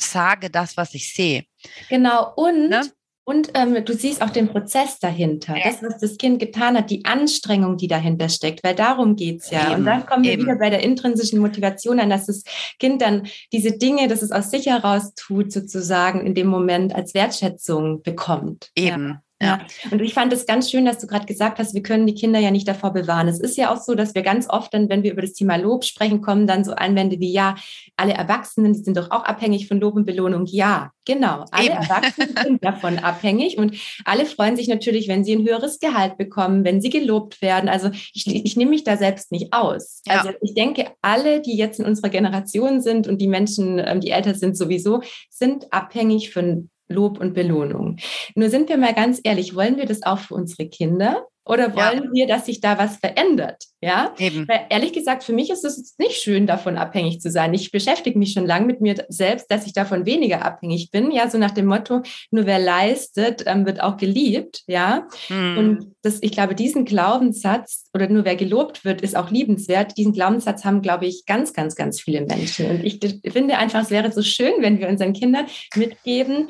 sage 0.00 0.50
das, 0.50 0.76
was 0.76 0.94
ich 0.94 1.12
sehe. 1.12 1.44
Genau, 1.88 2.32
und 2.36 2.68
ne? 2.68 2.82
Und 3.28 3.50
ähm, 3.54 3.84
du 3.84 3.92
siehst 3.92 4.22
auch 4.22 4.30
den 4.30 4.46
Prozess 4.46 5.00
dahinter, 5.00 5.56
ja. 5.56 5.64
das, 5.64 5.82
was 5.82 5.98
das 5.98 6.16
Kind 6.16 6.38
getan 6.38 6.76
hat, 6.76 6.90
die 6.90 7.04
Anstrengung, 7.04 7.76
die 7.76 7.88
dahinter 7.88 8.28
steckt, 8.28 8.62
weil 8.62 8.76
darum 8.76 9.16
geht's 9.16 9.50
ja. 9.50 9.66
Eben, 9.66 9.80
und 9.80 9.84
dann 9.84 10.06
kommen 10.06 10.22
wir 10.22 10.34
eben. 10.34 10.42
wieder 10.42 10.56
bei 10.56 10.70
der 10.70 10.84
intrinsischen 10.84 11.40
Motivation 11.40 11.98
an, 11.98 12.08
dass 12.08 12.26
das 12.26 12.44
Kind 12.78 13.02
dann 13.02 13.26
diese 13.52 13.76
Dinge, 13.76 14.06
dass 14.06 14.22
es 14.22 14.30
aus 14.30 14.52
sich 14.52 14.66
heraus 14.66 15.12
tut, 15.16 15.50
sozusagen 15.50 16.24
in 16.24 16.36
dem 16.36 16.46
Moment 16.46 16.94
als 16.94 17.14
Wertschätzung 17.14 18.00
bekommt. 18.02 18.70
Eben. 18.76 19.08
Ja. 19.08 19.22
Ja. 19.40 19.60
Und 19.90 20.00
ich 20.00 20.14
fand 20.14 20.32
es 20.32 20.46
ganz 20.46 20.70
schön, 20.70 20.86
dass 20.86 20.98
du 20.98 21.06
gerade 21.06 21.26
gesagt 21.26 21.58
hast, 21.58 21.74
wir 21.74 21.82
können 21.82 22.06
die 22.06 22.14
Kinder 22.14 22.38
ja 22.38 22.50
nicht 22.50 22.66
davor 22.66 22.94
bewahren. 22.94 23.28
Es 23.28 23.38
ist 23.38 23.58
ja 23.58 23.70
auch 23.70 23.82
so, 23.82 23.94
dass 23.94 24.14
wir 24.14 24.22
ganz 24.22 24.48
oft 24.48 24.72
dann, 24.72 24.88
wenn 24.88 25.02
wir 25.02 25.12
über 25.12 25.20
das 25.20 25.34
Thema 25.34 25.56
Lob 25.56 25.84
sprechen, 25.84 26.22
kommen 26.22 26.46
dann 26.46 26.64
so 26.64 26.72
Einwände 26.72 27.20
wie, 27.20 27.32
ja, 27.32 27.54
alle 27.96 28.14
Erwachsenen, 28.14 28.72
die 28.72 28.82
sind 28.82 28.96
doch 28.96 29.10
auch 29.10 29.24
abhängig 29.24 29.68
von 29.68 29.78
Lob 29.78 29.94
und 29.94 30.06
Belohnung. 30.06 30.46
Ja, 30.46 30.90
genau. 31.04 31.44
Alle 31.50 31.66
Eben. 31.66 31.76
Erwachsenen 31.76 32.34
sind 32.42 32.64
davon 32.64 32.98
abhängig 32.98 33.58
und 33.58 33.76
alle 34.06 34.24
freuen 34.24 34.56
sich 34.56 34.68
natürlich, 34.68 35.06
wenn 35.06 35.22
sie 35.22 35.36
ein 35.36 35.46
höheres 35.46 35.80
Gehalt 35.80 36.16
bekommen, 36.16 36.64
wenn 36.64 36.80
sie 36.80 36.90
gelobt 36.90 37.42
werden. 37.42 37.68
Also 37.68 37.90
ich, 38.14 38.26
ich 38.26 38.56
nehme 38.56 38.70
mich 38.70 38.84
da 38.84 38.96
selbst 38.96 39.32
nicht 39.32 39.52
aus. 39.52 40.00
Ja. 40.06 40.20
Also 40.20 40.30
ich 40.40 40.54
denke, 40.54 40.92
alle, 41.02 41.42
die 41.42 41.58
jetzt 41.58 41.78
in 41.78 41.84
unserer 41.84 42.08
Generation 42.08 42.80
sind 42.80 43.06
und 43.06 43.20
die 43.20 43.28
Menschen, 43.28 43.78
ähm, 43.84 44.00
die 44.00 44.10
älter 44.12 44.34
sind 44.34 44.56
sowieso, 44.56 45.02
sind 45.28 45.70
abhängig 45.74 46.32
von 46.32 46.70
Lob 46.88 47.20
und 47.20 47.34
Belohnung. 47.34 47.96
Nur 48.34 48.50
sind 48.50 48.68
wir 48.68 48.76
mal 48.76 48.94
ganz 48.94 49.20
ehrlich, 49.24 49.54
wollen 49.54 49.76
wir 49.76 49.86
das 49.86 50.02
auch 50.02 50.18
für 50.18 50.34
unsere 50.34 50.68
Kinder? 50.68 51.26
Oder 51.48 51.76
wollen 51.76 52.04
ja. 52.04 52.10
wir, 52.12 52.26
dass 52.26 52.46
sich 52.46 52.60
da 52.60 52.76
was 52.76 52.96
verändert? 52.96 53.62
Ja, 53.80 54.14
Eben. 54.18 54.48
Weil 54.48 54.66
ehrlich 54.68 54.92
gesagt, 54.92 55.22
für 55.22 55.32
mich 55.32 55.48
ist 55.50 55.64
es 55.64 55.94
nicht 55.96 56.20
schön, 56.20 56.46
davon 56.48 56.76
abhängig 56.76 57.20
zu 57.20 57.30
sein. 57.30 57.54
Ich 57.54 57.70
beschäftige 57.70 58.18
mich 58.18 58.32
schon 58.32 58.46
lange 58.46 58.66
mit 58.66 58.80
mir 58.80 58.96
selbst, 59.08 59.48
dass 59.48 59.64
ich 59.64 59.72
davon 59.72 60.06
weniger 60.06 60.44
abhängig 60.44 60.90
bin. 60.90 61.12
Ja, 61.12 61.30
so 61.30 61.38
nach 61.38 61.52
dem 61.52 61.66
Motto, 61.66 62.02
nur 62.32 62.46
wer 62.46 62.58
leistet, 62.58 63.44
ähm, 63.46 63.64
wird 63.64 63.80
auch 63.80 63.96
geliebt. 63.96 64.64
Ja, 64.66 65.06
hm. 65.28 65.58
und 65.58 65.94
das, 66.02 66.18
ich 66.20 66.32
glaube, 66.32 66.56
diesen 66.56 66.84
Glaubenssatz 66.84 67.90
oder 67.94 68.08
nur 68.08 68.24
wer 68.24 68.34
gelobt 68.34 68.84
wird, 68.84 69.02
ist 69.02 69.14
auch 69.14 69.30
liebenswert. 69.30 69.96
Diesen 69.96 70.12
Glaubenssatz 70.12 70.64
haben, 70.64 70.82
glaube 70.82 71.06
ich, 71.06 71.26
ganz, 71.26 71.52
ganz, 71.52 71.76
ganz 71.76 72.00
viele 72.00 72.22
Menschen. 72.22 72.68
Und 72.70 72.84
ich 72.84 72.98
finde 73.30 73.58
einfach, 73.58 73.82
es 73.82 73.90
wäre 73.90 74.10
so 74.10 74.22
schön, 74.22 74.54
wenn 74.60 74.80
wir 74.80 74.88
unseren 74.88 75.12
Kindern 75.12 75.46
mitgeben, 75.76 76.48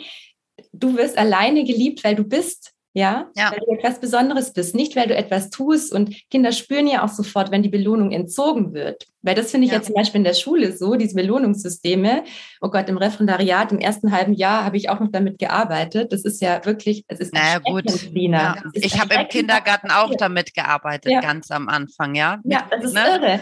du 0.73 0.97
wirst 0.97 1.19
alleine 1.19 1.65
geliebt, 1.65 2.05
weil 2.05 2.15
du 2.15 2.25
bist. 2.25 2.73
Ja? 2.95 3.31
ja, 3.37 3.51
weil 3.51 3.59
du 3.59 3.73
etwas 3.73 4.01
Besonderes 4.01 4.55
bist, 4.55 4.75
nicht 4.75 4.97
weil 4.97 5.07
du 5.07 5.15
etwas 5.15 5.51
tust. 5.51 5.93
Und 5.93 6.17
Kinder 6.31 6.51
spüren 6.53 6.87
ja 6.87 7.05
auch 7.05 7.11
sofort, 7.11 7.51
wenn 7.51 7.63
die 7.63 7.69
Belohnung 7.69 8.11
entzogen 8.11 8.73
wird. 8.73 9.07
Weil 9.27 9.35
das 9.35 9.51
finde 9.51 9.67
ich 9.67 9.73
ja. 9.73 9.79
jetzt 9.79 9.87
zum 9.87 9.97
Beispiel 9.97 10.21
in 10.21 10.25
der 10.25 10.35
Schule 10.35 10.73
so, 10.73 10.95
diese 10.95 11.17
Belohnungssysteme. 11.17 12.23
Oh 12.61 12.69
Gott, 12.69 12.89
im 12.89 12.97
Referendariat 12.97 13.73
im 13.73 13.79
ersten 13.79 14.13
halben 14.13 14.33
Jahr 14.35 14.65
habe 14.65 14.77
ich 14.77 14.89
auch 14.89 15.01
noch 15.01 15.11
damit 15.11 15.41
gearbeitet. 15.41 16.13
Das 16.13 16.25
ist 16.25 16.41
ja 16.41 16.65
wirklich, 16.65 17.05
es 17.09 17.19
ist 17.19 17.35
naja, 17.35 17.59
gut. 17.59 17.85
Ja. 18.13 18.55
Ich 18.73 19.01
habe 19.01 19.15
im 19.17 19.27
Kindergarten 19.27 19.91
auch 19.91 20.15
damit 20.17 20.55
gearbeitet, 20.55 21.11
ja. 21.11 21.21
ganz 21.21 21.51
am 21.51 21.69
Anfang, 21.69 22.15
ja. 22.15 22.39
Ja, 22.45 22.67
das 22.71 22.85
ist 22.85 22.95
ne? 22.95 23.01
irre. 23.01 23.41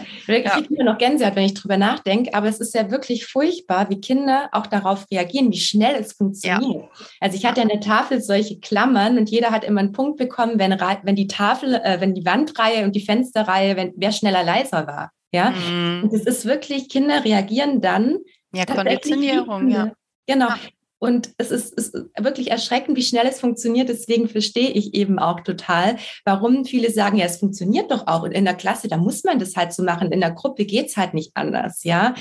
Ich 0.59 0.67
kriege 0.67 0.83
noch 0.83 0.97
Gänsehaut, 0.97 1.35
wenn 1.35 1.45
ich 1.45 1.53
drüber 1.53 1.77
nachdenke, 1.77 2.33
aber 2.33 2.47
es 2.47 2.59
ist 2.59 2.73
ja 2.73 2.89
wirklich 2.89 3.27
furchtbar, 3.27 3.87
wie 3.91 4.01
Kinder 4.01 4.49
auch 4.53 4.65
darauf 4.65 5.05
reagieren, 5.11 5.51
wie 5.51 5.59
schnell 5.59 5.95
es 5.99 6.13
funktioniert. 6.13 6.89
Also 7.19 7.37
ich 7.37 7.45
hatte 7.45 7.61
ja 7.61 7.67
eine 7.69 7.79
Tafel 7.79 8.21
solche 8.21 8.59
Klammern 8.59 9.19
und 9.19 9.29
jeder 9.29 9.51
hat 9.51 9.63
immer 9.63 9.81
einen 9.81 9.91
Punkt 9.91 10.17
bekommen, 10.17 10.57
wenn, 10.57 10.71
wenn 10.71 11.15
die 11.15 11.27
Tafel, 11.27 11.75
äh, 11.75 12.01
wenn 12.01 12.15
die 12.15 12.25
Wandreihe 12.25 12.85
und 12.85 12.95
die 12.95 13.05
Fensterreihe, 13.05 13.75
wenn 13.75 13.93
wer 13.95 14.11
schneller 14.11 14.43
leiser 14.43 14.87
war. 14.87 15.11
Ja, 15.35 15.51
mhm. 15.51 16.03
und 16.03 16.13
es 16.13 16.25
ist 16.25 16.45
wirklich, 16.45 16.87
Kinder 16.87 17.25
reagieren 17.25 17.81
dann. 17.81 18.19
Ja, 18.53 18.65
Konditionierung, 18.65 19.69
ja. 19.69 19.91
Genau. 20.27 20.47
Ja. 20.47 20.59
Und 20.97 21.31
es 21.37 21.51
ist, 21.51 21.73
ist, 21.73 21.93
wirklich 22.17 22.51
erschreckend, 22.51 22.97
wie 22.97 23.03
schnell 23.03 23.27
es 23.27 23.41
funktioniert. 23.41 23.89
Deswegen 23.89 24.29
verstehe 24.29 24.69
ich 24.69 24.93
eben 24.93 25.19
auch 25.19 25.41
total, 25.41 25.97
warum 26.23 26.63
viele 26.63 26.89
sagen, 26.89 27.17
ja, 27.17 27.25
es 27.25 27.37
funktioniert 27.37 27.91
doch 27.91 28.07
auch. 28.07 28.23
Und 28.23 28.31
in 28.31 28.45
der 28.45 28.53
Klasse, 28.53 28.87
da 28.87 28.95
muss 28.95 29.25
man 29.25 29.37
das 29.37 29.57
halt 29.57 29.73
so 29.73 29.83
machen. 29.83 30.13
In 30.13 30.21
der 30.21 30.31
Gruppe 30.31 30.65
geht 30.65 30.87
es 30.87 30.97
halt 30.97 31.13
nicht 31.13 31.31
anders, 31.35 31.83
ja. 31.83 32.15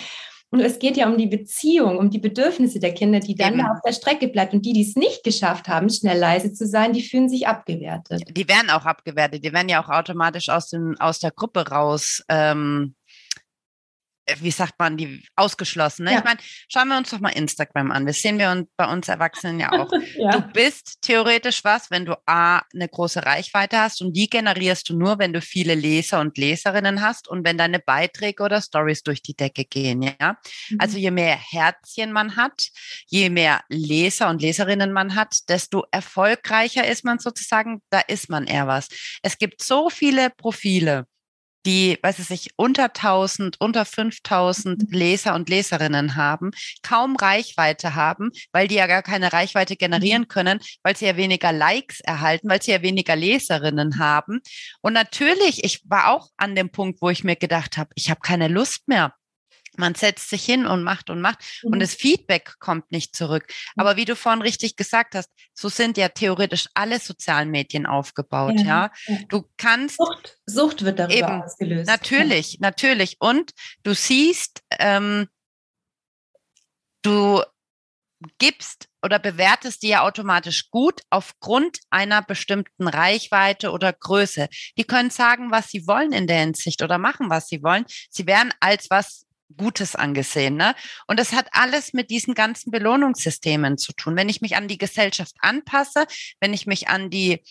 Und 0.50 0.60
es 0.60 0.78
geht 0.78 0.96
ja 0.96 1.08
um 1.08 1.18
die 1.18 1.26
Beziehung, 1.26 1.98
um 1.98 2.10
die 2.10 2.20
Bedürfnisse 2.20 2.78
der 2.78 2.94
Kinder, 2.94 3.18
die 3.18 3.34
dann 3.34 3.58
da 3.58 3.72
auf 3.72 3.80
der 3.84 3.92
Strecke 3.92 4.28
bleibt. 4.28 4.54
Und 4.54 4.64
die, 4.64 4.72
die 4.72 4.82
es 4.82 4.94
nicht 4.94 5.24
geschafft 5.24 5.66
haben, 5.66 5.90
schnell 5.90 6.18
leise 6.18 6.52
zu 6.52 6.66
sein, 6.66 6.92
die 6.92 7.02
fühlen 7.02 7.28
sich 7.28 7.48
abgewertet. 7.48 8.22
Die 8.30 8.48
werden 8.48 8.70
auch 8.70 8.84
abgewertet. 8.84 9.44
Die 9.44 9.52
werden 9.52 9.68
ja 9.68 9.82
auch 9.82 9.88
automatisch 9.88 10.48
aus, 10.50 10.68
den, 10.68 10.94
aus 11.00 11.18
der 11.18 11.32
Gruppe 11.32 11.68
raus 11.68 12.22
ähm, 12.28 12.94
äh, 13.03 13.03
wie 14.40 14.50
sagt 14.50 14.74
man, 14.78 14.96
die 14.96 15.22
ausgeschlossen. 15.36 16.04
Ne? 16.04 16.12
Ja. 16.12 16.18
Ich 16.18 16.24
meine, 16.24 16.38
schauen 16.68 16.88
wir 16.88 16.96
uns 16.96 17.10
doch 17.10 17.20
mal 17.20 17.30
Instagram 17.30 17.90
an. 17.90 18.06
Das 18.06 18.20
sehen 18.20 18.38
wir 18.38 18.50
uns 18.50 18.68
bei 18.76 18.90
uns 18.90 19.08
Erwachsenen 19.08 19.60
ja 19.60 19.72
auch. 19.72 19.90
ja. 20.16 20.30
Du 20.32 20.40
bist 20.52 21.02
theoretisch 21.02 21.64
was, 21.64 21.90
wenn 21.90 22.06
du 22.06 22.16
A, 22.26 22.62
eine 22.72 22.88
große 22.88 23.24
Reichweite 23.24 23.78
hast 23.78 24.00
und 24.00 24.14
die 24.14 24.28
generierst 24.28 24.88
du 24.88 24.96
nur, 24.96 25.18
wenn 25.18 25.32
du 25.32 25.40
viele 25.40 25.74
Leser 25.74 26.20
und 26.20 26.38
Leserinnen 26.38 27.02
hast 27.02 27.28
und 27.28 27.44
wenn 27.44 27.58
deine 27.58 27.78
Beiträge 27.78 28.42
oder 28.42 28.60
Stories 28.60 29.02
durch 29.02 29.22
die 29.22 29.34
Decke 29.34 29.64
gehen. 29.64 30.02
Ja? 30.02 30.38
Mhm. 30.70 30.80
Also 30.80 30.98
je 30.98 31.10
mehr 31.10 31.36
Herzchen 31.36 32.12
man 32.12 32.36
hat, 32.36 32.68
je 33.06 33.28
mehr 33.28 33.62
Leser 33.68 34.30
und 34.30 34.40
Leserinnen 34.40 34.92
man 34.92 35.14
hat, 35.14 35.48
desto 35.48 35.84
erfolgreicher 35.90 36.86
ist 36.86 37.04
man 37.04 37.18
sozusagen, 37.18 37.82
da 37.90 38.00
ist 38.00 38.30
man 38.30 38.46
eher 38.46 38.66
was. 38.66 38.88
Es 39.22 39.38
gibt 39.38 39.62
so 39.62 39.90
viele 39.90 40.30
Profile 40.30 41.06
die, 41.66 41.98
weiß 42.02 42.18
ich 42.18 42.30
nicht, 42.30 42.50
unter 42.56 42.84
1000, 42.84 43.60
unter 43.60 43.84
5000 43.84 44.90
mhm. 44.90 44.96
Leser 44.96 45.34
und 45.34 45.48
Leserinnen 45.48 46.16
haben, 46.16 46.50
kaum 46.82 47.16
Reichweite 47.16 47.94
haben, 47.94 48.30
weil 48.52 48.68
die 48.68 48.76
ja 48.76 48.86
gar 48.86 49.02
keine 49.02 49.32
Reichweite 49.32 49.76
generieren 49.76 50.22
mhm. 50.22 50.28
können, 50.28 50.60
weil 50.82 50.96
sie 50.96 51.06
ja 51.06 51.16
weniger 51.16 51.52
Likes 51.52 52.00
erhalten, 52.00 52.48
weil 52.48 52.62
sie 52.62 52.72
ja 52.72 52.82
weniger 52.82 53.16
Leserinnen 53.16 53.98
haben. 53.98 54.40
Und 54.80 54.92
natürlich, 54.92 55.64
ich 55.64 55.82
war 55.88 56.10
auch 56.10 56.28
an 56.36 56.54
dem 56.54 56.70
Punkt, 56.70 57.00
wo 57.00 57.10
ich 57.10 57.24
mir 57.24 57.36
gedacht 57.36 57.76
habe, 57.76 57.90
ich 57.94 58.10
habe 58.10 58.20
keine 58.20 58.48
Lust 58.48 58.86
mehr 58.88 59.14
man 59.78 59.94
setzt 59.94 60.30
sich 60.30 60.44
hin 60.44 60.66
und 60.66 60.82
macht 60.82 61.10
und 61.10 61.20
macht 61.20 61.38
mhm. 61.62 61.72
und 61.72 61.80
das 61.80 61.94
Feedback 61.94 62.54
kommt 62.58 62.90
nicht 62.90 63.14
zurück. 63.14 63.44
Mhm. 63.48 63.80
Aber 63.80 63.96
wie 63.96 64.04
du 64.04 64.16
vorhin 64.16 64.42
richtig 64.42 64.76
gesagt 64.76 65.14
hast, 65.14 65.30
so 65.52 65.68
sind 65.68 65.96
ja 65.96 66.08
theoretisch 66.08 66.68
alle 66.74 66.98
sozialen 66.98 67.50
Medien 67.50 67.86
aufgebaut, 67.86 68.58
ja. 68.58 68.90
ja. 69.06 69.18
Du 69.28 69.44
kannst 69.56 69.96
Sucht, 69.96 70.38
Sucht 70.46 70.84
wird 70.84 70.98
darüber 70.98 71.14
eben, 71.14 71.42
ausgelöst. 71.42 71.86
Natürlich, 71.86 72.52
ja. 72.54 72.58
natürlich. 72.60 73.16
Und 73.20 73.52
du 73.82 73.94
siehst, 73.94 74.62
ähm, 74.78 75.28
du 77.02 77.42
gibst 78.38 78.88
oder 79.02 79.18
bewertest 79.18 79.82
die 79.82 79.88
ja 79.88 80.02
automatisch 80.02 80.70
gut 80.70 81.02
aufgrund 81.10 81.78
einer 81.90 82.22
bestimmten 82.22 82.88
Reichweite 82.88 83.70
oder 83.70 83.92
Größe. 83.92 84.48
Die 84.78 84.84
können 84.84 85.10
sagen, 85.10 85.50
was 85.50 85.68
sie 85.68 85.86
wollen 85.86 86.12
in 86.12 86.26
der 86.26 86.40
Hinsicht 86.40 86.82
oder 86.82 86.98
machen, 86.98 87.30
was 87.30 87.48
sie 87.48 87.62
wollen. 87.62 87.84
Sie 88.10 88.26
werden 88.26 88.52
als 88.60 88.88
was 88.90 89.23
Gutes 89.56 89.94
angesehen. 89.94 90.56
Ne? 90.56 90.74
Und 91.06 91.18
das 91.18 91.32
hat 91.32 91.48
alles 91.52 91.92
mit 91.92 92.10
diesen 92.10 92.34
ganzen 92.34 92.70
Belohnungssystemen 92.70 93.78
zu 93.78 93.92
tun. 93.92 94.16
Wenn 94.16 94.28
ich 94.28 94.40
mich 94.40 94.56
an 94.56 94.68
die 94.68 94.78
Gesellschaft 94.78 95.34
anpasse, 95.40 96.06
wenn 96.40 96.54
ich 96.54 96.66
mich 96.66 96.88
an 96.88 97.10
die 97.10 97.42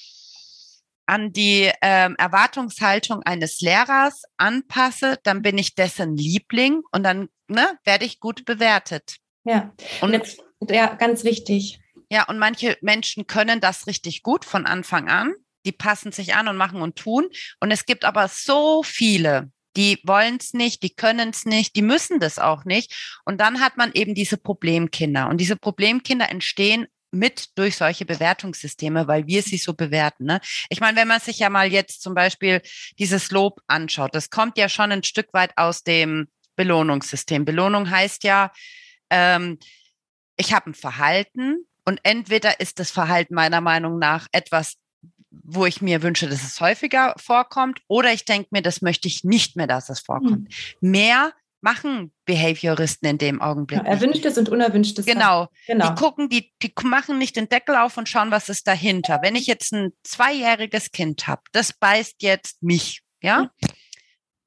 an 1.06 1.34
die 1.34 1.70
ähm, 1.82 2.16
Erwartungshaltung 2.18 3.24
eines 3.24 3.60
Lehrers 3.60 4.24
anpasse, 4.38 5.20
dann 5.24 5.42
bin 5.42 5.58
ich 5.58 5.76
dessen 5.76 6.16
Liebling 6.16 6.82
und 6.92 7.04
dann 7.04 7.28
ne, 7.48 7.78
werde 7.84 8.06
ich 8.06 8.20
gut 8.20 8.46
bewertet. 8.46 9.18
Ja, 9.44 9.74
und 10.02 10.14
jetzt, 10.14 10.42
ja, 10.70 10.96
ganz 10.96 11.24
wichtig. 11.24 11.80
Ja, 12.10 12.28
und 12.30 12.40
manche 12.40 12.78
Menschen 12.82 13.28
können 13.28 13.60
das 13.60 13.88
richtig 13.88 14.24
gut 14.24 14.46
von 14.46 14.66
Anfang 14.66 15.10
an. 15.10 15.34
Die 15.66 15.72
passen 15.72 16.12
sich 16.12 16.36
an 16.36 16.48
und 16.48 16.58
machen 16.58 16.82
und 16.82 16.96
tun. 16.96 17.30
Und 17.60 17.72
es 17.72 17.86
gibt 17.86 18.06
aber 18.06 18.28
so 18.28 18.84
viele, 18.84 19.52
die 19.76 20.00
wollen 20.04 20.38
es 20.40 20.54
nicht, 20.54 20.84
die 20.84 20.94
können 20.94 21.30
es 21.30 21.46
nicht, 21.46 21.76
die 21.76 21.82
müssen 21.82 22.20
das 22.20 22.40
auch 22.40 22.66
nicht. 22.66 23.20
Und 23.26 23.40
dann 23.40 23.60
hat 23.60 23.78
man 23.78 23.92
eben 23.94 24.14
diese 24.16 24.38
Problemkinder. 24.38 25.30
Und 25.30 25.38
diese 25.38 25.56
Problemkinder 25.56 26.30
entstehen 26.30 26.88
mit 27.12 27.58
durch 27.58 27.78
solche 27.78 28.06
Bewertungssysteme, 28.06 29.08
weil 29.08 29.28
wir 29.28 29.44
sie 29.44 29.58
so 29.58 29.74
bewerten. 29.74 30.26
Ne? 30.26 30.42
Ich 30.70 30.80
meine, 30.80 30.98
wenn 30.98 31.08
man 31.08 31.20
sich 31.20 31.40
ja 31.40 31.50
mal 31.50 31.72
jetzt 31.72 32.02
zum 32.02 32.16
Beispiel 32.16 32.62
dieses 32.98 33.32
Lob 33.32 33.62
anschaut, 33.68 34.16
das 34.16 34.30
kommt 34.30 34.58
ja 34.58 34.68
schon 34.68 34.92
ein 34.92 35.04
Stück 35.04 35.28
weit 35.34 35.58
aus 35.58 35.84
dem 35.84 36.28
Belohnungssystem. 36.56 37.46
Belohnung 37.46 37.90
heißt 37.90 38.24
ja, 38.24 38.52
ähm, 39.10 39.60
ich 40.38 40.54
habe 40.54 40.72
ein 40.72 40.74
Verhalten 40.74 41.68
und 41.86 42.00
entweder 42.04 42.60
ist 42.60 42.80
das 42.80 42.92
Verhalten 42.92 43.36
meiner 43.36 43.62
Meinung 43.62 44.00
nach 44.00 44.28
etwas 44.32 44.78
wo 45.44 45.66
ich 45.66 45.82
mir 45.82 46.04
wünsche, 46.04 46.28
dass 46.28 46.44
es 46.44 46.60
häufiger 46.62 47.14
vorkommt, 47.18 47.82
oder 47.88 48.14
ich 48.14 48.26
denke 48.26 48.50
mir, 48.52 48.62
das 48.62 48.82
möchte 48.82 49.08
ich 49.08 49.24
nicht 49.24 49.56
mehr, 49.56 49.68
dass 49.68 49.90
es 49.90 50.00
vorkommt. 50.00 50.50
Mhm. 50.82 50.90
Mehr 50.92 51.34
machen 51.62 52.12
Behavioristen 52.26 53.10
in 53.10 53.18
dem 53.18 53.42
Augenblick. 53.42 53.80
Ja, 53.80 53.86
erwünschtes 53.86 54.38
und 54.38 54.50
unerwünschtes. 54.50 55.06
Genau. 55.06 55.48
genau. 55.66 55.90
Die 55.90 55.96
gucken, 55.96 56.30
die, 56.30 56.52
die 56.62 56.74
machen 56.84 57.18
nicht 57.18 57.38
den 57.38 57.48
Deckel 57.48 57.78
auf 57.78 57.98
und 57.98 58.10
schauen, 58.10 58.32
was 58.32 58.50
ist 58.50 58.68
dahinter. 58.68 59.20
Wenn 59.22 59.36
ich 59.36 59.48
jetzt 59.48 59.72
ein 59.72 59.94
zweijähriges 60.04 60.92
Kind 60.92 61.26
habe, 61.28 61.42
das 61.54 61.72
beißt 61.72 62.22
jetzt 62.22 62.62
mich, 62.62 63.02
ja, 63.22 63.44
mhm. 63.44 63.68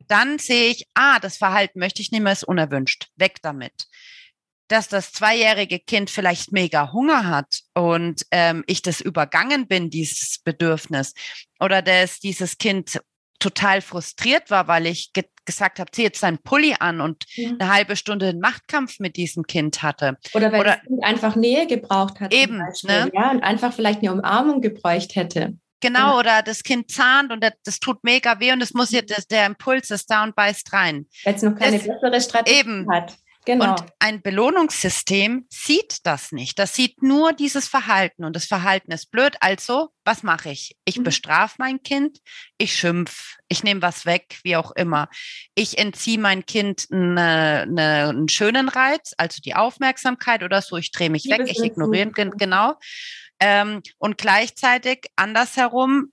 dann 0.07 0.38
sehe 0.38 0.70
ich, 0.70 0.87
ah, 0.94 1.18
das 1.18 1.38
Verhalten 1.38 1.79
möchte 1.79 2.03
ich 2.03 2.12
nicht 2.12 2.20
mehr, 2.22 2.33
ist 2.33 2.44
unerwünscht. 2.44 3.09
Weg 3.16 3.37
damit 3.42 3.87
dass 4.69 4.89
das 4.89 5.13
zweijährige 5.13 5.79
Kind 5.79 6.11
vielleicht 6.11 6.53
mega 6.53 6.93
Hunger 6.93 7.29
hat 7.29 7.61
und 7.75 8.23
ähm, 8.31 8.65
ich 8.67 8.83
das 8.83 9.01
übergangen 9.01 9.67
bin, 9.67 9.91
dieses 9.91 10.39
Bedürfnis, 10.43 11.15
oder 11.61 11.83
dass 11.83 12.21
dieses 12.21 12.59
Kind 12.59 13.01
total 13.39 13.81
frustriert 13.81 14.51
war, 14.51 14.69
weil 14.69 14.87
ich 14.87 15.13
ge 15.13 15.25
gesagt 15.45 15.79
habe, 15.79 15.93
zieh 15.93 16.03
jetzt 16.03 16.25
deinen 16.25 16.39
Pulli 16.39 16.75
an 16.81 17.01
und 17.01 17.25
ja. 17.37 17.51
eine 17.51 17.73
halbe 17.73 17.95
Stunde 17.95 18.31
einen 18.31 18.41
Machtkampf 18.41 18.99
mit 18.99 19.17
diesem 19.17 19.45
Kind 19.45 19.81
hatte. 19.81 20.17
Oder 20.35 20.51
weil 20.51 20.61
oder, 20.63 20.71
das 20.73 20.83
Kind 20.83 21.05
einfach 21.05 21.37
Nähe 21.37 21.69
gebraucht 21.69 22.19
hat. 22.19 22.35
Eben, 22.35 22.59
ne? 22.83 23.13
ja, 23.15 23.31
und 23.31 23.45
einfach 23.45 23.73
vielleicht 23.73 24.01
eine 24.01 24.13
Umarmung 24.13 24.61
gebräucht 24.61 25.15
hätte. 25.15 25.57
Genau, 25.81 26.15
ja. 26.15 26.19
oder 26.19 26.43
das 26.43 26.65
Kind 26.65 26.91
zahnt 26.91 27.31
und 27.31 27.45
das, 27.45 27.53
das 27.65 27.79
tut 27.79 28.03
mega 28.03 28.41
weh 28.41 28.51
und 28.51 28.61
es 28.61 28.75
muss 28.75 28.91
jetzt, 28.91 29.17
das, 29.17 29.29
der 29.29 29.47
Impuls 29.47 29.93
ist 29.93 30.11
da 30.11 30.25
und 30.25 30.35
beißt 30.35 30.73
rein. 30.73 31.07
Weil 31.23 31.35
es 31.35 31.43
noch 31.43 31.55
keine 31.55 31.79
das, 31.79 31.87
bessere 31.87 32.21
Strategie 32.21 32.59
eben, 32.59 32.91
hat. 32.91 33.17
Genau. 33.47 33.71
Und 33.71 33.85
ein 34.01 34.23
Belohnungssystem 34.23 35.47
sieht 35.49 36.05
das 36.05 36.33
nicht. 36.33 36.59
Das 36.59 36.75
sieht 36.75 37.01
nur 37.01 37.33
dieses 37.33 37.69
Verhalten 37.69 38.25
und 38.25 38.35
das 38.35 38.47
Verhalten 38.47 38.91
ist 38.91 39.13
blöd. 39.13 39.37
Also, 39.39 39.91
was 40.05 40.25
mache 40.25 40.51
ich? 40.51 40.77
Ich 40.85 40.99
mhm. 40.99 41.05
bestrafe 41.05 41.55
mein 41.59 41.81
Kind, 41.81 42.19
ich 42.59 42.75
schimpf, 42.75 43.37
ich 43.47 43.63
nehme 43.63 43.83
was 43.83 44.05
weg, 44.05 44.41
wie 44.43 44.57
auch 44.57 44.73
immer. 44.73 45.09
Ich 45.55 45.79
entziehe 45.79 46.19
mein 46.19 46.45
Kind 46.45 46.89
eine, 46.91 47.67
eine, 47.69 48.09
einen 48.09 48.29
schönen 48.29 48.69
Reiz, 48.69 49.15
also 49.17 49.41
die 49.41 49.55
Aufmerksamkeit 49.55 50.43
oder 50.43 50.61
so. 50.61 50.77
Ich 50.77 50.91
drehe 50.91 51.09
mich 51.11 51.27
weg, 51.31 51.43
ich 51.47 51.63
ignoriere, 51.63 52.11
genau. 52.11 52.75
Ähm, 53.39 53.81
und 53.99 54.19
gleichzeitig 54.19 55.07
andersherum 55.15 56.11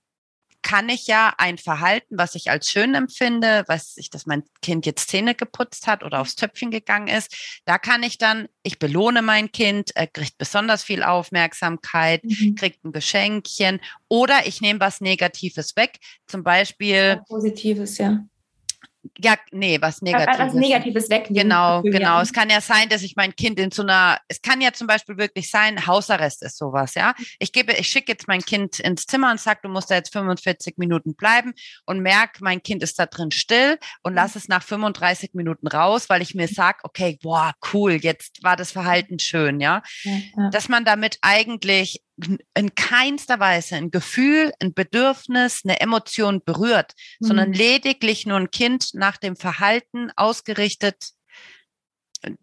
kann 0.64 0.88
ich 0.88 1.06
ja 1.06 1.32
ein 1.36 1.58
Verhalten, 1.58 2.16
was 2.18 2.34
ich 2.34 2.50
als 2.50 2.70
schön 2.70 2.94
empfinde, 2.94 3.64
was 3.68 3.96
ich, 3.96 4.10
dass 4.10 4.26
mein 4.26 4.42
Kind 4.62 4.86
jetzt 4.86 5.10
Zähne 5.10 5.34
geputzt 5.34 5.86
hat 5.86 6.02
oder 6.02 6.20
aufs 6.20 6.34
Töpfchen 6.34 6.70
gegangen 6.70 7.06
ist, 7.06 7.60
da 7.66 7.78
kann 7.78 8.02
ich 8.02 8.18
dann, 8.18 8.48
ich 8.62 8.78
belohne 8.78 9.20
mein 9.22 9.52
Kind, 9.52 9.94
er 9.94 10.06
kriegt 10.06 10.38
besonders 10.38 10.82
viel 10.82 11.02
Aufmerksamkeit, 11.02 12.24
mhm. 12.24 12.54
kriegt 12.56 12.82
ein 12.82 12.92
Geschenkchen 12.92 13.80
oder 14.08 14.46
ich 14.46 14.62
nehme 14.62 14.80
was 14.80 15.02
Negatives 15.02 15.76
weg, 15.76 15.98
zum 16.26 16.42
Beispiel. 16.42 17.20
Positives, 17.28 17.98
ja 17.98 18.24
ja, 19.18 19.36
nee, 19.52 19.80
was 19.80 20.02
Negatives. 20.02 20.38
Was 20.38 20.54
Negatives 20.54 21.10
wegnehmen. 21.10 21.48
Genau, 21.48 21.82
genau. 21.82 22.20
Es 22.20 22.32
kann 22.32 22.50
ja 22.50 22.60
sein, 22.60 22.88
dass 22.88 23.02
ich 23.02 23.16
mein 23.16 23.34
Kind 23.36 23.58
in 23.58 23.70
so 23.70 23.82
einer, 23.82 24.18
es 24.28 24.40
kann 24.42 24.60
ja 24.60 24.72
zum 24.72 24.86
Beispiel 24.86 25.16
wirklich 25.16 25.50
sein, 25.50 25.86
Hausarrest 25.86 26.42
ist 26.42 26.58
sowas, 26.58 26.94
ja. 26.94 27.14
Ich 27.38 27.52
gebe, 27.52 27.72
ich 27.72 27.88
schicke 27.88 28.12
jetzt 28.12 28.28
mein 28.28 28.40
Kind 28.40 28.80
ins 28.80 29.06
Zimmer 29.06 29.30
und 29.30 29.40
sage, 29.40 29.60
du 29.62 29.68
musst 29.68 29.90
da 29.90 29.96
jetzt 29.96 30.12
45 30.12 30.78
Minuten 30.78 31.14
bleiben 31.14 31.54
und 31.86 32.00
merke, 32.00 32.42
mein 32.42 32.62
Kind 32.62 32.82
ist 32.82 32.98
da 32.98 33.06
drin 33.06 33.30
still 33.30 33.78
und 34.02 34.12
mhm. 34.12 34.16
lass 34.16 34.36
es 34.36 34.48
nach 34.48 34.62
35 34.62 35.34
Minuten 35.34 35.66
raus, 35.66 36.08
weil 36.08 36.22
ich 36.22 36.34
mir 36.34 36.48
sage, 36.48 36.78
okay, 36.82 37.18
boah, 37.22 37.52
cool, 37.72 37.92
jetzt 37.92 38.42
war 38.42 38.56
das 38.56 38.72
Verhalten 38.72 39.18
schön, 39.18 39.60
ja. 39.60 39.82
ja, 40.02 40.12
ja. 40.36 40.50
Dass 40.50 40.68
man 40.68 40.84
damit 40.84 41.18
eigentlich 41.22 42.00
in 42.16 42.74
keinster 42.74 43.40
Weise 43.40 43.76
ein 43.76 43.90
Gefühl, 43.90 44.52
ein 44.60 44.72
Bedürfnis, 44.72 45.62
eine 45.64 45.80
Emotion 45.80 46.42
berührt, 46.44 46.92
mhm. 47.18 47.26
sondern 47.26 47.52
lediglich 47.52 48.26
nur 48.26 48.38
ein 48.38 48.50
Kind 48.50 48.90
nach 48.94 49.16
dem 49.16 49.36
Verhalten 49.36 50.10
ausgerichtet 50.16 51.10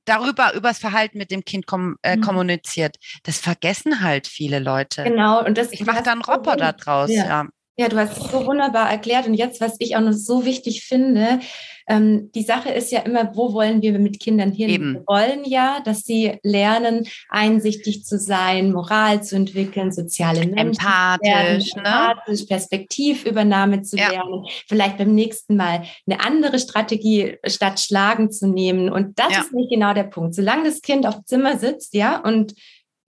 darüber, 0.06 0.54
übers 0.54 0.80
Verhalten 0.80 1.18
mit 1.18 1.32
dem 1.32 1.44
Kind 1.46 1.68
kom 1.68 1.98
äh, 2.02 2.18
mhm. 2.18 2.22
kommuniziert. 2.22 2.98
Das 3.24 3.40
vergessen 3.40 4.02
halt 4.02 4.28
viele 4.28 4.60
Leute. 4.60 5.04
Genau. 5.04 5.44
Und 5.44 5.58
das 5.58 5.72
ich 5.72 5.86
mache 5.86 6.04
dann 6.04 6.22
Roboter 6.22 6.74
draus, 6.74 7.10
ja. 7.10 7.26
ja. 7.26 7.48
Ja, 7.78 7.88
du 7.88 7.98
hast 7.98 8.18
es 8.18 8.32
so 8.32 8.46
wunderbar 8.46 8.92
erklärt. 8.92 9.28
Und 9.28 9.34
jetzt, 9.34 9.62
was 9.62 9.76
ich 9.80 9.96
auch 9.96 10.02
noch 10.02 10.14
so 10.14 10.46
wichtig 10.46 10.84
finde, 10.84 11.40
ähm, 11.88 12.32
die 12.34 12.44
Sache 12.44 12.70
ist 12.70 12.92
ja 12.92 13.02
immer, 13.02 13.36
wo 13.36 13.54
wollen 13.54 13.82
wir 13.82 13.98
mit 13.98 14.20
Kindern 14.20 14.52
hin? 14.52 14.70
Eben. 14.70 14.94
Wir 14.94 15.04
wollen 15.08 15.46
ja, 15.46 15.80
dass 15.84 16.04
sie 16.04 16.38
lernen, 16.44 17.08
einsichtig 17.30 18.06
zu 18.06 18.18
sein, 18.18 18.72
Moral 18.72 19.24
zu 19.24 19.36
entwickeln, 19.36 19.92
soziale 19.92 20.46
Menschen 20.46 20.68
empathisch, 20.68 21.26
werden, 21.26 21.64
ne? 21.76 21.78
empathisch 21.78 22.44
Perspektivübernahme 22.44 23.82
zu 23.82 23.98
ja. 23.98 24.10
lernen, 24.10 24.46
vielleicht 24.68 24.98
beim 24.98 25.16
nächsten 25.16 25.56
Mal 25.56 25.84
eine 26.08 26.24
andere 26.24 26.60
Strategie 26.60 27.38
statt 27.46 27.80
Schlagen 27.80 28.32
zu 28.32 28.48
nehmen. 28.48 28.90
Und 28.90 29.18
das 29.18 29.34
ja. 29.34 29.42
ist 29.42 29.54
nicht 29.54 29.70
genau 29.70 29.94
der 29.94 30.04
Punkt. 30.04 30.36
Solange 30.36 30.66
das 30.66 30.82
Kind 30.82 31.06
auf 31.06 31.16
dem 31.16 31.26
Zimmer 31.26 31.58
sitzt, 31.58 31.94
ja, 31.94 32.20
und 32.20 32.54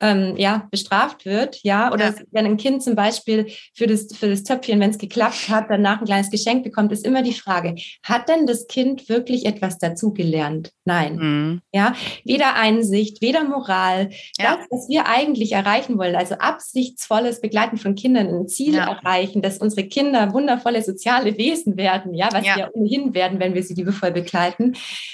ähm, 0.03 0.35
ja, 0.35 0.67
bestraft 0.69 1.25
wird, 1.25 1.59
ja, 1.63 1.91
oder 1.91 2.09
ja. 2.09 2.15
wenn 2.31 2.45
ein 2.45 2.57
Kind 2.57 2.83
zum 2.83 2.93
Beispiel 2.93 3.47
für 3.73 3.87
das, 3.87 4.07
für 4.13 4.27
das 4.27 4.43
Töpfchen, 4.43 4.81
wenn 4.81 4.89
es 4.89 4.97
geklappt 4.97 5.47
hat, 5.47 5.67
danach 5.69 6.01
ein 6.01 6.05
kleines 6.05 6.29
Geschenk 6.29 6.65
bekommt, 6.65 6.91
ist 6.91 7.07
immer 7.07 7.21
die 7.21 7.33
Frage, 7.33 7.75
hat 8.03 8.27
denn 8.27 8.45
das 8.45 8.67
Kind 8.67 9.07
wirklich 9.07 9.45
etwas 9.45 9.77
dazugelernt? 9.77 10.71
Nein. 10.83 11.15
Mhm. 11.15 11.61
Ja, 11.73 11.95
weder 12.25 12.55
Einsicht, 12.55 13.21
weder 13.21 13.45
Moral. 13.45 14.09
Ja. 14.37 14.57
Das, 14.57 14.67
was 14.69 14.89
wir 14.89 15.07
eigentlich 15.07 15.53
erreichen 15.53 15.97
wollen, 15.97 16.17
also 16.17 16.35
absichtsvolles 16.35 17.39
Begleiten 17.39 17.77
von 17.77 17.95
Kindern, 17.95 18.27
ein 18.27 18.49
Ziel 18.49 18.75
ja. 18.75 18.91
erreichen, 18.91 19.41
dass 19.41 19.59
unsere 19.59 19.87
Kinder 19.87 20.33
wundervolle 20.33 20.83
soziale 20.83 21.37
Wesen 21.37 21.77
werden, 21.77 22.13
ja, 22.13 22.27
was 22.33 22.45
ja. 22.45 22.57
ja 22.57 22.69
ohnehin 22.73 23.13
werden, 23.13 23.39
wenn 23.39 23.53
wir 23.53 23.63
sie 23.63 23.73
liebevoll 23.73 24.11
begleiten, 24.11 24.73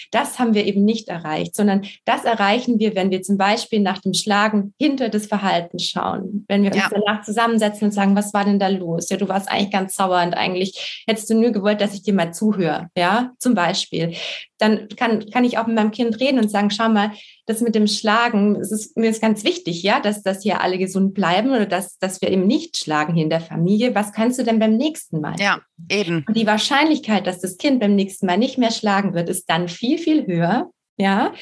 das 0.10 0.40
haben 0.40 0.56
wir 0.56 0.66
eben 0.66 0.84
nicht 0.84 1.10
erreicht, 1.10 1.56
sondern 1.56 1.86
das 2.06 2.26
erreichen 2.26 2.80
wir, 2.80 2.96
wenn 2.96 3.12
wir 3.12 3.22
zum 3.22 3.38
Beispiel 3.38 3.82
nach 3.82 4.00
dem 4.00 4.16
Schlagen 4.16 4.74
hinter 4.80 5.10
das 5.10 5.28
Verhalten 5.28 5.78
schauen. 5.78 6.46
Wenn 6.48 6.64
wir 6.64 6.72
uns 6.72 6.82
ja. 6.82 6.90
danach 6.90 7.22
zusammensetzen 7.22 7.86
und 7.86 7.92
sagen, 7.92 8.16
was 8.16 8.34
war 8.34 8.46
denn 8.46 8.60
da 8.60 8.70
los? 8.70 9.10
Ja, 9.10 9.18
du 9.18 9.28
warst 9.28 9.52
eigentlich 9.52 9.72
ganz 9.72 9.96
sauer 9.96 10.24
und 10.24 10.34
eigentlich 10.34 11.04
hättest 11.06 11.30
du 11.30 11.36
nur 11.36 11.52
gewollt, 11.52 11.82
dass 11.82 11.94
ich 11.94 12.02
dir 12.02 12.14
mal 12.14 12.34
zuhöre. 12.34 12.88
Ja, 12.96 13.32
zum 13.40 13.56
Beispiel. 13.56 14.14
Dann 14.58 14.88
kann, 14.96 15.30
kann 15.32 15.44
ich 15.44 15.58
auch 15.58 15.68
mit 15.68 15.76
meinem 15.76 15.92
Kind 15.92 16.20
reden 16.22 16.40
und 16.40 16.50
sagen, 16.50 16.70
schau 16.72 16.88
mal, 16.88 17.12
das 17.46 17.60
mit 17.60 17.76
dem 17.76 17.88
Schlagen, 17.88 18.56
es 18.56 18.72
ist 18.72 18.96
mir 18.96 19.10
ist 19.10 19.22
ganz 19.22 19.44
wichtig, 19.44 19.84
ja, 19.84 20.00
dass, 20.00 20.24
dass 20.24 20.44
hier 20.44 20.62
alle 20.62 20.78
gesund 20.78 21.14
bleiben 21.14 21.50
oder 21.50 21.66
dass, 21.66 21.98
dass 21.98 22.22
wir 22.22 22.32
eben 22.32 22.48
nicht 22.48 22.78
schlagen 22.78 23.16
hier 23.16 23.24
in 23.24 23.30
der 23.30 23.42
Familie. 23.42 23.96
Was 23.96 24.14
kannst 24.14 24.40
du 24.40 24.44
denn 24.44 24.60
beim 24.60 24.78
nächsten 24.78 25.20
Mal? 25.20 25.36
Ja, 25.40 25.60
eben. 25.90 26.24
Und 26.26 26.38
die 26.38 26.48
Wahrscheinlichkeit, 26.48 27.28
dass 27.28 27.42
das 27.42 27.58
Kind 27.58 27.82
beim 27.82 27.96
nächsten 27.96 28.28
Mal 28.28 28.38
nicht 28.38 28.58
mehr 28.58 28.72
schlagen 28.72 29.14
wird, 29.14 29.28
ist 29.28 29.50
dann 29.50 29.68
viel, 29.68 29.98
viel 29.98 30.26
höher, 30.26 30.70
ja, 31.00 31.34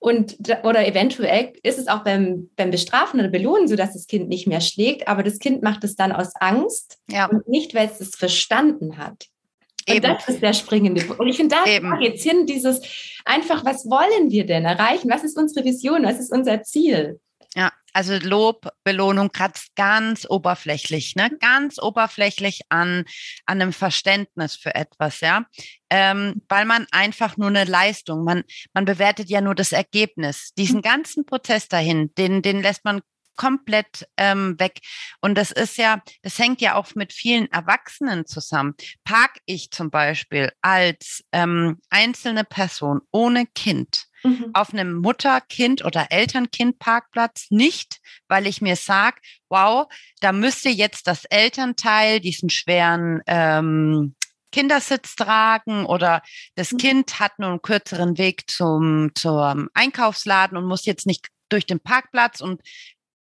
und 0.00 0.36
oder 0.64 0.86
eventuell 0.88 1.52
ist 1.62 1.78
es 1.78 1.86
auch 1.86 2.02
beim, 2.02 2.50
beim 2.56 2.72
Bestrafen 2.72 3.20
oder 3.20 3.28
Belohnen 3.28 3.68
so, 3.68 3.76
dass 3.76 3.92
das 3.92 4.08
Kind 4.08 4.28
nicht 4.28 4.48
mehr 4.48 4.60
schlägt, 4.60 5.06
aber 5.06 5.22
das 5.22 5.38
Kind 5.38 5.62
macht 5.62 5.84
es 5.84 5.94
dann 5.94 6.10
aus 6.10 6.32
Angst 6.40 6.98
ja. 7.08 7.26
und 7.26 7.46
nicht, 7.48 7.76
weil 7.76 7.86
es 7.86 8.00
es 8.00 8.16
verstanden 8.16 8.98
hat. 8.98 9.28
Und 9.88 9.96
Eben. 9.96 10.02
das 10.02 10.28
ist 10.28 10.42
der 10.42 10.52
springende 10.52 11.04
Punkt. 11.04 11.20
Und 11.20 11.28
ich 11.28 11.36
finde, 11.36 11.54
da 11.54 12.00
jetzt 12.00 12.24
hin 12.24 12.46
dieses 12.46 12.80
einfach, 13.24 13.64
was 13.64 13.84
wollen 13.88 14.30
wir 14.30 14.46
denn 14.46 14.64
erreichen? 14.64 15.10
Was 15.10 15.22
ist 15.22 15.38
unsere 15.38 15.64
Vision? 15.64 16.04
Was 16.04 16.18
ist 16.18 16.32
unser 16.32 16.62
Ziel? 16.62 17.20
Ja, 17.54 17.72
also 17.92 18.16
Lob, 18.16 18.68
Belohnung 18.82 19.30
kratzt 19.30 19.76
ganz 19.76 20.26
oberflächlich, 20.28 21.14
ne? 21.14 21.30
ganz 21.38 21.78
oberflächlich 21.80 22.62
an, 22.68 23.04
an 23.46 23.62
einem 23.62 23.72
Verständnis 23.72 24.56
für 24.56 24.74
etwas, 24.74 25.20
ja. 25.20 25.46
Ähm, 25.90 26.42
weil 26.48 26.64
man 26.64 26.86
einfach 26.90 27.36
nur 27.36 27.48
eine 27.48 27.64
Leistung, 27.64 28.24
man, 28.24 28.42
man 28.72 28.84
bewertet 28.84 29.30
ja 29.30 29.40
nur 29.40 29.54
das 29.54 29.70
Ergebnis. 29.70 30.52
Diesen 30.58 30.82
ganzen 30.82 31.24
Prozess 31.24 31.68
dahin, 31.68 32.12
den, 32.16 32.42
den 32.42 32.60
lässt 32.60 32.84
man 32.84 33.00
komplett 33.36 34.08
ähm, 34.16 34.58
weg. 34.58 34.80
Und 35.20 35.36
das 35.36 35.50
ist 35.50 35.76
ja, 35.76 36.02
das 36.22 36.38
hängt 36.38 36.60
ja 36.60 36.74
auch 36.74 36.94
mit 36.94 37.12
vielen 37.12 37.50
Erwachsenen 37.52 38.26
zusammen. 38.26 38.74
Park 39.04 39.38
ich 39.46 39.70
zum 39.70 39.90
Beispiel 39.90 40.52
als 40.62 41.24
ähm, 41.32 41.80
einzelne 41.90 42.44
Person 42.44 43.00
ohne 43.12 43.46
Kind 43.46 44.06
mhm. 44.24 44.50
auf 44.52 44.72
einem 44.72 44.94
Mutter-Kind- 44.94 45.84
oder 45.84 46.06
Eltern-Kind-Parkplatz 46.10 47.46
nicht, 47.50 48.00
weil 48.28 48.46
ich 48.46 48.60
mir 48.60 48.76
sage, 48.76 49.18
wow, 49.48 49.86
da 50.20 50.32
müsste 50.32 50.70
jetzt 50.70 51.06
das 51.06 51.24
Elternteil 51.26 52.20
diesen 52.20 52.50
schweren 52.50 53.20
ähm, 53.26 54.14
Kindersitz 54.50 55.16
tragen 55.16 55.84
oder 55.84 56.22
das 56.54 56.72
mhm. 56.72 56.78
Kind 56.78 57.20
hat 57.20 57.38
nur 57.38 57.50
einen 57.50 57.62
kürzeren 57.62 58.18
Weg 58.18 58.44
zum, 58.48 59.10
zum 59.14 59.68
Einkaufsladen 59.74 60.56
und 60.56 60.66
muss 60.66 60.86
jetzt 60.86 61.06
nicht 61.06 61.28
durch 61.48 61.66
den 61.66 61.80
Parkplatz 61.80 62.40
und 62.40 62.62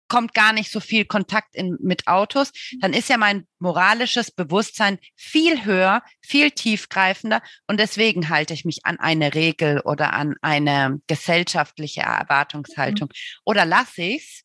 kommt 0.08 0.34
gar 0.34 0.52
nicht 0.52 0.70
so 0.70 0.80
viel 0.80 1.04
Kontakt 1.04 1.54
in, 1.54 1.76
mit 1.80 2.06
Autos, 2.06 2.52
dann 2.80 2.92
ist 2.92 3.08
ja 3.08 3.16
mein 3.16 3.46
moralisches 3.58 4.30
Bewusstsein 4.30 4.98
viel 5.16 5.64
höher, 5.64 6.02
viel 6.20 6.50
tiefgreifender 6.50 7.42
und 7.66 7.78
deswegen 7.78 8.28
halte 8.28 8.54
ich 8.54 8.64
mich 8.64 8.84
an 8.84 8.98
eine 8.98 9.34
Regel 9.34 9.80
oder 9.80 10.12
an 10.12 10.34
eine 10.42 11.00
gesellschaftliche 11.06 12.02
Erwartungshaltung. 12.02 13.08
Mhm. 13.08 13.40
Oder 13.44 13.64
lasse 13.64 14.02
ich's 14.02 14.44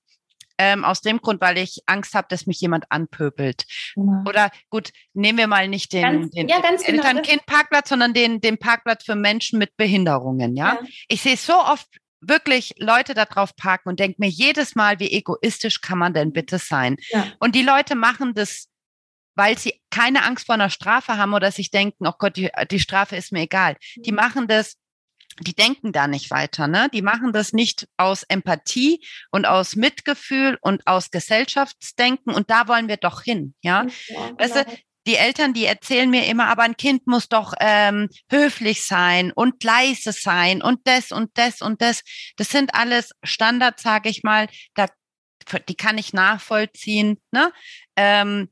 ähm, 0.57 0.85
aus 0.85 1.01
dem 1.01 1.19
Grund, 1.19 1.41
weil 1.41 1.57
ich 1.57 1.81
Angst 1.85 2.13
habe, 2.13 2.27
dass 2.29 2.45
mich 2.45 2.59
jemand 2.61 2.85
anpöbelt. 2.89 3.65
Genau. 3.95 4.23
Oder 4.27 4.51
gut, 4.69 4.91
nehmen 5.13 5.37
wir 5.37 5.47
mal 5.47 5.67
nicht 5.67 5.93
den, 5.93 6.03
ganz, 6.03 6.31
den 6.31 6.47
ja, 6.47 6.59
genau, 6.59 6.81
Eltern-Kind-Parkplatz, 6.81 7.89
sondern 7.89 8.13
den, 8.13 8.39
den 8.41 8.57
Parkplatz 8.57 9.03
für 9.03 9.15
Menschen 9.15 9.59
mit 9.59 9.75
Behinderungen. 9.77 10.55
Ja, 10.55 10.75
ja. 10.75 10.87
ich 11.07 11.21
sehe 11.21 11.37
so 11.37 11.53
oft 11.53 11.87
wirklich 12.27 12.75
Leute 12.77 13.13
da 13.13 13.25
drauf 13.25 13.55
parken 13.55 13.89
und 13.89 13.99
denke 13.99 14.17
mir 14.19 14.29
jedes 14.29 14.75
Mal, 14.75 14.99
wie 14.99 15.11
egoistisch 15.11 15.81
kann 15.81 15.97
man 15.97 16.13
denn 16.13 16.33
bitte 16.33 16.57
sein? 16.57 16.97
Ja. 17.09 17.27
Und 17.39 17.55
die 17.55 17.63
Leute 17.63 17.95
machen 17.95 18.33
das, 18.33 18.67
weil 19.35 19.57
sie 19.57 19.81
keine 19.89 20.23
Angst 20.23 20.45
vor 20.45 20.55
einer 20.55 20.69
Strafe 20.69 21.17
haben 21.17 21.33
oder 21.33 21.51
sich 21.51 21.71
denken, 21.71 22.07
oh 22.07 22.13
Gott, 22.17 22.37
die, 22.37 22.49
die 22.71 22.79
Strafe 22.79 23.15
ist 23.15 23.31
mir 23.31 23.41
egal. 23.41 23.77
Die 23.95 24.11
mhm. 24.11 24.17
machen 24.17 24.47
das, 24.47 24.77
die 25.39 25.55
denken 25.55 25.91
da 25.91 26.07
nicht 26.07 26.29
weiter, 26.29 26.67
ne? 26.67 26.89
Die 26.93 27.01
machen 27.01 27.33
das 27.33 27.53
nicht 27.53 27.87
aus 27.97 28.23
Empathie 28.23 29.03
und 29.31 29.45
aus 29.45 29.75
Mitgefühl 29.75 30.59
und 30.61 30.85
aus 30.85 31.09
Gesellschaftsdenken 31.09 32.33
und 32.33 32.51
da 32.51 32.67
wollen 32.67 32.87
wir 32.87 32.97
doch 32.97 33.23
hin, 33.23 33.55
ja? 33.61 33.87
ja 34.09 34.37
weißt 34.37 34.55
du, 34.57 34.65
genau 34.65 34.77
die 35.05 35.15
Eltern, 35.15 35.53
die 35.53 35.65
erzählen 35.65 36.09
mir 36.09 36.25
immer, 36.25 36.47
aber 36.47 36.63
ein 36.63 36.77
Kind 36.77 37.07
muss 37.07 37.27
doch 37.27 37.53
ähm, 37.59 38.09
höflich 38.29 38.83
sein 38.83 39.31
und 39.31 39.63
leise 39.63 40.11
sein 40.11 40.61
und 40.61 40.87
das 40.87 41.11
und 41.11 41.37
das 41.37 41.61
und 41.61 41.81
das. 41.81 42.03
Das 42.37 42.49
sind 42.49 42.73
alles 42.73 43.11
Standards, 43.23 43.83
sage 43.83 44.09
ich 44.09 44.23
mal. 44.23 44.47
Da, 44.75 44.87
die 45.67 45.75
kann 45.75 45.97
ich 45.97 46.13
nachvollziehen. 46.13 47.19
Ne? 47.31 47.51
Ähm, 47.95 48.49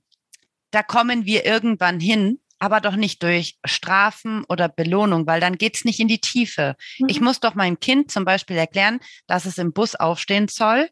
da 0.71 0.83
kommen 0.83 1.25
wir 1.25 1.45
irgendwann 1.45 1.99
hin, 1.99 2.39
aber 2.59 2.81
doch 2.81 2.95
nicht 2.95 3.23
durch 3.23 3.57
Strafen 3.65 4.43
oder 4.49 4.67
Belohnung, 4.67 5.27
weil 5.27 5.39
dann 5.39 5.57
geht's 5.57 5.85
nicht 5.85 5.99
in 5.99 6.07
die 6.07 6.21
Tiefe. 6.21 6.75
Mhm. 6.99 7.07
Ich 7.09 7.21
muss 7.21 7.39
doch 7.39 7.55
meinem 7.55 7.79
Kind 7.79 8.11
zum 8.11 8.25
Beispiel 8.25 8.57
erklären, 8.57 8.99
dass 9.27 9.45
es 9.45 9.57
im 9.57 9.73
Bus 9.73 9.95
aufstehen 9.95 10.47
soll, 10.49 10.89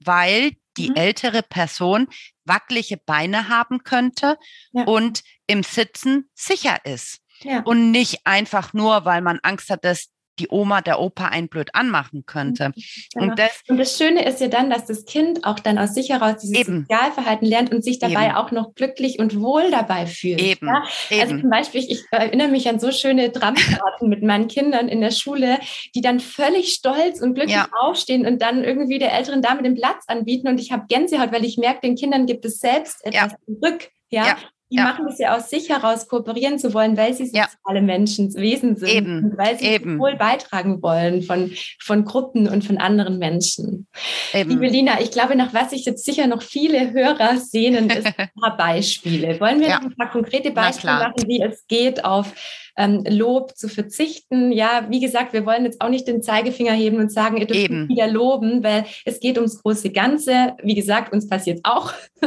weil 0.00 0.52
die 0.76 0.90
mhm. 0.90 0.96
ältere 0.96 1.42
Person 1.42 2.08
wackelige 2.44 2.96
Beine 2.96 3.48
haben 3.48 3.82
könnte 3.84 4.38
ja. 4.72 4.84
und 4.84 5.22
im 5.46 5.62
Sitzen 5.62 6.30
sicher 6.34 6.84
ist. 6.84 7.20
Ja. 7.40 7.60
Und 7.62 7.90
nicht 7.90 8.20
einfach 8.24 8.72
nur, 8.72 9.04
weil 9.04 9.20
man 9.20 9.38
Angst 9.42 9.70
hat, 9.70 9.84
dass 9.84 10.08
die 10.38 10.48
Oma 10.50 10.80
der 10.80 11.00
Opa 11.00 11.26
einen 11.26 11.48
blöd 11.48 11.74
anmachen 11.74 12.24
könnte. 12.26 12.72
Genau. 13.14 13.30
Und, 13.30 13.38
das, 13.38 13.62
und, 13.68 13.78
das, 13.78 13.96
Schöne 13.96 14.24
ist 14.24 14.40
ja 14.40 14.48
dann, 14.48 14.70
dass 14.70 14.86
das 14.86 15.04
Kind 15.04 15.44
auch 15.44 15.58
dann 15.58 15.78
aus 15.78 15.94
sich 15.94 16.10
heraus 16.10 16.36
dieses 16.42 16.56
eben. 16.56 16.86
Sozialverhalten 16.88 17.46
lernt 17.46 17.72
und 17.72 17.82
sich 17.82 17.98
dabei 17.98 18.26
eben. 18.26 18.36
auch 18.36 18.50
noch 18.50 18.74
glücklich 18.74 19.18
und 19.18 19.40
wohl 19.40 19.70
dabei 19.70 20.06
fühlt. 20.06 20.40
Eben. 20.40 20.66
Ja? 20.66 20.84
Also 21.20 21.32
eben. 21.32 21.40
zum 21.42 21.50
Beispiel, 21.50 21.84
ich 21.88 22.04
erinnere 22.10 22.48
mich 22.48 22.68
an 22.68 22.78
so 22.78 22.90
schöne 22.90 23.30
Dramakarten 23.30 24.08
mit 24.08 24.22
meinen 24.22 24.48
Kindern 24.48 24.88
in 24.88 25.00
der 25.00 25.10
Schule, 25.10 25.58
die 25.94 26.00
dann 26.00 26.20
völlig 26.20 26.72
stolz 26.72 27.20
und 27.20 27.34
glücklich 27.34 27.56
ja. 27.56 27.68
aufstehen 27.80 28.26
und 28.26 28.42
dann 28.42 28.64
irgendwie 28.64 28.98
der 28.98 29.12
älteren 29.12 29.42
Dame 29.42 29.62
den 29.62 29.74
Platz 29.74 30.04
anbieten. 30.06 30.48
Und 30.48 30.60
ich 30.60 30.72
habe 30.72 30.84
Gänsehaut, 30.88 31.32
weil 31.32 31.44
ich 31.44 31.56
merke, 31.56 31.80
den 31.80 31.96
Kindern 31.96 32.26
gibt 32.26 32.44
es 32.44 32.58
selbst 32.58 33.04
etwas 33.04 33.32
ja. 33.32 33.38
zurück. 33.46 33.88
Ja? 34.10 34.26
ja? 34.26 34.36
Die 34.70 34.76
ja. 34.76 34.84
machen 34.84 35.06
das 35.06 35.18
ja 35.18 35.36
aus 35.36 35.48
sich 35.48 35.68
heraus, 35.68 36.08
kooperieren 36.08 36.58
zu 36.58 36.74
wollen, 36.74 36.96
weil 36.96 37.14
sie 37.14 37.26
soziale 37.26 37.54
ja. 37.66 37.80
Menschen, 37.80 38.34
Wesen 38.34 38.76
sind. 38.76 38.88
Eben. 38.88 39.24
Und 39.24 39.38
weil 39.38 39.58
sie 39.58 39.66
Eben. 39.66 39.98
wohl 39.98 40.16
beitragen 40.16 40.82
wollen 40.82 41.22
von, 41.22 41.52
von 41.78 42.04
Gruppen 42.04 42.48
und 42.48 42.64
von 42.64 42.78
anderen 42.78 43.18
Menschen. 43.18 43.86
Eben. 44.34 44.50
Liebe 44.50 44.66
Lina, 44.66 45.00
ich 45.00 45.12
glaube, 45.12 45.36
nach 45.36 45.54
was 45.54 45.70
sich 45.70 45.84
jetzt 45.84 46.04
sicher 46.04 46.26
noch 46.26 46.42
viele 46.42 46.92
Hörer 46.92 47.36
sehnen, 47.36 47.90
ist 47.90 48.06
ein 48.06 48.30
paar 48.40 48.56
Beispiele. 48.58 49.38
Wollen 49.40 49.60
wir 49.60 49.68
ja. 49.68 49.78
ein 49.78 49.94
paar 49.94 50.10
konkrete 50.10 50.50
Beispiele 50.50 50.94
machen, 50.94 51.28
wie 51.28 51.40
es 51.40 51.66
geht, 51.68 52.04
auf 52.04 52.32
ähm, 52.76 53.04
Lob 53.08 53.56
zu 53.56 53.68
verzichten? 53.68 54.52
Ja, 54.52 54.86
wie 54.88 55.00
gesagt, 55.00 55.32
wir 55.32 55.46
wollen 55.46 55.64
jetzt 55.64 55.80
auch 55.80 55.88
nicht 55.88 56.06
den 56.06 56.22
Zeigefinger 56.22 56.72
heben 56.72 56.98
und 56.98 57.12
sagen, 57.12 57.36
ihr 57.36 57.46
dürft 57.46 57.70
wieder 57.88 58.08
loben, 58.08 58.62
weil 58.62 58.84
es 59.04 59.20
geht 59.20 59.36
ums 59.36 59.62
große 59.62 59.90
Ganze. 59.90 60.54
Wie 60.62 60.74
gesagt, 60.74 61.12
uns 61.12 61.28
passiert 61.28 61.60
auch. 61.64 61.92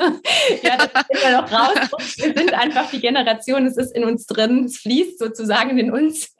ja, 0.63 0.77
das 0.77 1.05
sind 1.09 1.23
wir 1.23 1.41
noch 1.41 1.51
raus. 1.51 2.17
Wir 2.17 2.33
sind 2.35 2.53
einfach 2.53 2.89
die 2.91 2.99
Generation, 2.99 3.65
es 3.65 3.77
ist 3.77 3.95
in 3.95 4.03
uns 4.03 4.25
drin, 4.25 4.65
es 4.65 4.77
fließt 4.77 5.19
sozusagen 5.19 5.77
in 5.77 5.91
uns. 5.91 6.35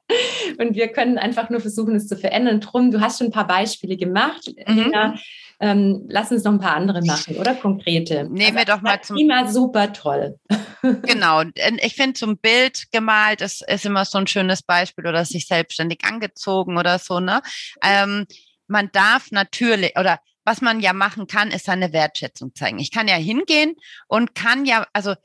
Und 0.58 0.76
wir 0.76 0.88
können 0.88 1.18
einfach 1.18 1.50
nur 1.50 1.60
versuchen, 1.60 1.96
es 1.96 2.08
zu 2.08 2.18
verändern. 2.18 2.62
Drum, 2.62 2.92
du 2.92 3.00
hast 3.00 3.20
schon 3.20 3.28
ein 3.28 3.34
paar 3.34 3.48
Beispiele 3.48 3.96
gemacht. 3.96 4.52
Mhm. 4.68 4.76
Lina, 4.76 5.16
ähm, 5.62 6.06
lass 6.08 6.32
uns 6.32 6.44
noch 6.44 6.54
ein 6.54 6.60
paar 6.60 6.76
andere 6.76 7.02
machen, 7.04 7.36
oder? 7.36 7.54
Konkrete. 7.54 8.24
Nehmen 8.24 8.56
wir 8.56 8.60
also, 8.60 8.74
doch 8.74 8.82
mal 8.82 9.02
zum. 9.02 9.18
Klima 9.18 9.48
super 9.48 9.92
toll. 9.92 10.40
genau. 11.04 11.44
Ich 11.82 11.96
finde, 11.96 12.14
zum 12.14 12.38
Bild 12.38 12.92
gemalt 12.92 13.42
ist, 13.42 13.68
ist 13.70 13.86
immer 13.86 14.06
so 14.06 14.18
ein 14.18 14.28
schönes 14.28 14.64
Beispiel 14.64 15.06
oder 15.06 15.26
sich 15.26 15.48
selbstständig 15.48 16.06
angezogen 16.06 16.78
oder 16.78 16.98
so, 16.98 17.20
ne? 17.20 17.42
Ähm, 17.84 18.26
man 18.68 18.90
darf 18.94 19.32
natürlich, 19.32 19.98
oder 19.98 20.20
was 20.46 20.62
man 20.62 20.80
ja 20.80 20.94
machen 20.94 21.28
kann, 21.28 21.52
ist 21.52 21.66
seine 21.66 21.92
Wertschätzung 21.92 22.56
zeigen. 22.56 22.80
Ich 22.80 22.92
kann 22.92 23.08
ja 23.08 23.16
hingehen 23.16 23.76
und 24.08 24.36
kann 24.36 24.66
ja, 24.66 24.88
also 24.94 25.16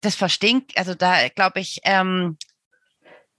das 0.00 0.16
verstehen, 0.16 0.64
also 0.74 0.94
da 0.94 1.28
glaube 1.28 1.60
ich, 1.60 1.80
ähm, 1.84 2.38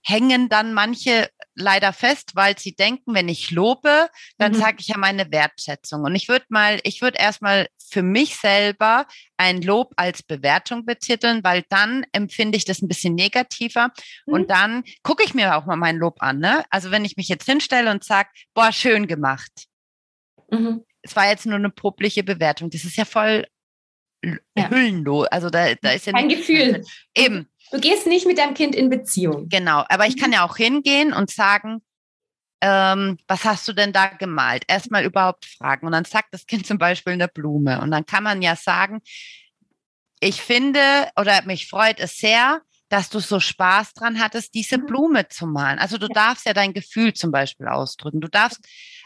hängen 0.02 0.48
dann 0.48 0.74
manche 0.74 1.28
leider 1.54 1.92
fest, 1.92 2.32
weil 2.34 2.58
sie 2.58 2.74
denken, 2.74 3.14
wenn 3.14 3.28
ich 3.28 3.50
lobe, 3.50 4.08
dann 4.38 4.52
mhm. 4.52 4.56
sage 4.56 4.76
ich 4.80 4.88
ja 4.88 4.98
meine 4.98 5.30
Wertschätzung. 5.30 6.02
Und 6.02 6.14
ich 6.14 6.28
würde 6.28 6.46
mal, 6.48 6.80
ich 6.82 7.02
würde 7.02 7.18
erstmal 7.18 7.68
für 7.78 8.02
mich 8.02 8.36
selber 8.36 9.06
ein 9.36 9.62
Lob 9.62 9.92
als 9.96 10.22
Bewertung 10.22 10.86
betiteln, 10.86 11.44
weil 11.44 11.64
dann 11.68 12.04
empfinde 12.12 12.56
ich 12.56 12.64
das 12.64 12.82
ein 12.82 12.88
bisschen 12.88 13.14
negativer 13.14 13.92
mhm. 14.26 14.34
und 14.34 14.50
dann 14.50 14.82
gucke 15.02 15.24
ich 15.24 15.34
mir 15.34 15.56
auch 15.56 15.66
mal 15.66 15.76
mein 15.76 15.96
Lob 15.96 16.22
an. 16.22 16.38
Ne? 16.38 16.64
Also 16.70 16.90
wenn 16.90 17.04
ich 17.04 17.16
mich 17.16 17.28
jetzt 17.28 17.46
hinstelle 17.46 17.90
und 17.90 18.02
sage, 18.02 18.30
boah, 18.54 18.72
schön 18.72 19.06
gemacht. 19.06 19.66
Mhm. 20.50 20.84
Es 21.02 21.16
war 21.16 21.28
jetzt 21.28 21.46
nur 21.46 21.56
eine 21.56 21.70
publiche 21.70 22.22
Bewertung. 22.22 22.70
Das 22.70 22.84
ist 22.84 22.96
ja 22.96 23.04
voll 23.04 23.46
ja. 24.24 24.70
hüllenlos. 24.70 25.26
Also 25.28 25.50
da, 25.50 25.74
da 25.74 25.90
ist 25.90 26.06
ja 26.06 26.12
kein 26.12 26.28
Gefühl. 26.28 26.84
Eben. 27.14 27.48
Du 27.72 27.80
gehst 27.80 28.06
nicht 28.06 28.26
mit 28.26 28.38
deinem 28.38 28.54
Kind 28.54 28.74
in 28.74 28.90
Beziehung. 28.90 29.48
Genau, 29.48 29.84
aber 29.88 30.06
ich 30.06 30.18
kann 30.18 30.28
mhm. 30.30 30.34
ja 30.34 30.44
auch 30.44 30.56
hingehen 30.56 31.12
und 31.12 31.30
sagen, 31.30 31.82
ähm, 32.60 33.18
was 33.26 33.44
hast 33.44 33.66
du 33.66 33.72
denn 33.72 33.92
da 33.92 34.08
gemalt? 34.08 34.64
Erstmal 34.68 35.04
überhaupt 35.04 35.46
fragen. 35.46 35.86
Und 35.86 35.92
dann 35.92 36.04
sagt 36.04 36.28
das 36.32 36.46
Kind 36.46 36.66
zum 36.66 36.78
Beispiel 36.78 37.14
eine 37.14 37.28
Blume. 37.28 37.80
Und 37.80 37.90
dann 37.90 38.06
kann 38.06 38.22
man 38.22 38.42
ja 38.42 38.56
sagen, 38.56 39.00
ich 40.20 40.42
finde 40.42 40.80
oder 41.16 41.42
mich 41.42 41.66
freut 41.66 41.98
es 41.98 42.18
sehr, 42.18 42.60
dass 42.90 43.08
du 43.08 43.20
so 43.20 43.40
Spaß 43.40 43.94
dran 43.94 44.20
hattest, 44.20 44.54
diese 44.54 44.76
mhm. 44.76 44.86
Blume 44.86 45.28
zu 45.28 45.46
malen. 45.46 45.78
Also 45.78 45.96
du 45.96 46.08
darfst 46.08 46.46
ja 46.46 46.52
dein 46.52 46.74
Gefühl 46.74 47.14
zum 47.14 47.32
Beispiel 47.32 47.66
ausdrücken. 47.68 48.20
Du 48.20 48.28
darfst 48.28 48.60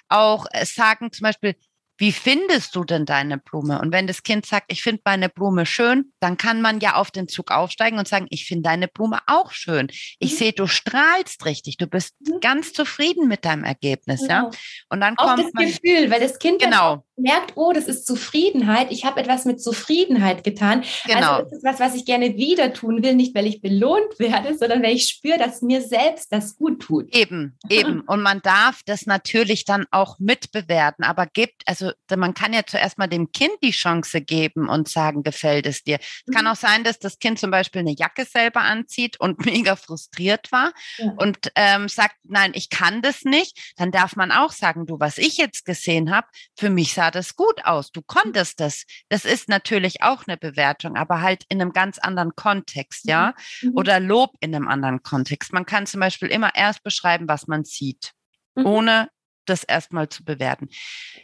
auch 0.09 0.47
äh, 0.51 0.67
sagen, 0.67 1.13
zum 1.13 1.23
Beispiel, 1.23 1.55
wie 1.99 2.13
findest 2.13 2.77
du 2.77 2.85
denn 2.85 3.07
deine 3.07 3.39
Blume? 3.39 3.81
Und 3.81 3.93
wenn 3.93 4.07
das 4.07 4.23
Kind 4.23 4.45
sagt, 4.45 4.71
ich 4.71 4.83
finde 4.83 5.03
meine 5.05 5.29
Blume 5.29 5.65
schön, 5.65 6.13
dann 6.21 6.37
kann 6.37 6.61
man 6.61 6.81
ja 6.81 6.97
auf 6.97 7.11
den 7.11 7.29
Zug 7.29 7.51
aufsteigen 7.51 7.99
und 7.99 8.07
sagen, 8.07 8.27
ich 8.31 8.47
finde 8.47 8.65
deine 8.65 8.89
Blume 8.89 9.19
auch 9.27 9.53
schön. 9.53 9.89
Ich 10.19 10.33
mhm. 10.33 10.37
sehe, 10.37 10.53
du 10.53 10.67
strahlst 10.67 11.45
richtig. 11.47 11.79
Du 11.79 11.87
bist 11.87 12.15
mhm. 12.21 12.41
ganz 12.41 12.73
zufrieden 12.73 13.29
mit 13.29 13.45
deinem 13.45 13.65
Ergebnis, 13.65 14.21
genau. 14.21 14.35
ja? 14.35 14.51
Und 14.91 15.01
dann 15.01 15.17
auch 15.17 15.29
kommt 15.29 15.39
das 15.45 15.53
man, 15.55 15.67
Gefühl, 15.67 16.11
weil 16.11 16.21
das 16.21 16.39
Kind 16.39 16.61
genau. 16.61 17.05
merkt, 17.17 17.53
oh, 17.57 17.73
das 17.73 17.87
ist 17.87 18.07
Zufriedenheit. 18.07 18.91
Ich 18.91 19.05
habe 19.05 19.21
etwas 19.21 19.47
mit 19.47 19.63
Zufriedenheit 19.63 20.45
getan. 20.45 20.81
Also 20.81 20.91
genau. 21.07 21.33
Also 21.33 21.51
das 21.51 21.59
ist 21.59 21.65
was, 21.65 21.81
was 21.81 21.95
ich 21.95 22.05
gerne 22.05 22.37
wieder 22.37 22.75
tun 22.75 23.03
will, 23.03 23.15
nicht 23.15 23.35
weil 23.35 23.47
ich 23.47 23.63
belohnt 23.63 24.19
werde, 24.19 24.57
sondern 24.57 24.83
weil 24.83 24.95
ich 24.95 25.09
spüre, 25.09 25.39
dass 25.39 25.63
mir 25.63 25.81
selbst 25.81 26.33
das 26.33 26.57
gut 26.57 26.83
tut. 26.83 27.15
Eben, 27.15 27.59
eben. 27.71 28.03
Und 28.03 28.23
man 28.23 28.43
darf 28.43 28.83
das 28.85 29.07
natürlich 29.07 29.65
dann 29.65 29.87
auch 29.91 30.19
mitbewerten, 30.19 31.05
aber 31.05 31.27
gibt, 31.27 31.63
also 31.67 31.86
also 31.87 32.21
man 32.21 32.35
kann 32.35 32.53
ja 32.53 32.63
zuerst 32.67 32.99
mal 32.99 33.07
dem 33.07 33.33
Kind 33.33 33.53
die 33.63 33.71
Chance 33.71 34.21
geben 34.21 34.69
und 34.69 34.89
sagen, 34.89 35.23
gefällt 35.23 35.67
es 35.67 35.83
dir. 35.83 35.99
Es 36.01 36.35
kann 36.35 36.45
mhm. 36.45 36.51
auch 36.51 36.57
sein, 36.57 36.85
dass 36.85 36.99
das 36.99 37.19
Kind 37.19 37.39
zum 37.39 37.51
Beispiel 37.51 37.81
eine 37.81 37.95
Jacke 37.97 38.25
selber 38.25 38.63
anzieht 38.63 39.19
und 39.21 39.39
mega 39.47 39.77
frustriert 39.77 40.51
war 40.53 40.73
ja. 40.99 41.13
und 41.17 41.53
ähm, 41.55 41.89
sagt, 41.89 42.17
nein, 42.25 42.53
ich 42.55 42.71
kann 42.71 43.03
das 43.03 43.23
nicht. 43.23 43.75
Dann 43.77 43.91
darf 43.91 44.17
man 44.17 44.33
auch 44.33 44.53
sagen, 44.53 44.87
du, 44.87 44.99
was 45.01 45.19
ich 45.19 45.37
jetzt 45.37 45.65
gesehen 45.65 46.11
habe, 46.11 46.27
für 46.57 46.71
mich 46.71 46.95
sah 46.95 47.11
das 47.11 47.37
gut 47.37 47.65
aus. 47.65 47.93
Du 47.93 48.03
konntest 48.03 48.61
das. 48.61 48.85
Das 49.09 49.25
ist 49.25 49.49
natürlich 49.49 50.03
auch 50.03 50.27
eine 50.27 50.37
Bewertung, 50.37 50.97
aber 50.97 51.21
halt 51.21 51.45
in 51.49 51.61
einem 51.61 51.73
ganz 51.73 51.99
anderen 51.99 52.35
Kontext, 52.37 53.07
ja. 53.07 53.35
Mhm. 53.63 53.71
mhm. 53.71 53.77
Oder 53.77 54.01
Lob 54.01 54.35
in 54.41 54.55
einem 54.55 54.69
anderen 54.69 55.03
Kontext. 55.03 55.53
Man 55.53 55.67
kann 55.67 55.87
zum 55.87 56.01
Beispiel 56.01 56.29
immer 56.29 56.55
erst 56.55 56.83
beschreiben, 56.83 57.29
was 57.29 57.47
man 57.47 57.65
sieht 57.65 58.13
mhm. 58.57 58.67
ohne 58.67 59.09
das 59.49 59.65
erstmal 59.65 60.09
zu 60.09 60.25
bewerten. 60.25 60.69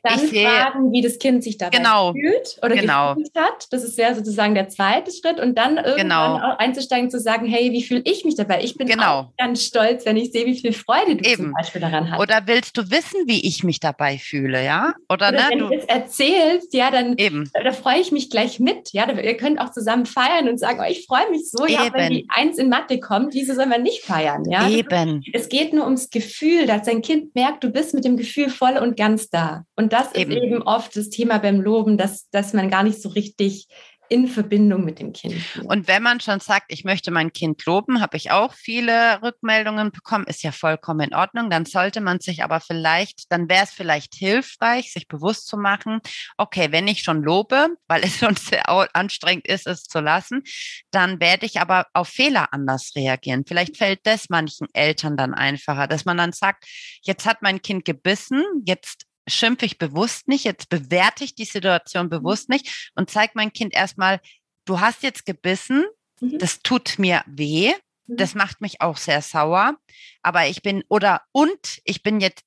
Dann 0.03 0.25
ich 0.25 0.43
fragen, 0.43 0.93
wie 0.93 1.03
das 1.03 1.19
Kind 1.19 1.45
sich 1.45 1.59
dabei 1.59 1.77
genau, 1.77 2.13
fühlt 2.13 2.59
oder 2.63 2.75
genau. 2.75 3.15
gefühlt 3.15 3.37
hat. 3.37 3.67
Das 3.71 3.85
ist 3.85 3.99
ja 3.99 4.15
sozusagen 4.15 4.55
der 4.55 4.69
zweite 4.69 5.11
Schritt. 5.13 5.41
Und 5.41 5.57
dann 5.57 5.77
irgendwann 5.77 5.97
genau. 5.97 6.37
auch 6.37 6.59
einzusteigen, 6.59 7.11
zu 7.11 7.21
sagen, 7.21 7.47
hey, 7.47 7.73
wie 7.73 7.83
fühle 7.83 8.03
ich 8.05 8.25
mich 8.25 8.35
dabei? 8.35 8.63
Ich 8.63 8.77
bin 8.77 8.89
genau. 8.89 9.21
auch 9.21 9.37
ganz 9.37 9.65
stolz, 9.65 10.05
wenn 10.07 10.17
ich 10.17 10.33
sehe, 10.33 10.47
wie 10.47 10.59
viel 10.59 10.73
Freude 10.73 11.17
du 11.17 11.29
Eben. 11.29 11.45
zum 11.45 11.53
Beispiel 11.53 11.81
daran 11.81 12.11
hast. 12.11 12.21
Oder 12.21 12.43
willst 12.47 12.77
du 12.77 12.91
wissen, 12.91 13.27
wie 13.27 13.47
ich 13.47 13.63
mich 13.65 13.81
dabei 13.81 14.19
fühle, 14.19 14.65
ja? 14.65 14.95
Oder, 15.09 15.29
oder 15.29 15.33
ne, 15.33 15.47
wenn 15.51 15.59
du 15.59 15.71
es 15.71 15.85
erzählst, 15.85 16.75
ja, 16.75 16.91
dann 16.91 17.17
Eben. 17.17 17.51
Da, 17.55 17.63
da, 17.63 17.73
freue 17.73 18.01
ich 18.01 18.13
mich 18.13 18.31
gleich 18.31 18.59
mit. 18.61 18.93
Ja, 18.93 19.11
ihr 19.11 19.37
könnt 19.37 19.61
auch 19.61 19.71
zusammen 19.71 20.07
feiern 20.07 20.49
und 20.49 20.59
sagen, 20.59 20.81
oh, 20.81 20.91
ich 20.91 21.07
freue 21.07 21.31
mich 21.31 21.51
so, 21.51 21.65
Eben. 21.65 21.75
ja, 21.75 21.91
wenn 21.93 22.13
die 22.13 22.27
Eins 22.29 22.59
in 22.59 22.69
Mathe 22.69 22.99
kommt, 23.01 23.35
wieso 23.35 23.55
soll 23.55 23.67
man 23.67 23.83
nicht 23.83 24.03
feiern? 24.03 24.45
Ja? 24.49 24.69
Eben. 24.69 25.23
Es 25.33 25.49
geht 25.49 25.73
nur 25.73 25.85
ums 25.85 26.11
Gefühl, 26.11 26.67
dass 26.67 26.83
dein 26.83 27.03
Kind 27.03 27.35
merkt, 27.35 27.65
du 27.65 27.71
bist 27.71 27.95
mit 27.95 28.05
dem 28.05 28.12
Gefühl 28.17 28.51
voll 28.51 28.77
und 28.79 28.97
ganz 28.97 29.29
da. 29.29 29.65
Und 29.77 29.93
das 29.93 30.15
eben. 30.15 30.33
ist 30.33 30.43
eben 30.43 30.63
oft 30.63 30.97
das 30.97 31.11
Thema 31.11 31.39
beim 31.39 31.61
Loben, 31.61 31.99
dass, 31.99 32.29
dass 32.31 32.53
man 32.53 32.71
gar 32.71 32.83
nicht 32.83 33.01
so 33.01 33.09
richtig 33.11 33.69
in 34.13 34.29
Verbindung 34.29 34.85
mit 34.85 34.99
dem 34.99 35.15
Kind. 35.15 35.43
Und 35.65 35.89
wenn 35.89 36.03
man 36.03 36.21
schon 36.21 36.39
sagt, 36.39 36.67
ich 36.69 36.85
möchte 36.85 37.11
mein 37.11 37.33
Kind 37.33 37.65
loben, 37.65 38.03
habe 38.03 38.19
ich 38.19 38.31
auch 38.31 38.53
viele 38.53 39.23
Rückmeldungen 39.23 39.91
bekommen, 39.91 40.27
ist 40.27 40.43
ja 40.43 40.53
vollkommen 40.53 41.01
in 41.09 41.15
Ordnung. 41.15 41.49
Dann 41.49 41.65
sollte 41.65 42.03
man 42.03 42.21
sich 42.21 42.45
aber 42.45 42.61
vielleicht, 42.61 43.33
dann 43.33 43.49
wäre 43.49 43.65
es 43.65 43.71
vielleicht 43.71 44.15
hilfreich, 44.15 44.93
sich 44.93 45.09
bewusst 45.09 45.47
zu 45.47 45.57
machen, 45.57 46.01
okay, 46.37 46.69
wenn 46.73 46.89
ich 46.89 47.03
schon 47.03 47.23
lobe, 47.23 47.69
weil 47.89 48.05
es 48.05 48.19
schon 48.19 48.37
sehr 48.37 48.69
anstrengend 48.95 49.49
ist, 49.49 49.67
es 49.67 49.85
zu 49.85 50.01
lassen, 50.01 50.43
dann 50.91 51.19
werde 51.19 51.47
ich 51.47 51.59
aber 51.59 51.87
auf 51.95 52.09
Fehler 52.09 52.53
anders 52.53 52.93
reagieren. 52.95 53.45
Vielleicht 53.49 53.79
fällt 53.79 54.01
das 54.03 54.29
manchen 54.29 54.67
Eltern 54.75 55.17
dann 55.17 55.33
einfacher, 55.33 55.87
dass 55.87 56.05
man 56.05 56.19
dann 56.19 56.33
sagt, 56.33 56.67
jetzt 57.01 57.25
hat 57.25 57.41
mein 57.41 57.63
Kind 57.63 57.87
gebissen, 57.87 58.45
jetzt 58.67 59.07
schimpfe 59.29 59.67
ich 59.67 59.79
bewusst 59.79 60.29
nicht, 60.29 60.45
jetzt 60.45 60.69
bewerte 60.69 61.25
ich 61.25 61.35
die 61.35 61.45
Situation 61.45 62.07
mhm. 62.07 62.11
bewusst 62.11 62.49
nicht 62.49 62.91
und 62.95 63.11
zeige 63.11 63.33
mein 63.35 63.53
Kind 63.53 63.75
erstmal, 63.75 64.21
du 64.65 64.81
hast 64.81 65.03
jetzt 65.03 65.27
gebissen, 65.27 65.85
mhm. 66.21 66.39
das 66.39 66.61
tut 66.61 66.99
mir 66.99 67.23
weh, 67.27 67.73
mhm. 68.07 68.17
das 68.17 68.35
macht 68.35 68.61
mich 68.61 68.81
auch 68.81 68.97
sehr 68.97 69.23
sauer, 69.23 69.77
aber 70.23 70.47
ich 70.47 70.63
bin, 70.63 70.83
oder 70.89 71.23
und 71.33 71.81
ich 71.85 72.03
bin 72.03 72.21
jetzt 72.21 72.45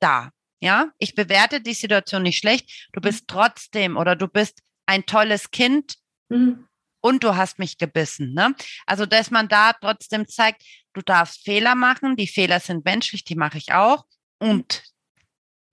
da. 0.00 0.30
Ja, 0.60 0.92
ich 0.98 1.14
bewerte 1.14 1.60
die 1.60 1.74
Situation 1.74 2.22
nicht 2.22 2.38
schlecht. 2.38 2.88
Du 2.94 3.02
bist 3.02 3.24
trotzdem 3.28 3.98
oder 3.98 4.16
du 4.16 4.28
bist 4.28 4.62
ein 4.86 5.04
tolles 5.04 5.50
Kind 5.50 5.96
mhm. 6.30 6.66
und 7.02 7.22
du 7.22 7.36
hast 7.36 7.58
mich 7.58 7.76
gebissen. 7.76 8.32
Ne? 8.32 8.54
Also, 8.86 9.04
dass 9.04 9.30
man 9.30 9.48
da 9.48 9.74
trotzdem 9.74 10.26
zeigt, 10.26 10.62
du 10.94 11.02
darfst 11.02 11.44
Fehler 11.44 11.74
machen. 11.74 12.16
Die 12.16 12.26
Fehler 12.26 12.60
sind 12.60 12.84
menschlich, 12.86 13.24
die 13.24 13.34
mache 13.34 13.58
ich 13.58 13.72
auch. 13.72 14.06
Und 14.38 14.82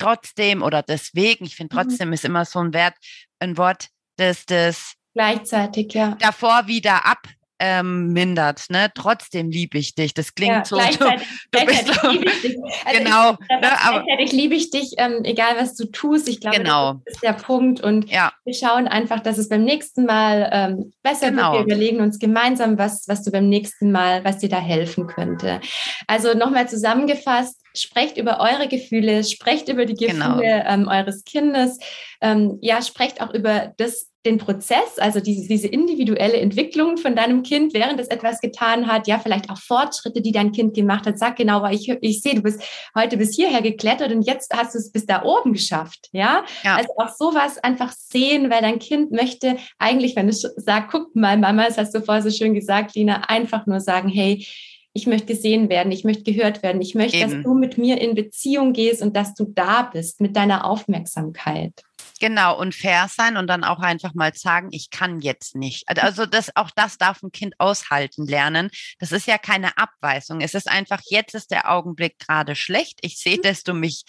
trotzdem 0.02 0.62
oder 0.62 0.82
deswegen, 0.82 1.46
ich 1.46 1.56
finde 1.56 1.76
mhm. 1.76 1.80
trotzdem 1.80 2.08
mhm. 2.10 2.14
ist 2.14 2.26
immer 2.26 2.46
so 2.46 2.60
ein 2.60 2.74
Wert, 2.74 2.96
ein 3.40 3.58
Wort, 3.58 3.88
das 4.18 4.46
das 4.46 4.94
gleichzeitig 5.14 5.94
ja 5.94 6.16
davor 6.20 6.68
wieder 6.68 7.06
ab 7.06 7.28
ähm, 7.62 8.12
mindert. 8.12 8.66
Ne? 8.70 8.92
Trotzdem 8.96 9.52
liebe 9.52 9.78
ich 9.78 9.94
dich. 9.94 10.16
Das 10.16 10.34
klingt 10.34 10.52
ja, 10.52 10.66
so. 10.66 10.78
Gleichzeitig, 10.78 11.28
du, 11.52 11.60
du 11.60 11.66
bist 11.68 11.88
so 11.88 12.10
liebe 12.10 12.26
ich 12.26 12.42
dich. 12.42 12.58
Also 12.86 13.04
genau. 13.04 13.32
Ich, 13.34 13.62
ne, 13.62 13.82
aber, 13.84 14.04
gleichzeitig 14.04 14.32
liebe 14.32 14.56
ich 14.56 14.72
dich, 14.72 14.94
ähm, 14.98 15.24
egal 15.24 15.56
was 15.58 15.76
du 15.76 15.86
tust. 15.86 16.28
Ich 16.28 16.42
glaube, 16.42 16.58
genau. 16.58 16.94
das 17.06 17.16
ist 17.16 17.24
der 17.24 17.34
Punkt. 17.34 17.80
Und 17.80 18.10
ja. 18.10 18.34
wir 18.46 18.54
schauen 18.56 18.88
einfach, 18.88 19.20
dass 19.20 19.38
es 19.38 19.48
beim 19.48 19.64
nächsten 19.64 20.06
Mal 20.06 20.50
ähm, 20.52 20.94
besser 21.04 21.30
genau. 21.30 21.54
wird. 21.54 21.68
Wir 21.68 21.76
überlegen 21.76 22.02
uns 22.02 22.18
gemeinsam, 22.18 22.80
was, 22.80 23.08
was 23.08 23.24
du 23.24 23.32
beim 23.32 23.48
nächsten 23.48 23.92
Mal, 23.92 24.26
was 24.26 24.40
dir 24.40 24.50
da 24.50 24.60
helfen 24.60 25.06
könnte. 25.06 25.62
Also 26.08 26.34
nochmal 26.34 26.68
zusammengefasst, 26.68 27.61
sprecht 27.74 28.18
über 28.18 28.40
eure 28.40 28.68
Gefühle, 28.68 29.24
sprecht 29.24 29.70
über 29.70 29.86
die. 29.86 29.96
Gefühle 29.96 30.20
genau. 30.20 30.42
ähm, 30.42 30.88
eures 30.88 31.24
Kindes, 31.24 31.80
ähm, 32.22 32.58
ja, 32.62 32.82
sprecht 32.82 33.22
auch 33.22 33.34
über 33.34 33.74
das, 33.78 34.12
den 34.26 34.38
Prozess, 34.38 35.00
also 35.00 35.20
diese, 35.20 35.48
diese 35.48 35.68
individuelle 35.68 36.38
Entwicklung 36.38 36.98
von 36.98 37.16
deinem 37.16 37.42
Kind, 37.42 37.74
während 37.74 38.00
es 38.00 38.08
etwas 38.08 38.40
getan 38.40 38.86
hat, 38.86 39.08
ja, 39.08 39.18
vielleicht 39.18 39.50
auch 39.50 39.58
Fortschritte, 39.58 40.22
die 40.22 40.32
dein 40.32 40.52
Kind 40.52 40.76
gemacht 40.76 41.08
hat. 41.08 41.18
Sag 41.18 41.38
genau, 41.38 41.64
weil 41.64 41.76
ich, 41.76 41.90
ich 42.02 42.22
sehe, 42.22 42.36
du 42.36 42.44
bist 42.44 42.62
heute 42.96 43.18
bis 43.18 43.36
hierher 43.36 43.62
geklettert 43.62 44.12
und 44.12 44.22
jetzt 44.22 44.54
hast 44.56 44.76
du 44.76 44.80
es 44.80 44.92
bis 44.92 45.08
da 45.08 45.24
oben 45.24 45.54
geschafft, 45.54 46.10
ja? 46.12 46.44
ja. 46.64 46.76
Also 46.76 46.90
auch 46.98 47.10
sowas 47.10 47.58
einfach 47.64 47.92
sehen, 47.94 48.52
weil 48.52 48.62
dein 48.62 48.78
Kind 48.78 49.12
möchte 49.12 49.58
eigentlich, 49.80 50.16
wenn 50.16 50.30
es 50.30 50.42
sagt, 50.42 50.92
guck 50.92 51.16
mal, 51.16 51.38
Mama, 51.38 51.66
das 51.66 51.80
hast 51.80 51.96
du 51.96 52.02
vorher 52.02 52.22
so 52.22 52.30
schön 52.30 52.54
gesagt, 52.54 52.96
Lina, 52.96 53.24
einfach 53.28 53.66
nur 53.66 53.80
sagen, 53.80 54.10
hey, 54.10 54.46
ich 54.94 55.08
möchte 55.08 55.28
gesehen 55.28 55.70
werden, 55.70 55.92
ich 55.92 56.04
möchte 56.04 56.24
gehört 56.24 56.64
werden, 56.64 56.82
ich 56.82 56.96
möchte, 56.96 57.18
Eben. 57.18 57.32
dass 57.32 57.44
du 57.44 57.54
mit 57.54 57.78
mir 57.78 58.02
in 58.02 58.16
Beziehung 58.16 58.74
gehst 58.74 59.02
und 59.02 59.16
dass 59.16 59.34
du 59.34 59.46
da 59.46 59.84
bist 59.84 60.20
mit 60.20 60.36
deiner 60.36 60.66
Aufmerksamkeit. 60.66 61.74
Genau, 62.20 62.60
und 62.60 62.76
fair 62.76 63.08
sein 63.10 63.36
und 63.36 63.48
dann 63.48 63.64
auch 63.64 63.80
einfach 63.80 64.14
mal 64.14 64.32
sagen, 64.36 64.70
ich 64.72 64.92
kann 64.92 65.22
jetzt 65.22 65.56
nicht. 65.56 65.88
Also 65.88 66.28
das, 66.28 66.56
auch 66.56 66.70
das 66.76 67.00
darf 67.00 67.24
ein 67.24 67.32
Kind 67.32 67.56
aushalten 67.58 68.28
lernen. 68.28 68.70
Das 69.00 69.12
ist 69.12 69.26
ja 69.26 69.40
keine 69.40 69.76
Abweisung. 69.78 70.42
Es 70.42 70.54
ist 70.54 70.70
einfach, 70.70 71.00
jetzt 71.10 71.34
ist 71.34 71.50
der 71.50 71.72
Augenblick 71.72 72.20
gerade 72.20 72.56
schlecht. 72.56 73.00
Ich 73.02 73.18
sehe, 73.18 73.40
dass 73.40 73.64
du 73.64 73.74
mich 73.74 74.04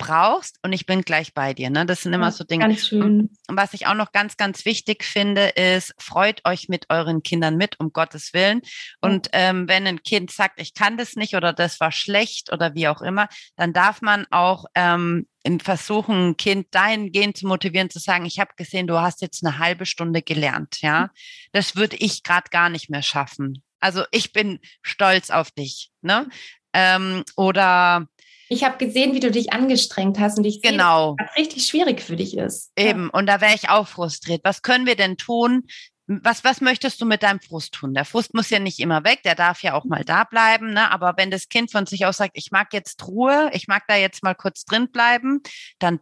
brauchst 0.00 0.58
und 0.62 0.72
ich 0.72 0.86
bin 0.86 1.02
gleich 1.02 1.34
bei 1.34 1.52
dir. 1.52 1.68
Ne? 1.68 1.84
Das 1.84 2.00
sind 2.00 2.14
immer 2.14 2.26
ja, 2.26 2.30
so 2.32 2.42
Dinge. 2.42 2.66
Ganz 2.66 2.88
schön. 2.88 3.30
Und 3.46 3.56
was 3.56 3.74
ich 3.74 3.86
auch 3.86 3.94
noch 3.94 4.12
ganz, 4.12 4.38
ganz 4.38 4.64
wichtig 4.64 5.04
finde, 5.04 5.48
ist, 5.48 5.94
freut 5.98 6.40
euch 6.46 6.68
mit 6.68 6.86
euren 6.88 7.22
Kindern 7.22 7.56
mit, 7.56 7.78
um 7.78 7.92
Gottes 7.92 8.32
Willen. 8.32 8.62
Und 9.02 9.28
ähm, 9.32 9.68
wenn 9.68 9.86
ein 9.86 10.02
Kind 10.02 10.30
sagt, 10.30 10.58
ich 10.60 10.72
kann 10.72 10.96
das 10.96 11.16
nicht 11.16 11.34
oder 11.34 11.52
das 11.52 11.78
war 11.80 11.92
schlecht 11.92 12.50
oder 12.50 12.74
wie 12.74 12.88
auch 12.88 13.02
immer, 13.02 13.28
dann 13.56 13.74
darf 13.74 14.00
man 14.00 14.26
auch 14.30 14.64
ähm, 14.74 15.28
versuchen, 15.62 16.30
ein 16.30 16.36
Kind 16.36 16.68
dahingehend 16.70 17.36
zu 17.36 17.46
motivieren, 17.46 17.90
zu 17.90 17.98
sagen, 17.98 18.24
ich 18.24 18.40
habe 18.40 18.52
gesehen, 18.56 18.86
du 18.86 18.98
hast 18.98 19.20
jetzt 19.20 19.44
eine 19.44 19.58
halbe 19.58 19.84
Stunde 19.84 20.22
gelernt, 20.22 20.80
ja. 20.80 21.02
Mhm. 21.02 21.08
Das 21.52 21.76
würde 21.76 21.96
ich 21.96 22.22
gerade 22.22 22.48
gar 22.50 22.70
nicht 22.70 22.88
mehr 22.88 23.02
schaffen. 23.02 23.62
Also 23.80 24.04
ich 24.10 24.32
bin 24.32 24.60
stolz 24.82 25.30
auf 25.30 25.50
dich, 25.50 25.90
ne? 26.00 26.28
Ähm, 26.72 27.24
oder 27.36 28.06
ich 28.50 28.64
habe 28.64 28.84
gesehen, 28.84 29.14
wie 29.14 29.20
du 29.20 29.30
dich 29.30 29.52
angestrengt 29.52 30.18
hast 30.18 30.36
und 30.36 30.44
ich 30.44 30.60
genau. 30.60 31.10
sehe, 31.10 31.16
dass 31.18 31.26
das 31.28 31.36
richtig 31.36 31.66
schwierig 31.66 32.02
für 32.02 32.16
dich 32.16 32.36
ist. 32.36 32.72
Eben, 32.76 33.04
ja. 33.04 33.10
und 33.12 33.26
da 33.26 33.40
wäre 33.40 33.54
ich 33.54 33.68
auch 33.68 33.86
frustriert. 33.86 34.40
Was 34.42 34.62
können 34.62 34.86
wir 34.86 34.96
denn 34.96 35.16
tun, 35.16 35.68
was, 36.08 36.42
was 36.42 36.60
möchtest 36.60 37.00
du 37.00 37.06
mit 37.06 37.22
deinem 37.22 37.38
Frust 37.38 37.74
tun? 37.74 37.94
Der 37.94 38.04
Frust 38.04 38.34
muss 38.34 38.50
ja 38.50 38.58
nicht 38.58 38.80
immer 38.80 39.04
weg, 39.04 39.22
der 39.22 39.36
darf 39.36 39.62
ja 39.62 39.74
auch 39.74 39.84
mal 39.84 40.04
da 40.04 40.24
bleiben. 40.24 40.72
Ne? 40.72 40.90
Aber 40.90 41.14
wenn 41.16 41.30
das 41.30 41.48
Kind 41.48 41.70
von 41.70 41.86
sich 41.86 42.04
aus 42.06 42.16
sagt, 42.16 42.32
ich 42.34 42.50
mag 42.50 42.72
jetzt 42.72 43.06
Ruhe, 43.06 43.50
ich 43.52 43.68
mag 43.68 43.84
da 43.86 43.94
jetzt 43.94 44.24
mal 44.24 44.34
kurz 44.34 44.64
drin 44.64 44.90
bleiben, 44.90 45.42
dann 45.78 46.00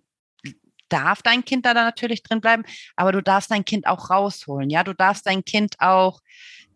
darf 0.89 1.21
dein 1.21 1.45
Kind 1.45 1.67
da 1.67 1.75
natürlich 1.75 2.23
drin 2.23 2.41
bleiben, 2.41 2.63
aber 2.97 3.13
du 3.13 3.23
darfst 3.23 3.51
dein 3.51 3.67
Kind 3.67 3.87
auch 3.87 4.09
rausholen. 4.09 4.71
Ja, 4.71 4.85
du 4.85 4.95
darfst 4.95 5.27
dein 5.27 5.45
Kind 5.45 5.75
auch 5.81 6.21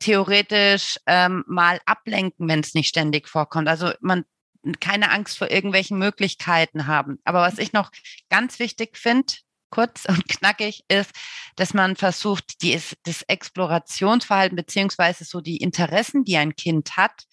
theoretisch 0.00 0.98
ähm, 1.06 1.44
mal 1.46 1.80
ablenken, 1.86 2.46
wenn 2.46 2.60
es 2.60 2.74
nicht 2.74 2.88
ständig 2.88 3.26
vorkommt. 3.26 3.68
Also 3.68 3.92
man 4.00 4.26
keine 4.80 5.10
Angst 5.10 5.38
vor 5.38 5.50
irgendwelchen 5.50 5.98
Möglichkeiten 5.98 6.86
haben. 6.86 7.18
Aber 7.24 7.40
was 7.40 7.58
ich 7.58 7.72
noch 7.72 7.90
ganz 8.28 8.58
wichtig 8.58 8.96
finde, 8.96 9.34
kurz 9.70 10.04
und 10.08 10.28
knackig 10.28 10.84
ist, 10.86 11.10
dass 11.56 11.74
man 11.74 11.96
versucht, 11.96 12.62
die, 12.62 12.80
das 13.02 13.22
Explorationsverhalten 13.22 14.54
beziehungsweise 14.54 15.24
so 15.24 15.40
die 15.40 15.56
Interessen, 15.56 16.24
die 16.24 16.36
ein 16.36 16.54
Kind 16.54 16.96
hat, 16.96 17.24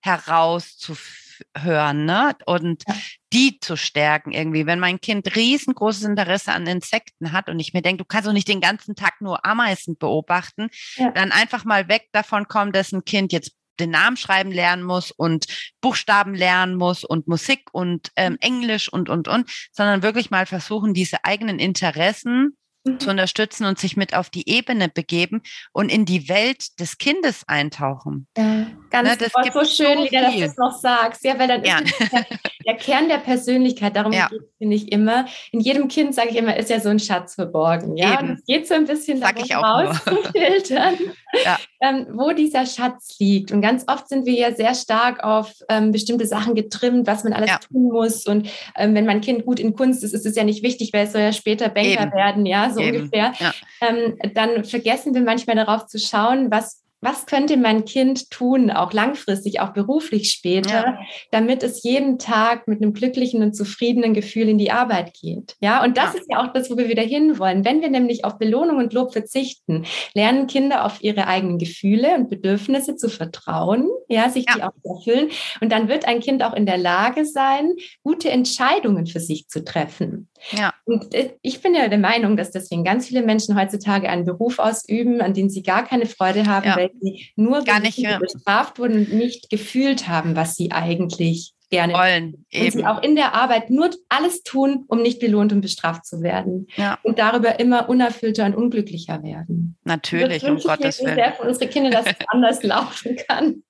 herauszuhören 0.00 2.04
ne? 2.04 2.36
und 2.46 2.84
ja. 2.86 2.94
die 3.32 3.58
zu 3.58 3.76
stärken 3.76 4.30
irgendwie. 4.30 4.66
Wenn 4.66 4.78
mein 4.78 5.00
Kind 5.00 5.34
riesengroßes 5.34 6.04
Interesse 6.04 6.52
an 6.52 6.68
Insekten 6.68 7.32
hat 7.32 7.48
und 7.48 7.58
ich 7.58 7.72
mir 7.72 7.82
denke, 7.82 8.04
du 8.04 8.06
kannst 8.06 8.28
doch 8.28 8.32
nicht 8.32 8.46
den 8.46 8.60
ganzen 8.60 8.94
Tag 8.94 9.20
nur 9.20 9.44
Ameisen 9.44 9.96
beobachten, 9.96 10.68
ja. 10.94 11.10
dann 11.10 11.32
einfach 11.32 11.64
mal 11.64 11.88
weg 11.88 12.08
davon 12.12 12.46
kommen, 12.46 12.70
dass 12.70 12.92
ein 12.92 13.04
Kind 13.04 13.32
jetzt 13.32 13.56
den 13.80 13.90
Namen 13.90 14.16
schreiben 14.16 14.50
lernen 14.50 14.82
muss 14.82 15.10
und 15.10 15.46
Buchstaben 15.80 16.34
lernen 16.34 16.76
muss 16.76 17.04
und 17.04 17.28
Musik 17.28 17.68
und 17.72 18.10
ähm, 18.16 18.32
mhm. 18.32 18.38
Englisch 18.40 18.92
und, 18.92 19.08
und, 19.08 19.28
und, 19.28 19.50
sondern 19.72 20.02
wirklich 20.02 20.30
mal 20.30 20.46
versuchen, 20.46 20.94
diese 20.94 21.24
eigenen 21.24 21.58
Interessen 21.58 22.56
mhm. 22.86 23.00
zu 23.00 23.10
unterstützen 23.10 23.66
und 23.66 23.78
sich 23.78 23.96
mit 23.96 24.14
auf 24.14 24.30
die 24.30 24.48
Ebene 24.48 24.88
begeben 24.88 25.42
und 25.72 25.90
in 25.90 26.04
die 26.04 26.28
Welt 26.28 26.78
des 26.80 26.98
Kindes 26.98 27.42
eintauchen. 27.46 28.26
Ja, 28.36 28.66
ganz 28.90 29.08
ne, 29.08 29.16
das 29.18 29.32
oh, 29.34 29.60
so 29.60 29.64
schön, 29.64 29.98
so 29.98 30.04
Lida, 30.04 30.22
dass 30.22 30.34
du 30.34 30.42
es 30.42 30.56
noch 30.56 30.78
sagst. 30.78 31.24
Ja, 31.24 31.38
weil 31.38 31.48
dann 31.48 31.64
ja. 31.64 31.78
ist 31.78 32.12
der, 32.12 32.26
der, 32.66 32.76
Kern 32.76 33.08
der 33.08 33.18
Persönlichkeit, 33.18 33.96
darum 33.96 34.12
ja. 34.12 34.28
geht 34.28 34.40
es, 34.40 34.48
finde 34.58 34.76
ich 34.76 34.92
immer. 34.92 35.26
In 35.52 35.60
jedem 35.60 35.88
Kind, 35.88 36.14
sage 36.14 36.30
ich 36.30 36.36
immer, 36.36 36.56
ist 36.56 36.70
ja 36.70 36.80
so 36.80 36.88
ein 36.88 36.98
Schatz 36.98 37.34
verborgen. 37.34 37.96
Ja, 37.96 38.14
Eben. 38.14 38.30
und 38.30 38.34
es 38.38 38.44
geht 38.44 38.68
so 38.68 38.74
ein 38.74 38.86
bisschen 38.86 39.20
Sag 39.20 39.36
darum, 39.46 39.88
rauszufiltern, 39.88 40.94
ja. 41.44 41.58
ähm, 41.80 42.06
wo 42.12 42.32
dieser 42.32 42.66
Schatz 42.66 43.16
liegt. 43.18 43.52
Und 43.52 43.60
ganz 43.60 43.84
oft 43.86 44.08
sind 44.08 44.26
wir 44.26 44.34
ja 44.34 44.54
sehr 44.54 44.74
stark 44.74 45.22
auf 45.22 45.52
ähm, 45.68 45.92
bestimmte 45.92 46.26
Sachen 46.26 46.54
getrimmt, 46.54 47.06
was 47.06 47.24
man 47.24 47.32
alles 47.32 47.50
tun 47.60 47.90
muss. 47.92 48.26
Und 48.26 48.48
ähm, 48.76 48.94
wenn 48.94 49.06
mein 49.06 49.20
Kind 49.20 49.44
gut 49.44 49.60
in 49.60 49.74
Kunst 49.74 50.04
ist, 50.04 50.14
ist 50.14 50.26
es 50.26 50.36
ja 50.36 50.44
nicht 50.44 50.62
wichtig, 50.62 50.92
weil 50.92 51.06
es 51.06 51.12
soll 51.12 51.22
ja 51.22 51.32
später 51.32 51.68
Banker 51.68 52.02
Eben. 52.02 52.12
werden, 52.12 52.46
ja, 52.46 52.70
so 52.76 52.96
ungefähr, 52.96 53.32
ja. 53.38 53.52
ähm, 53.80 54.18
dann 54.34 54.64
vergessen 54.64 55.14
wir 55.14 55.22
manchmal 55.22 55.56
darauf 55.56 55.86
zu 55.86 55.98
schauen, 55.98 56.50
was 56.50 56.86
was 57.06 57.26
könnte 57.26 57.56
mein 57.56 57.84
Kind 57.84 58.30
tun, 58.30 58.70
auch 58.70 58.92
langfristig, 58.92 59.60
auch 59.60 59.72
beruflich 59.72 60.32
später, 60.32 60.70
ja. 60.70 60.98
damit 61.30 61.62
es 61.62 61.82
jeden 61.82 62.18
Tag 62.18 62.66
mit 62.68 62.82
einem 62.82 62.94
glücklichen 62.94 63.42
und 63.42 63.54
zufriedenen 63.54 64.14
Gefühl 64.14 64.48
in 64.48 64.58
die 64.58 64.70
Arbeit 64.72 65.12
geht. 65.12 65.56
Ja, 65.60 65.84
und 65.84 65.98
das 65.98 66.14
ja. 66.14 66.20
ist 66.20 66.26
ja 66.30 66.42
auch 66.42 66.52
das, 66.52 66.70
wo 66.70 66.76
wir 66.76 66.88
wieder 66.88 67.02
hinwollen. 67.02 67.64
Wenn 67.64 67.82
wir 67.82 67.90
nämlich 67.90 68.24
auf 68.24 68.38
Belohnung 68.38 68.78
und 68.78 68.94
Lob 68.94 69.12
verzichten, 69.12 69.84
lernen 70.14 70.46
Kinder 70.46 70.84
auf 70.84 71.02
ihre 71.02 71.26
eigenen 71.26 71.58
Gefühle 71.58 72.14
und 72.14 72.30
Bedürfnisse 72.30 72.96
zu 72.96 73.10
vertrauen, 73.10 73.88
ja, 74.08 74.30
sich 74.30 74.46
ja. 74.48 74.54
die 74.56 74.62
auch 74.62 74.72
zu 74.82 75.10
erfüllen. 75.10 75.30
Und 75.60 75.70
dann 75.72 75.88
wird 75.88 76.08
ein 76.08 76.20
Kind 76.20 76.42
auch 76.42 76.54
in 76.54 76.66
der 76.66 76.78
Lage 76.78 77.26
sein, 77.26 77.74
gute 78.02 78.30
Entscheidungen 78.30 79.06
für 79.06 79.20
sich 79.20 79.48
zu 79.48 79.62
treffen. 79.64 80.28
Ja. 80.52 80.74
Und 80.84 81.14
äh, 81.14 81.34
ich 81.42 81.60
bin 81.60 81.74
ja 81.74 81.88
der 81.88 81.98
Meinung, 81.98 82.36
dass 82.36 82.50
deswegen 82.50 82.84
ganz 82.84 83.06
viele 83.08 83.22
Menschen 83.22 83.58
heutzutage 83.58 84.08
einen 84.08 84.24
Beruf 84.24 84.58
ausüben, 84.58 85.20
an 85.20 85.34
den 85.34 85.50
sie 85.50 85.62
gar 85.62 85.84
keine 85.84 86.06
Freude 86.06 86.46
haben, 86.46 86.66
ja. 86.66 86.76
weil 86.76 86.90
sie 87.00 87.30
nur 87.36 87.64
gar 87.64 87.80
nicht 87.80 88.02
bestraft 88.18 88.78
wurden 88.78 88.98
und 88.98 89.12
nicht 89.12 89.50
gefühlt 89.50 90.08
haben, 90.08 90.36
was 90.36 90.54
sie 90.54 90.72
eigentlich 90.72 91.54
gerne 91.70 91.94
wollen. 91.94 92.46
Und 92.54 92.72
sie 92.72 92.86
auch 92.86 93.02
in 93.02 93.16
der 93.16 93.34
Arbeit 93.34 93.70
nur 93.70 93.90
alles 94.08 94.42
tun, 94.42 94.84
um 94.88 95.02
nicht 95.02 95.20
belohnt 95.20 95.52
und 95.52 95.60
bestraft 95.60 96.06
zu 96.06 96.22
werden. 96.22 96.68
Ja. 96.76 96.98
Und 97.02 97.18
darüber 97.18 97.58
immer 97.58 97.88
unerfüllter 97.88 98.46
und 98.46 98.54
unglücklicher 98.54 99.22
werden. 99.22 99.76
Natürlich, 99.84 100.44
um 100.44 100.58
Gottes 100.58 101.02
Willen. 101.02 101.16
Sehr 101.16 101.32
für 101.32 101.42
unsere 101.42 101.68
Kinder, 101.68 101.90
dass 101.90 102.06
es 102.06 102.14
anders 102.28 102.62
laufen 102.62 103.16
kann. 103.28 103.62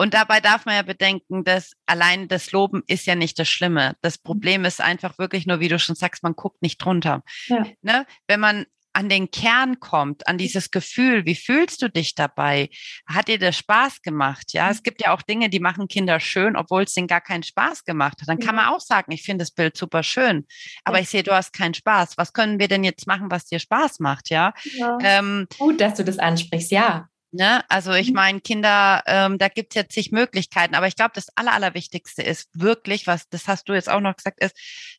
Und 0.00 0.14
dabei 0.14 0.40
darf 0.40 0.64
man 0.64 0.76
ja 0.76 0.82
bedenken, 0.82 1.44
dass 1.44 1.72
allein 1.84 2.26
das 2.26 2.52
Loben 2.52 2.82
ist 2.86 3.04
ja 3.04 3.14
nicht 3.14 3.38
das 3.38 3.50
Schlimme. 3.50 3.96
Das 4.00 4.16
mhm. 4.16 4.22
Problem 4.22 4.64
ist 4.64 4.80
einfach 4.80 5.18
wirklich 5.18 5.44
nur, 5.44 5.60
wie 5.60 5.68
du 5.68 5.78
schon 5.78 5.94
sagst, 5.94 6.22
man 6.22 6.32
guckt 6.32 6.62
nicht 6.62 6.78
drunter. 6.78 7.22
Ja. 7.48 7.66
Ne? 7.82 8.06
Wenn 8.26 8.40
man 8.40 8.64
an 8.94 9.10
den 9.10 9.30
Kern 9.30 9.78
kommt, 9.78 10.26
an 10.26 10.38
dieses 10.38 10.70
Gefühl, 10.70 11.26
wie 11.26 11.34
fühlst 11.34 11.82
du 11.82 11.90
dich 11.90 12.14
dabei? 12.14 12.70
Hat 13.04 13.28
dir 13.28 13.38
das 13.38 13.58
Spaß 13.58 14.00
gemacht? 14.00 14.54
Ja, 14.54 14.70
es 14.70 14.78
mhm. 14.78 14.84
gibt 14.84 15.02
ja 15.02 15.12
auch 15.12 15.20
Dinge, 15.20 15.50
die 15.50 15.60
machen 15.60 15.86
Kinder 15.86 16.18
schön, 16.18 16.56
obwohl 16.56 16.84
es 16.84 16.94
denen 16.94 17.06
gar 17.06 17.20
keinen 17.20 17.42
Spaß 17.42 17.84
gemacht 17.84 18.22
hat. 18.22 18.28
Dann 18.30 18.38
kann 18.38 18.56
man 18.56 18.68
auch 18.68 18.80
sagen, 18.80 19.12
ich 19.12 19.22
finde 19.22 19.42
das 19.42 19.50
Bild 19.50 19.76
super 19.76 20.02
schön, 20.02 20.46
aber 20.82 20.96
ja. 20.96 21.02
ich 21.02 21.10
sehe, 21.10 21.22
du 21.22 21.32
hast 21.32 21.52
keinen 21.52 21.74
Spaß. 21.74 22.16
Was 22.16 22.32
können 22.32 22.58
wir 22.58 22.68
denn 22.68 22.84
jetzt 22.84 23.06
machen, 23.06 23.30
was 23.30 23.44
dir 23.44 23.58
Spaß 23.58 24.00
macht? 24.00 24.30
Ja. 24.30 24.54
ja. 24.78 24.96
Ähm, 25.02 25.46
Gut, 25.58 25.78
dass 25.78 25.96
du 25.96 26.04
das 26.04 26.18
ansprichst, 26.18 26.70
ja. 26.70 27.10
Ne? 27.32 27.64
Also 27.68 27.92
ich 27.92 28.08
mhm. 28.08 28.14
meine, 28.14 28.40
Kinder, 28.40 29.02
ähm, 29.06 29.38
da 29.38 29.48
gibt 29.48 29.72
es 29.72 29.76
jetzt 29.76 29.92
zig 29.92 30.10
Möglichkeiten, 30.10 30.74
aber 30.74 30.88
ich 30.88 30.96
glaube, 30.96 31.12
das 31.14 31.28
Aller, 31.36 31.52
Allerwichtigste 31.52 32.22
ist 32.22 32.48
wirklich, 32.54 33.06
was, 33.06 33.28
das 33.28 33.46
hast 33.46 33.68
du 33.68 33.74
jetzt 33.74 33.88
auch 33.88 34.00
noch 34.00 34.16
gesagt, 34.16 34.42
ist, 34.42 34.56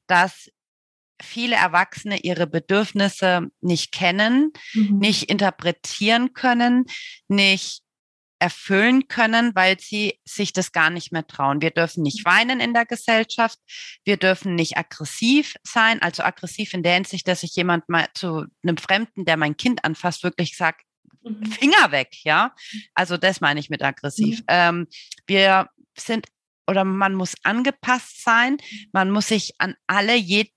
dass 0.07 0.49
viele 1.21 1.55
Erwachsene 1.55 2.19
ihre 2.19 2.47
Bedürfnisse 2.47 3.47
nicht 3.59 3.91
kennen, 3.91 4.53
mhm. 4.73 4.97
nicht 4.97 5.29
interpretieren 5.29 6.34
können, 6.34 6.86
nicht 7.27 7.84
erfüllen 8.41 9.07
können, 9.07 9.53
weil 9.53 9.79
sie 9.79 10.19
sich 10.25 10.51
das 10.51 10.71
gar 10.71 10.89
nicht 10.89 11.11
mehr 11.11 11.27
trauen. 11.27 11.61
Wir 11.61 11.69
dürfen 11.69 12.01
nicht 12.01 12.25
mhm. 12.25 12.32
weinen 12.32 12.59
in 12.59 12.73
der 12.73 12.88
Gesellschaft. 12.88 13.59
Wir 14.03 14.17
dürfen 14.17 14.55
nicht 14.55 14.77
aggressiv 14.77 15.55
sein. 15.63 16.01
Also 16.01 16.23
aggressiv 16.23 16.73
in 16.73 16.82
der 16.82 16.95
Hinsicht, 16.95 17.27
dass 17.27 17.43
ich 17.43 17.55
jemand 17.55 17.88
mal 17.88 18.07
zu 18.15 18.45
einem 18.63 18.77
Fremden, 18.77 19.25
der 19.25 19.38
mein 19.38 19.57
Kind 19.57 19.86
anfasst, 19.86 20.23
wirklich 20.23 20.57
sagt, 20.57 20.82
mhm. 20.82 20.90
Finger 21.60 21.91
weg, 21.91 22.24
ja. 22.24 22.54
Also 22.93 23.18
das 23.18 23.41
meine 23.41 23.60
ich 23.60 23.70
mit 23.70 23.84
aggressiv. 23.84 24.39
Mhm. 24.39 24.45
Ähm, 24.47 24.88
wir 25.28 25.70
sind 25.97 26.28
oder 26.68 26.84
man 26.84 27.16
muss 27.16 27.36
angepasst 27.43 28.24
sein. 28.24 28.58
Man 28.91 29.12
muss 29.12 29.28
sich 29.28 29.54
an 29.58 29.76
alle, 29.88 30.16
jed, 30.16 30.52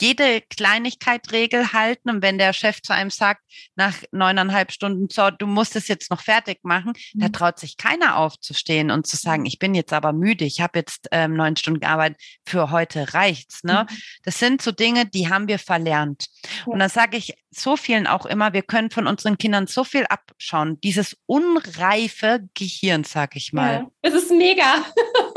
jede 0.00 0.42
Kleinigkeit 0.42 1.32
Regel 1.32 1.72
halten. 1.72 2.10
Und 2.10 2.22
wenn 2.22 2.38
der 2.38 2.52
Chef 2.52 2.82
zu 2.82 2.92
einem 2.92 3.10
sagt, 3.10 3.42
nach 3.74 3.94
neuneinhalb 4.12 4.72
Stunden, 4.72 5.08
so, 5.10 5.30
du 5.30 5.46
musst 5.46 5.76
es 5.76 5.88
jetzt 5.88 6.10
noch 6.10 6.20
fertig 6.20 6.60
machen, 6.62 6.92
mhm. 7.14 7.20
da 7.20 7.28
traut 7.28 7.58
sich 7.58 7.76
keiner 7.76 8.18
aufzustehen 8.18 8.90
und 8.90 9.06
zu 9.06 9.16
sagen, 9.16 9.46
ich 9.46 9.58
bin 9.58 9.74
jetzt 9.74 9.92
aber 9.92 10.12
müde, 10.12 10.44
ich 10.44 10.60
habe 10.60 10.78
jetzt 10.78 11.08
ähm, 11.12 11.34
neun 11.34 11.56
Stunden 11.56 11.80
gearbeitet, 11.80 12.20
für 12.44 12.70
heute 12.70 13.14
reicht's. 13.14 13.64
Ne? 13.64 13.86
Mhm. 13.88 13.96
Das 14.24 14.38
sind 14.38 14.62
so 14.62 14.72
Dinge, 14.72 15.06
die 15.06 15.28
haben 15.28 15.48
wir 15.48 15.58
verlernt. 15.58 16.26
Ja. 16.44 16.72
Und 16.72 16.78
dann 16.78 16.90
sage 16.90 17.16
ich 17.16 17.34
so 17.50 17.76
vielen 17.76 18.06
auch 18.06 18.26
immer, 18.26 18.52
wir 18.52 18.62
können 18.62 18.90
von 18.90 19.06
unseren 19.06 19.38
Kindern 19.38 19.66
so 19.66 19.84
viel 19.84 20.04
abschauen. 20.06 20.80
Dieses 20.80 21.16
unreife 21.26 22.48
Gehirn, 22.54 23.04
sag 23.04 23.36
ich 23.36 23.52
mal. 23.52 23.72
Ja, 23.72 23.90
es 24.02 24.14
ist 24.14 24.30
mega. 24.30 24.84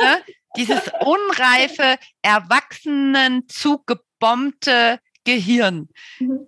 Ne? 0.01 0.23
Dieses 0.55 0.89
unreife, 1.01 1.97
Erwachsenen 2.21 3.47
zugebombte 4.19 4.99
Gehirn. 5.23 5.89
Mhm 6.19 6.47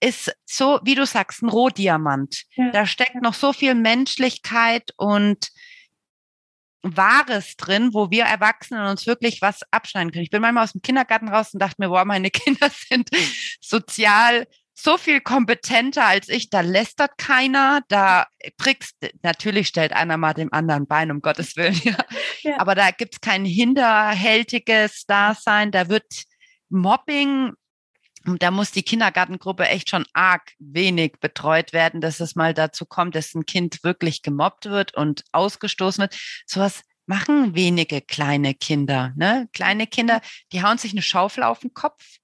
ist 0.00 0.34
so, 0.46 0.80
wie 0.84 0.94
du 0.94 1.04
sagst, 1.04 1.42
ein 1.42 1.50
Rohdiamant. 1.50 2.44
Ja. 2.54 2.70
Da 2.70 2.86
steckt 2.86 3.20
noch 3.22 3.34
so 3.34 3.52
viel 3.52 3.74
Menschlichkeit 3.74 4.90
und 4.96 5.48
Wahres 6.82 7.56
drin, 7.56 7.92
wo 7.92 8.10
wir 8.10 8.24
Erwachsenen 8.24 8.86
uns 8.86 9.06
wirklich 9.06 9.42
was 9.42 9.60
abschneiden 9.70 10.12
können. 10.12 10.24
Ich 10.24 10.30
bin 10.30 10.40
manchmal 10.40 10.64
aus 10.64 10.72
dem 10.72 10.82
Kindergarten 10.82 11.28
raus 11.28 11.52
und 11.52 11.60
dachte 11.60 11.76
mir, 11.78 11.88
boah, 11.88 12.04
meine 12.04 12.30
Kinder 12.30 12.70
sind 12.70 13.10
sozial 13.60 14.46
so 14.72 14.98
viel 14.98 15.20
kompetenter 15.20 16.04
als 16.04 16.28
ich, 16.28 16.50
da 16.50 16.60
lästert 16.60 17.16
keiner, 17.16 17.80
da 17.88 18.26
kriegst, 18.58 18.94
natürlich 19.22 19.68
stellt 19.68 19.94
einer 19.94 20.18
mal 20.18 20.34
dem 20.34 20.52
anderen 20.52 20.86
Bein, 20.86 21.10
um 21.10 21.20
Gottes 21.20 21.56
Willen, 21.56 21.80
ja. 21.82 21.96
ja. 22.42 22.60
Aber 22.60 22.74
da 22.74 22.90
gibt's 22.90 23.20
kein 23.20 23.44
hinterhältiges 23.44 25.06
Dasein, 25.06 25.70
da 25.70 25.88
wird 25.88 26.04
Mobbing, 26.68 27.52
da 28.24 28.50
muss 28.50 28.72
die 28.72 28.82
Kindergartengruppe 28.82 29.68
echt 29.68 29.90
schon 29.90 30.04
arg 30.12 30.52
wenig 30.58 31.14
betreut 31.20 31.72
werden, 31.72 32.00
dass 32.00 32.20
es 32.20 32.34
mal 32.34 32.54
dazu 32.54 32.84
kommt, 32.86 33.14
dass 33.14 33.34
ein 33.34 33.46
Kind 33.46 33.84
wirklich 33.84 34.22
gemobbt 34.22 34.66
wird 34.66 34.94
und 34.94 35.24
ausgestoßen 35.32 36.02
wird. 36.02 36.16
Sowas 36.44 36.82
machen 37.06 37.54
wenige 37.54 38.00
kleine 38.00 38.54
Kinder. 38.54 39.12
Ne? 39.16 39.48
Kleine 39.52 39.86
Kinder, 39.86 40.20
die 40.52 40.62
hauen 40.62 40.78
sich 40.78 40.92
eine 40.92 41.02
Schaufel 41.02 41.44
auf 41.44 41.60
den 41.60 41.72
Kopf 41.72 42.18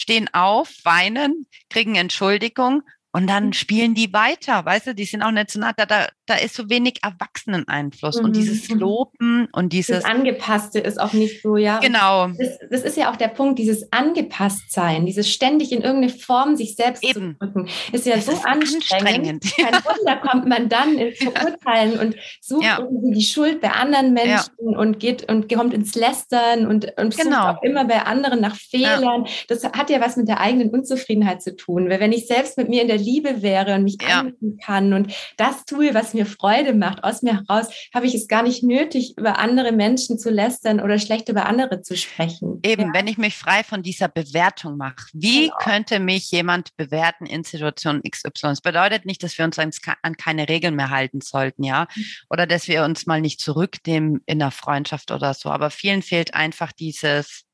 stehen 0.00 0.32
auf, 0.32 0.74
weinen, 0.84 1.46
kriegen 1.68 1.94
Entschuldigung 1.94 2.82
und 3.12 3.26
dann 3.26 3.46
mhm. 3.46 3.52
spielen 3.52 3.94
die 3.94 4.12
weiter, 4.12 4.64
weißt 4.64 4.88
du, 4.88 4.94
die 4.94 5.04
sind 5.04 5.22
auch 5.22 5.30
nicht 5.30 5.50
so 5.50 5.60
nah, 5.60 5.72
da, 5.72 5.86
da, 5.86 6.08
da 6.30 6.36
ist 6.36 6.54
so 6.54 6.70
wenig 6.70 7.00
Erwachseneneinfluss 7.02 8.18
mhm. 8.18 8.24
und 8.24 8.36
dieses 8.36 8.68
mhm. 8.68 8.78
Loben 8.78 9.48
und 9.52 9.72
dieses. 9.72 10.02
Das 10.02 10.04
Angepasste 10.04 10.78
ist 10.78 11.00
auch 11.00 11.12
nicht 11.12 11.42
so, 11.42 11.56
ja. 11.56 11.80
Genau. 11.80 12.28
Das, 12.28 12.58
das, 12.70 12.82
ist 12.82 12.96
ja 12.96 13.10
auch 13.10 13.16
der 13.16 13.28
Punkt, 13.28 13.58
dieses 13.58 13.92
Angepasstsein, 13.92 15.06
dieses 15.06 15.28
ständig 15.28 15.72
in 15.72 15.82
irgendeine 15.82 16.12
Form 16.12 16.54
sich 16.54 16.76
selbst 16.76 17.02
Eben. 17.02 17.36
zu 17.40 17.46
drücken, 17.46 17.68
ist 17.90 18.06
ja 18.06 18.14
das 18.14 18.26
so 18.26 18.32
ist 18.32 18.46
anstrengend. 18.46 19.44
anstrengend. 19.44 19.56
Kein 19.56 19.74
Wunder 19.84 20.16
kommt 20.18 20.46
man 20.46 20.68
dann 20.68 20.96
ins 20.98 21.18
Verurteilen 21.18 21.98
und 21.98 22.14
sucht 22.40 22.64
ja. 22.64 22.78
irgendwie 22.78 23.18
die 23.18 23.24
Schuld 23.24 23.60
bei 23.60 23.72
anderen 23.72 24.12
Menschen 24.12 24.52
ja. 24.60 24.78
und 24.78 25.00
geht 25.00 25.28
und 25.28 25.52
kommt 25.52 25.74
ins 25.74 25.96
Lästern 25.96 26.68
und, 26.68 26.92
und 26.96 27.16
genau. 27.16 27.48
sucht 27.48 27.58
auch 27.58 27.62
immer 27.64 27.86
bei 27.86 28.02
anderen 28.02 28.40
nach 28.40 28.54
Fehlern. 28.54 29.24
Ja. 29.24 29.32
Das 29.48 29.64
hat 29.64 29.90
ja 29.90 30.00
was 30.00 30.16
mit 30.16 30.28
der 30.28 30.40
eigenen 30.40 30.70
Unzufriedenheit 30.70 31.42
zu 31.42 31.56
tun, 31.56 31.90
weil 31.90 31.98
wenn 31.98 32.12
ich 32.12 32.28
selbst 32.28 32.56
mit 32.56 32.68
mir 32.68 32.82
in 32.82 32.88
der 32.88 32.98
Liebe 32.98 33.42
wäre 33.42 33.74
und 33.74 33.82
mich 33.82 33.98
ja. 34.00 34.20
annehmen 34.20 34.58
kann 34.64 34.92
und 34.92 35.12
das 35.36 35.64
tue, 35.64 35.92
was 35.92 36.14
mir 36.14 36.19
Freude 36.26 36.74
macht, 36.74 37.04
aus 37.04 37.22
mir 37.22 37.42
heraus, 37.46 37.68
habe 37.94 38.06
ich 38.06 38.14
es 38.14 38.28
gar 38.28 38.42
nicht 38.42 38.62
nötig, 38.62 39.14
über 39.16 39.38
andere 39.38 39.72
Menschen 39.72 40.18
zu 40.18 40.30
lästern 40.30 40.80
oder 40.80 40.98
schlecht 40.98 41.28
über 41.28 41.46
andere 41.46 41.82
zu 41.82 41.96
sprechen. 41.96 42.60
Eben, 42.62 42.88
ja. 42.88 42.94
wenn 42.94 43.06
ich 43.06 43.18
mich 43.18 43.36
frei 43.36 43.62
von 43.64 43.82
dieser 43.82 44.08
Bewertung 44.08 44.76
mache. 44.76 45.08
Wie 45.12 45.46
genau. 45.46 45.56
könnte 45.58 46.00
mich 46.00 46.30
jemand 46.30 46.76
bewerten 46.76 47.26
in 47.26 47.44
Situation 47.44 48.02
XY? 48.02 48.30
Das 48.42 48.60
bedeutet 48.60 49.06
nicht, 49.06 49.22
dass 49.22 49.36
wir 49.38 49.44
uns 49.44 49.58
an 49.58 50.16
keine 50.16 50.48
Regeln 50.48 50.74
mehr 50.76 50.90
halten 50.90 51.20
sollten, 51.20 51.64
ja, 51.64 51.86
mhm. 51.94 52.04
oder 52.30 52.46
dass 52.46 52.68
wir 52.68 52.84
uns 52.84 53.06
mal 53.06 53.20
nicht 53.20 53.40
zurücknehmen 53.40 54.22
in 54.26 54.38
der 54.38 54.50
Freundschaft 54.50 55.10
oder 55.10 55.34
so. 55.34 55.50
Aber 55.50 55.70
vielen 55.70 56.02
fehlt 56.02 56.34
einfach 56.34 56.72
dieses 56.72 57.44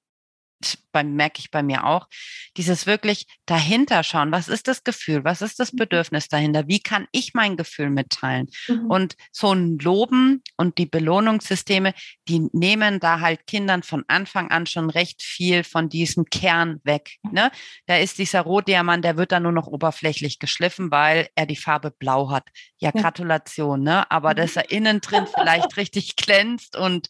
merke 1.05 1.41
ich 1.41 1.51
bei 1.51 1.63
mir 1.63 1.85
auch, 1.85 2.09
dieses 2.57 2.87
wirklich 2.87 3.27
dahinter 3.45 4.03
schauen, 4.03 4.33
was 4.33 4.49
ist 4.49 4.69
das 4.69 4.85
Gefühl, 4.85 5.25
was 5.25 5.43
ist 5.43 5.61
das 5.61 5.73
mhm. 5.73 5.79
Bedürfnis 5.79 6.29
dahinter, 6.29 6.67
wie 6.69 6.81
kann 6.81 7.07
ich 7.13 7.35
mein 7.35 7.57
Gefühl 7.57 7.91
mitteilen? 7.91 8.49
Mhm. 8.69 8.91
Und 8.91 9.17
so 9.33 9.53
ein 9.53 9.79
Loben 9.79 10.43
und 10.57 10.79
die 10.79 10.87
Belohnungssysteme, 10.87 11.93
die 12.29 12.49
nehmen 12.53 13.01
da 13.01 13.21
halt 13.21 13.47
Kindern 13.47 13.83
von 13.83 14.05
Anfang 14.09 14.51
an 14.51 14.67
schon 14.67 14.91
recht 14.91 15.23
viel 15.23 15.65
von 15.65 15.89
diesem 15.89 16.25
Kern 16.27 16.81
weg. 16.85 17.17
Ne? 17.31 17.51
Da 17.87 17.97
ist 17.97 18.19
dieser 18.19 18.43
Rohdiamant, 18.43 19.05
der 19.05 19.17
wird 19.17 19.33
dann 19.33 19.43
nur 19.43 19.53
noch 19.53 19.67
oberflächlich 19.67 20.39
geschliffen, 20.39 20.91
weil 20.91 21.29
er 21.35 21.47
die 21.47 21.57
Farbe 21.57 21.91
blau 21.91 22.31
hat. 22.31 22.49
Ja, 22.79 22.91
Gratulation, 22.91 23.83
ne? 23.83 24.11
Aber 24.11 24.31
mhm. 24.31 24.37
dass 24.37 24.57
er 24.57 24.71
innen 24.71 25.01
drin 25.01 25.27
vielleicht 25.33 25.77
richtig 25.77 26.17
glänzt 26.17 26.77
und 26.77 27.09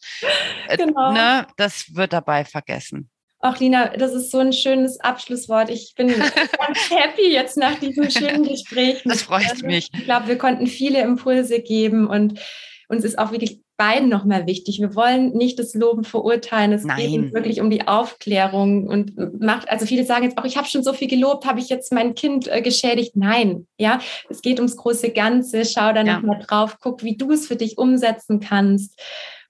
äh, 0.68 0.76
genau. 0.76 1.12
ne, 1.12 1.46
das 1.56 1.94
wird 1.94 2.12
dabei 2.12 2.44
vergessen. 2.44 3.10
Ach, 3.48 3.60
Lina, 3.60 3.90
das 3.96 4.12
ist 4.12 4.32
so 4.32 4.38
ein 4.38 4.52
schönes 4.52 4.98
Abschlusswort. 4.98 5.70
Ich 5.70 5.94
bin 5.94 6.08
ganz 6.08 6.90
happy 6.90 7.30
jetzt 7.30 7.56
nach 7.56 7.78
diesem 7.78 8.10
schönen 8.10 8.42
Gespräch. 8.48 9.02
Das 9.04 9.22
freut 9.22 9.48
also, 9.48 9.64
mich. 9.64 9.88
Ich 9.94 10.04
glaube, 10.04 10.26
wir 10.26 10.36
konnten 10.36 10.66
viele 10.66 11.00
Impulse 11.00 11.60
geben 11.60 12.08
und 12.08 12.40
uns 12.88 13.04
ist 13.04 13.20
auch 13.20 13.30
wirklich 13.30 13.60
beiden 13.76 14.08
nochmal 14.08 14.48
wichtig. 14.48 14.80
Wir 14.80 14.96
wollen 14.96 15.32
nicht 15.32 15.60
das 15.60 15.74
Loben 15.74 16.02
verurteilen. 16.02 16.72
Es 16.72 16.82
Nein. 16.82 16.96
geht 16.96 17.34
wirklich 17.34 17.60
um 17.60 17.70
die 17.70 17.86
Aufklärung 17.86 18.88
und 18.88 19.40
macht, 19.40 19.68
also 19.68 19.86
viele 19.86 20.04
sagen 20.04 20.24
jetzt 20.24 20.38
auch, 20.38 20.44
ich 20.44 20.56
habe 20.56 20.66
schon 20.66 20.82
so 20.82 20.92
viel 20.92 21.08
gelobt, 21.08 21.46
habe 21.46 21.60
ich 21.60 21.68
jetzt 21.68 21.92
mein 21.92 22.16
Kind 22.16 22.48
äh, 22.48 22.62
geschädigt? 22.62 23.14
Nein, 23.14 23.68
ja, 23.78 24.00
es 24.28 24.42
geht 24.42 24.58
ums 24.58 24.76
große 24.76 25.10
Ganze. 25.10 25.64
Schau 25.64 25.92
da 25.92 26.02
ja. 26.02 26.16
nochmal 26.16 26.40
drauf, 26.44 26.78
guck, 26.80 27.04
wie 27.04 27.16
du 27.16 27.30
es 27.30 27.46
für 27.46 27.56
dich 27.56 27.78
umsetzen 27.78 28.40
kannst. 28.40 29.00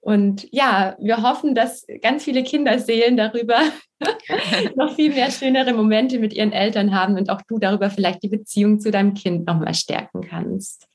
Und 0.01 0.47
ja, 0.51 0.95
wir 0.99 1.21
hoffen, 1.21 1.55
dass 1.55 1.85
ganz 2.01 2.23
viele 2.23 2.43
Kinderseelen 2.43 3.17
darüber 3.17 3.59
noch 4.75 4.95
viel 4.95 5.13
mehr 5.13 5.31
schönere 5.31 5.73
Momente 5.73 6.19
mit 6.19 6.33
ihren 6.33 6.51
Eltern 6.51 6.93
haben 6.93 7.17
und 7.17 7.29
auch 7.29 7.41
du 7.47 7.59
darüber 7.59 7.89
vielleicht 7.89 8.23
die 8.23 8.29
Beziehung 8.29 8.79
zu 8.79 8.91
deinem 8.91 9.13
Kind 9.13 9.47
nochmal 9.47 9.73
stärken 9.73 10.21
kannst. 10.21 10.87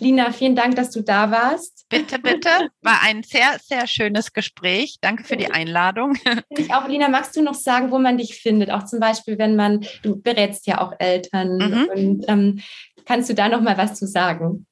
Lina, 0.00 0.32
vielen 0.32 0.54
Dank, 0.54 0.76
dass 0.76 0.90
du 0.90 1.02
da 1.02 1.30
warst. 1.30 1.86
Bitte, 1.88 2.18
bitte. 2.18 2.48
War 2.82 3.02
ein 3.02 3.22
sehr, 3.22 3.56
sehr 3.62 3.86
schönes 3.86 4.32
Gespräch. 4.32 4.98
Danke 5.00 5.24
für 5.24 5.36
die 5.36 5.50
Einladung. 5.50 6.16
Ich 6.50 6.72
auch, 6.72 6.88
Lina, 6.88 7.08
magst 7.08 7.36
du 7.36 7.42
noch 7.42 7.54
sagen, 7.54 7.90
wo 7.90 7.98
man 7.98 8.18
dich 8.18 8.40
findet? 8.40 8.70
Auch 8.70 8.84
zum 8.84 9.00
Beispiel, 9.00 9.38
wenn 9.38 9.56
man, 9.56 9.86
du 10.02 10.20
berätst 10.20 10.66
ja 10.66 10.80
auch 10.80 10.92
Eltern 10.98 11.56
mhm. 11.56 11.88
und 11.94 12.24
ähm, 12.28 12.60
kannst 13.04 13.30
du 13.30 13.34
da 13.34 13.48
noch 13.48 13.60
mal 13.60 13.78
was 13.78 13.94
zu 13.94 14.06
sagen? 14.06 14.66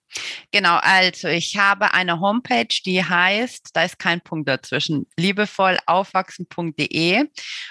Genau, 0.53 0.79
also 0.81 1.29
ich 1.29 1.57
habe 1.57 1.95
eine 1.95 2.21
Homepage, 2.21 2.69
die 2.85 3.05
heißt, 3.05 3.71
da 3.73 3.85
ist 3.85 3.99
kein 3.99 4.21
Punkt 4.21 4.49
dazwischen, 4.49 5.07
liebevollaufwachsen.de 5.17 7.25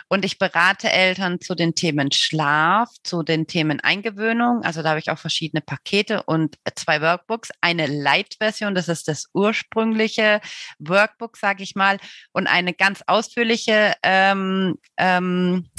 und 0.09 0.25
ich 0.25 0.37
berate 0.37 0.91
Eltern 0.91 1.39
zu 1.39 1.55
den 1.55 1.75
Themen 1.75 2.11
Schlaf, 2.11 2.89
zu 3.03 3.23
den 3.23 3.47
Themen 3.47 3.79
Eingewöhnung. 3.79 4.63
Also 4.63 4.81
da 4.81 4.89
habe 4.89 4.99
ich 4.99 5.09
auch 5.09 5.19
verschiedene 5.19 5.61
Pakete 5.61 6.23
und 6.23 6.57
zwei 6.75 7.01
Workbooks. 7.01 7.51
Eine 7.61 7.87
Light-Version, 7.87 8.75
das 8.75 8.89
ist 8.89 9.07
das 9.07 9.29
ursprüngliche 9.33 10.41
Workbook, 10.79 11.37
sage 11.37 11.63
ich 11.63 11.75
mal, 11.75 11.97
und 12.33 12.47
eine 12.47 12.73
ganz 12.73 13.01
ausführliche 13.07 13.93
ähm, 14.03 14.75
ähm, 14.97 15.69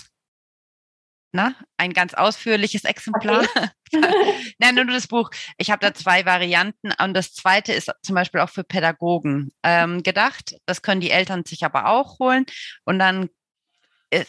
na, 1.35 1.53
ein 1.79 1.93
ganz 1.93 2.15
ausführliches 2.15 2.85
Exemplar. 2.85 3.43
Okay. 3.43 3.69
Nein, 4.59 4.77
nur 4.77 4.85
das 4.85 5.09
Buch. 5.09 5.31
Ich 5.59 5.71
habe 5.73 5.81
da 5.81 5.93
zwei 5.93 6.25
Varianten 6.25 6.93
und 7.03 7.13
das 7.13 7.35
zweite 7.35 7.73
ist 7.73 7.91
zum 8.03 8.15
Beispiel 8.15 8.41
auch 8.41 8.51
für 8.51 8.63
Pädagogen 8.63 9.51
ähm, 9.65 10.05
gedacht. 10.05 10.55
Das 10.65 10.81
können 10.83 11.01
die 11.01 11.11
Eltern 11.11 11.45
sich 11.45 11.65
aber 11.65 11.89
auch 11.89 12.21
holen 12.21 12.47
und 12.85 13.01
dann 13.01 13.29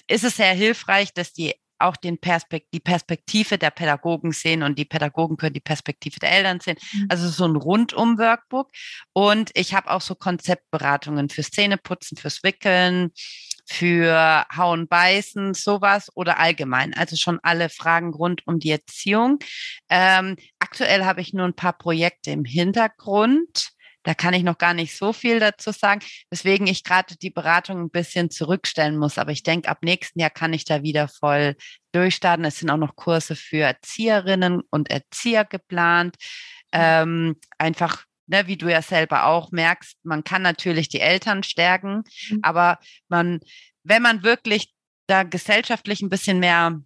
ist 0.08 0.24
es 0.24 0.38
sehr 0.38 0.54
hilfreich, 0.54 1.14
dass 1.14 1.32
die 1.32 1.54
auch 1.78 1.96
den 1.96 2.18
Perspekt 2.18 2.74
die 2.74 2.80
Perspektive 2.80 3.60
der 3.60 3.70
Pädagogen 3.70 4.32
sehen 4.32 4.64
und 4.64 4.80
die 4.80 4.86
Pädagogen 4.86 5.38
können 5.38 5.54
die 5.54 5.60
Perspektive 5.60 6.20
der 6.20 6.32
Eltern 6.32 6.60
sehen. 6.60 6.78
Mhm. 6.94 7.06
Also 7.10 7.30
so 7.30 7.46
ein 7.46 7.56
Rundum-Workbook. 7.56 8.72
Und 9.14 9.52
ich 9.54 9.76
habe 9.76 9.92
auch 9.92 10.02
so 10.02 10.16
Konzeptberatungen 10.16 11.30
fürs 11.30 11.52
Zähneputzen, 11.52 12.18
fürs 12.18 12.42
Wickeln, 12.42 13.12
für 13.66 14.46
Hauen, 14.56 14.88
Beißen, 14.88 15.54
sowas 15.54 16.12
oder 16.16 16.40
allgemein. 16.40 16.94
Also 16.94 17.16
schon 17.16 17.40
alle 17.44 17.70
Fragen 17.70 18.14
rund 18.14 18.46
um 18.48 18.60
die 18.60 18.72
Erziehung. 18.72 19.40
Ähm, 19.90 20.36
aktuell 20.60 21.06
habe 21.06 21.22
ich 21.22 21.34
nur 21.34 21.46
ein 21.46 21.56
paar 21.56 21.74
Projekte 21.74 22.32
im 22.32 22.46
Hintergrund. 22.46 23.70
Da 24.06 24.14
kann 24.14 24.36
ich 24.36 24.44
noch 24.44 24.60
gar 24.60 24.76
nicht 24.76 24.96
so 24.96 25.14
viel 25.14 25.40
dazu 25.40 25.72
sagen, 25.72 26.00
weswegen 26.30 26.68
ich 26.68 26.84
gerade 26.84 27.18
die 27.18 27.32
Beratung 27.32 27.82
ein 27.82 27.90
bisschen 27.90 28.30
zurückstellen 28.30 28.98
muss. 28.98 29.18
Aber 29.18 29.32
ich 29.32 29.42
denke, 29.42 29.68
ab 29.68 29.80
nächsten 29.82 30.20
Jahr 30.20 30.30
kann 30.30 30.54
ich 30.54 30.64
da 30.64 30.84
wieder 30.84 31.08
voll 31.08 31.56
durchstarten. 31.92 32.46
Es 32.46 32.60
sind 32.60 32.70
auch 32.70 32.78
noch 32.78 32.96
Kurse 32.96 33.36
für 33.36 33.62
Erzieherinnen 33.62 34.62
und 34.70 34.92
Erzieher 34.92 35.44
geplant. 35.44 36.18
Ähm, 36.72 37.38
einfach 37.58 38.06
ne, 38.28 38.48
wie 38.48 38.58
du 38.58 38.70
ja 38.70 38.82
selber 38.82 39.26
auch 39.26 39.52
merkst, 39.52 39.98
man 40.04 40.24
kann 40.24 40.42
natürlich 40.42 40.90
die 40.90 41.00
Eltern 41.00 41.44
stärken, 41.44 42.04
mhm. 42.30 42.40
aber 42.42 42.80
man, 43.08 43.40
wenn 43.84 44.02
man 44.02 44.24
wirklich 44.24 44.74
da 45.08 45.24
gesellschaftlich 45.24 46.02
ein 46.02 46.10
bisschen 46.10 46.40
mehr 46.40 46.82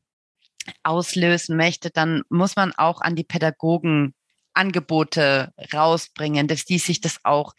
auslösen 0.83 1.55
möchte, 1.55 1.89
dann 1.89 2.23
muss 2.29 2.55
man 2.55 2.73
auch 2.73 3.01
an 3.01 3.15
die 3.15 3.23
Pädagogen 3.23 4.13
Angebote 4.53 5.53
rausbringen, 5.73 6.47
dass 6.47 6.65
die 6.65 6.79
sich 6.79 7.01
das 7.01 7.19
auch 7.23 7.53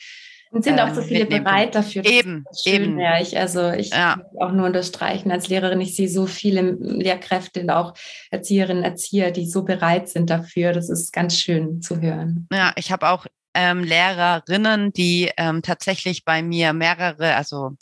und 0.53 0.65
sind 0.65 0.81
auch 0.81 0.93
so 0.93 1.01
ähm, 1.01 1.07
viele 1.07 1.27
bereit 1.27 1.77
dafür. 1.77 2.05
Eben, 2.05 2.45
eben. 2.65 2.99
Ja, 2.99 3.21
ich, 3.21 3.39
also 3.39 3.71
ich 3.71 3.91
ja. 3.91 4.21
auch 4.41 4.51
nur 4.51 4.67
unterstreichen 4.67 5.31
als 5.31 5.49
Lehrerin. 5.49 5.81
Ich 5.81 5.95
sehe 5.95 6.09
so 6.09 6.27
viele 6.27 6.73
Lehrkräfte 6.73 7.61
und 7.61 7.71
auch 7.71 7.95
Erzieherinnen, 8.33 8.83
Erzieher, 8.83 9.31
die 9.31 9.47
so 9.47 9.63
bereit 9.63 10.09
sind 10.09 10.29
dafür. 10.29 10.73
Das 10.73 10.91
ist 10.91 11.13
ganz 11.13 11.39
schön 11.39 11.81
zu 11.83 12.01
hören. 12.01 12.49
Ja, 12.53 12.73
ich 12.75 12.91
habe 12.91 13.11
auch 13.11 13.27
ähm, 13.55 13.83
Lehrerinnen, 13.85 14.93
die 14.93 15.31
ähm, 15.37 15.63
tatsächlich 15.63 16.25
bei 16.25 16.43
mir 16.43 16.73
mehrere, 16.73 17.35
also 17.37 17.77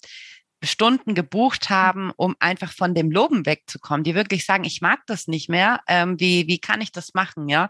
Stunden 0.62 1.14
gebucht 1.14 1.71
haben, 1.71 2.11
um 2.16 2.35
einfach 2.41 2.73
von 2.73 2.95
dem 2.95 3.11
Loben 3.11 3.47
wegzukommen, 3.47 4.03
die 4.03 4.14
wirklich 4.14 4.45
sagen, 4.45 4.64
ich 4.64 4.81
mag 4.81 5.01
das 5.07 5.29
nicht 5.29 5.49
mehr, 5.49 5.81
ähm, 5.87 6.19
wie, 6.19 6.49
wie 6.49 6.59
kann 6.59 6.81
ich 6.81 6.91
das 6.91 7.14
machen, 7.14 7.49
ja? 7.49 7.69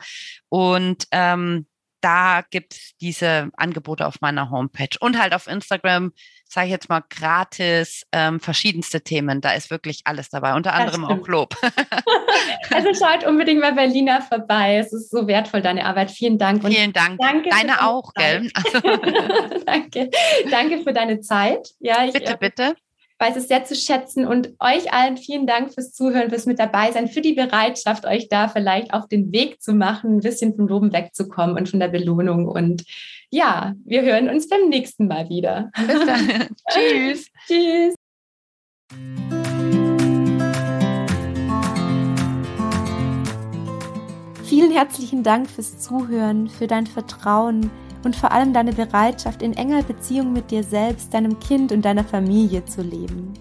Und 0.48 1.06
ähm, 1.10 1.66
da 2.00 2.42
gibt 2.50 2.74
es 2.74 2.92
diese 3.00 3.50
Angebote 3.56 4.06
auf 4.06 4.20
meiner 4.20 4.50
Homepage 4.50 4.96
und 5.00 5.20
halt 5.20 5.34
auf 5.34 5.46
Instagram, 5.46 6.12
sage 6.48 6.66
ich 6.66 6.72
jetzt 6.72 6.88
mal 6.88 7.02
gratis, 7.10 8.04
ähm, 8.12 8.40
verschiedenste 8.40 9.00
Themen. 9.02 9.40
Da 9.40 9.52
ist 9.52 9.70
wirklich 9.70 10.02
alles 10.04 10.28
dabei, 10.30 10.54
unter 10.54 10.74
anderem 10.74 11.04
auch 11.04 11.26
Lob. 11.28 11.54
also 12.72 12.94
schaut 12.94 13.24
unbedingt 13.24 13.60
mal 13.60 13.72
bei 13.72 13.86
Lina 13.86 14.20
vorbei. 14.20 14.76
Es 14.76 14.92
ist 14.92 15.10
so 15.10 15.26
wertvoll, 15.26 15.62
deine 15.62 15.84
Arbeit. 15.84 16.10
Vielen 16.10 16.38
Dank. 16.38 16.64
Und 16.64 16.72
Vielen 16.72 16.92
Dank. 16.92 17.18
Danke 17.20 17.50
deine 17.50 17.86
auch, 17.86 18.12
gell? 18.14 18.50
Also 18.54 18.80
danke. 19.66 20.10
Danke 20.50 20.82
für 20.82 20.92
deine 20.92 21.20
Zeit. 21.20 21.68
Ja, 21.80 22.04
ich, 22.04 22.12
bitte, 22.12 22.32
äh, 22.32 22.36
bitte 22.38 22.74
weiß 23.18 23.36
es 23.36 23.48
sehr 23.48 23.64
zu 23.64 23.74
schätzen 23.74 24.26
und 24.26 24.50
euch 24.60 24.92
allen 24.92 25.16
vielen 25.16 25.46
Dank 25.46 25.74
fürs 25.74 25.92
Zuhören, 25.92 26.30
fürs 26.30 26.46
mit 26.46 26.58
dabei 26.58 26.92
sein, 26.92 27.08
für 27.08 27.20
die 27.20 27.32
Bereitschaft, 27.32 28.06
euch 28.06 28.28
da 28.28 28.48
vielleicht 28.48 28.92
auf 28.92 29.08
den 29.08 29.32
Weg 29.32 29.60
zu 29.60 29.74
machen, 29.74 30.16
ein 30.16 30.20
bisschen 30.20 30.54
vom 30.54 30.68
Loben 30.68 30.92
wegzukommen 30.92 31.56
und 31.56 31.68
von 31.68 31.80
der 31.80 31.88
Belohnung. 31.88 32.46
Und 32.46 32.84
ja, 33.30 33.74
wir 33.84 34.02
hören 34.02 34.28
uns 34.28 34.48
beim 34.48 34.68
nächsten 34.68 35.08
Mal 35.08 35.28
wieder. 35.28 35.70
Bis 35.76 36.06
dann. 36.06 36.48
Tschüss. 36.70 37.26
Tschüss. 37.46 37.94
Vielen 44.44 44.70
herzlichen 44.70 45.22
Dank 45.22 45.50
fürs 45.50 45.78
Zuhören, 45.78 46.48
für 46.48 46.66
dein 46.66 46.86
Vertrauen 46.86 47.70
und 48.04 48.16
vor 48.16 48.32
allem 48.32 48.52
deine 48.52 48.72
Bereitschaft, 48.72 49.42
in 49.42 49.54
enger 49.54 49.82
Beziehung 49.82 50.32
mit 50.32 50.50
dir 50.50 50.62
selbst, 50.62 51.12
deinem 51.14 51.38
Kind 51.40 51.72
und 51.72 51.84
deiner 51.84 52.04
Familie 52.04 52.64
zu 52.64 52.82
leben. 52.82 53.34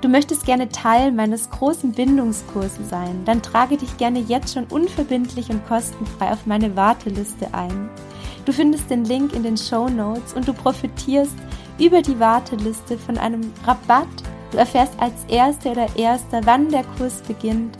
Du 0.00 0.08
möchtest 0.08 0.46
gerne 0.46 0.68
Teil 0.70 1.12
meines 1.12 1.50
großen 1.50 1.92
Bindungskurses 1.92 2.88
sein, 2.88 3.22
dann 3.26 3.42
trage 3.42 3.76
dich 3.76 3.98
gerne 3.98 4.20
jetzt 4.20 4.54
schon 4.54 4.64
unverbindlich 4.64 5.50
und 5.50 5.66
kostenfrei 5.66 6.32
auf 6.32 6.46
meine 6.46 6.74
Warteliste 6.74 7.52
ein. 7.52 7.90
Du 8.46 8.52
findest 8.52 8.88
den 8.88 9.04
Link 9.04 9.34
in 9.34 9.42
den 9.42 9.58
Show 9.58 9.88
Notes 9.88 10.32
und 10.32 10.48
du 10.48 10.54
profitierst 10.54 11.36
über 11.78 12.00
die 12.00 12.18
Warteliste 12.18 12.96
von 12.96 13.18
einem 13.18 13.52
Rabatt. 13.66 14.08
Du 14.50 14.58
erfährst 14.58 14.98
als 14.98 15.24
Erste 15.28 15.70
oder 15.70 15.86
Erster, 15.96 16.40
wann 16.44 16.70
der 16.70 16.84
Kurs 16.96 17.22
beginnt 17.22 17.76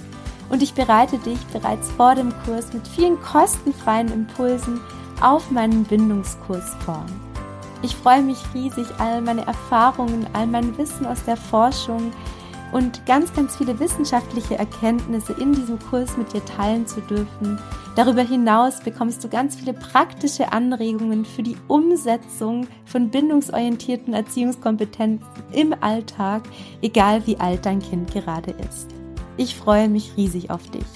und 0.50 0.62
ich 0.62 0.74
bereite 0.74 1.16
dich 1.18 1.38
bereits 1.52 1.90
vor 1.92 2.14
dem 2.14 2.32
Kurs 2.44 2.72
mit 2.72 2.86
vielen 2.86 3.20
kostenfreien 3.22 4.12
Impulsen 4.12 4.80
auf 5.20 5.50
meinen 5.50 5.84
Bindungskurs 5.84 6.74
vor. 6.84 7.04
Ich 7.82 7.96
freue 7.96 8.22
mich 8.22 8.38
riesig, 8.54 8.86
all 8.98 9.22
meine 9.22 9.46
Erfahrungen, 9.46 10.26
all 10.34 10.46
mein 10.46 10.76
Wissen 10.76 11.06
aus 11.06 11.24
der 11.24 11.36
Forschung 11.36 12.12
und 12.72 13.04
ganz, 13.06 13.32
ganz 13.34 13.56
viele 13.56 13.78
wissenschaftliche 13.80 14.56
Erkenntnisse 14.56 15.32
in 15.32 15.52
diesem 15.52 15.78
Kurs 15.78 16.16
mit 16.16 16.32
dir 16.32 16.44
teilen 16.44 16.86
zu 16.86 17.00
dürfen. 17.00 17.58
Darüber 17.96 18.22
hinaus 18.22 18.80
bekommst 18.80 19.24
du 19.24 19.28
ganz 19.28 19.56
viele 19.56 19.72
praktische 19.72 20.52
Anregungen 20.52 21.24
für 21.24 21.42
die 21.42 21.56
Umsetzung 21.68 22.68
von 22.84 23.10
bindungsorientierten 23.10 24.14
Erziehungskompetenzen 24.14 25.26
im 25.52 25.74
Alltag, 25.80 26.42
egal 26.82 27.26
wie 27.26 27.38
alt 27.38 27.66
dein 27.66 27.80
Kind 27.80 28.12
gerade 28.12 28.52
ist. 28.52 28.88
Ich 29.36 29.56
freue 29.56 29.88
mich 29.88 30.12
riesig 30.16 30.50
auf 30.50 30.70
dich. 30.70 30.86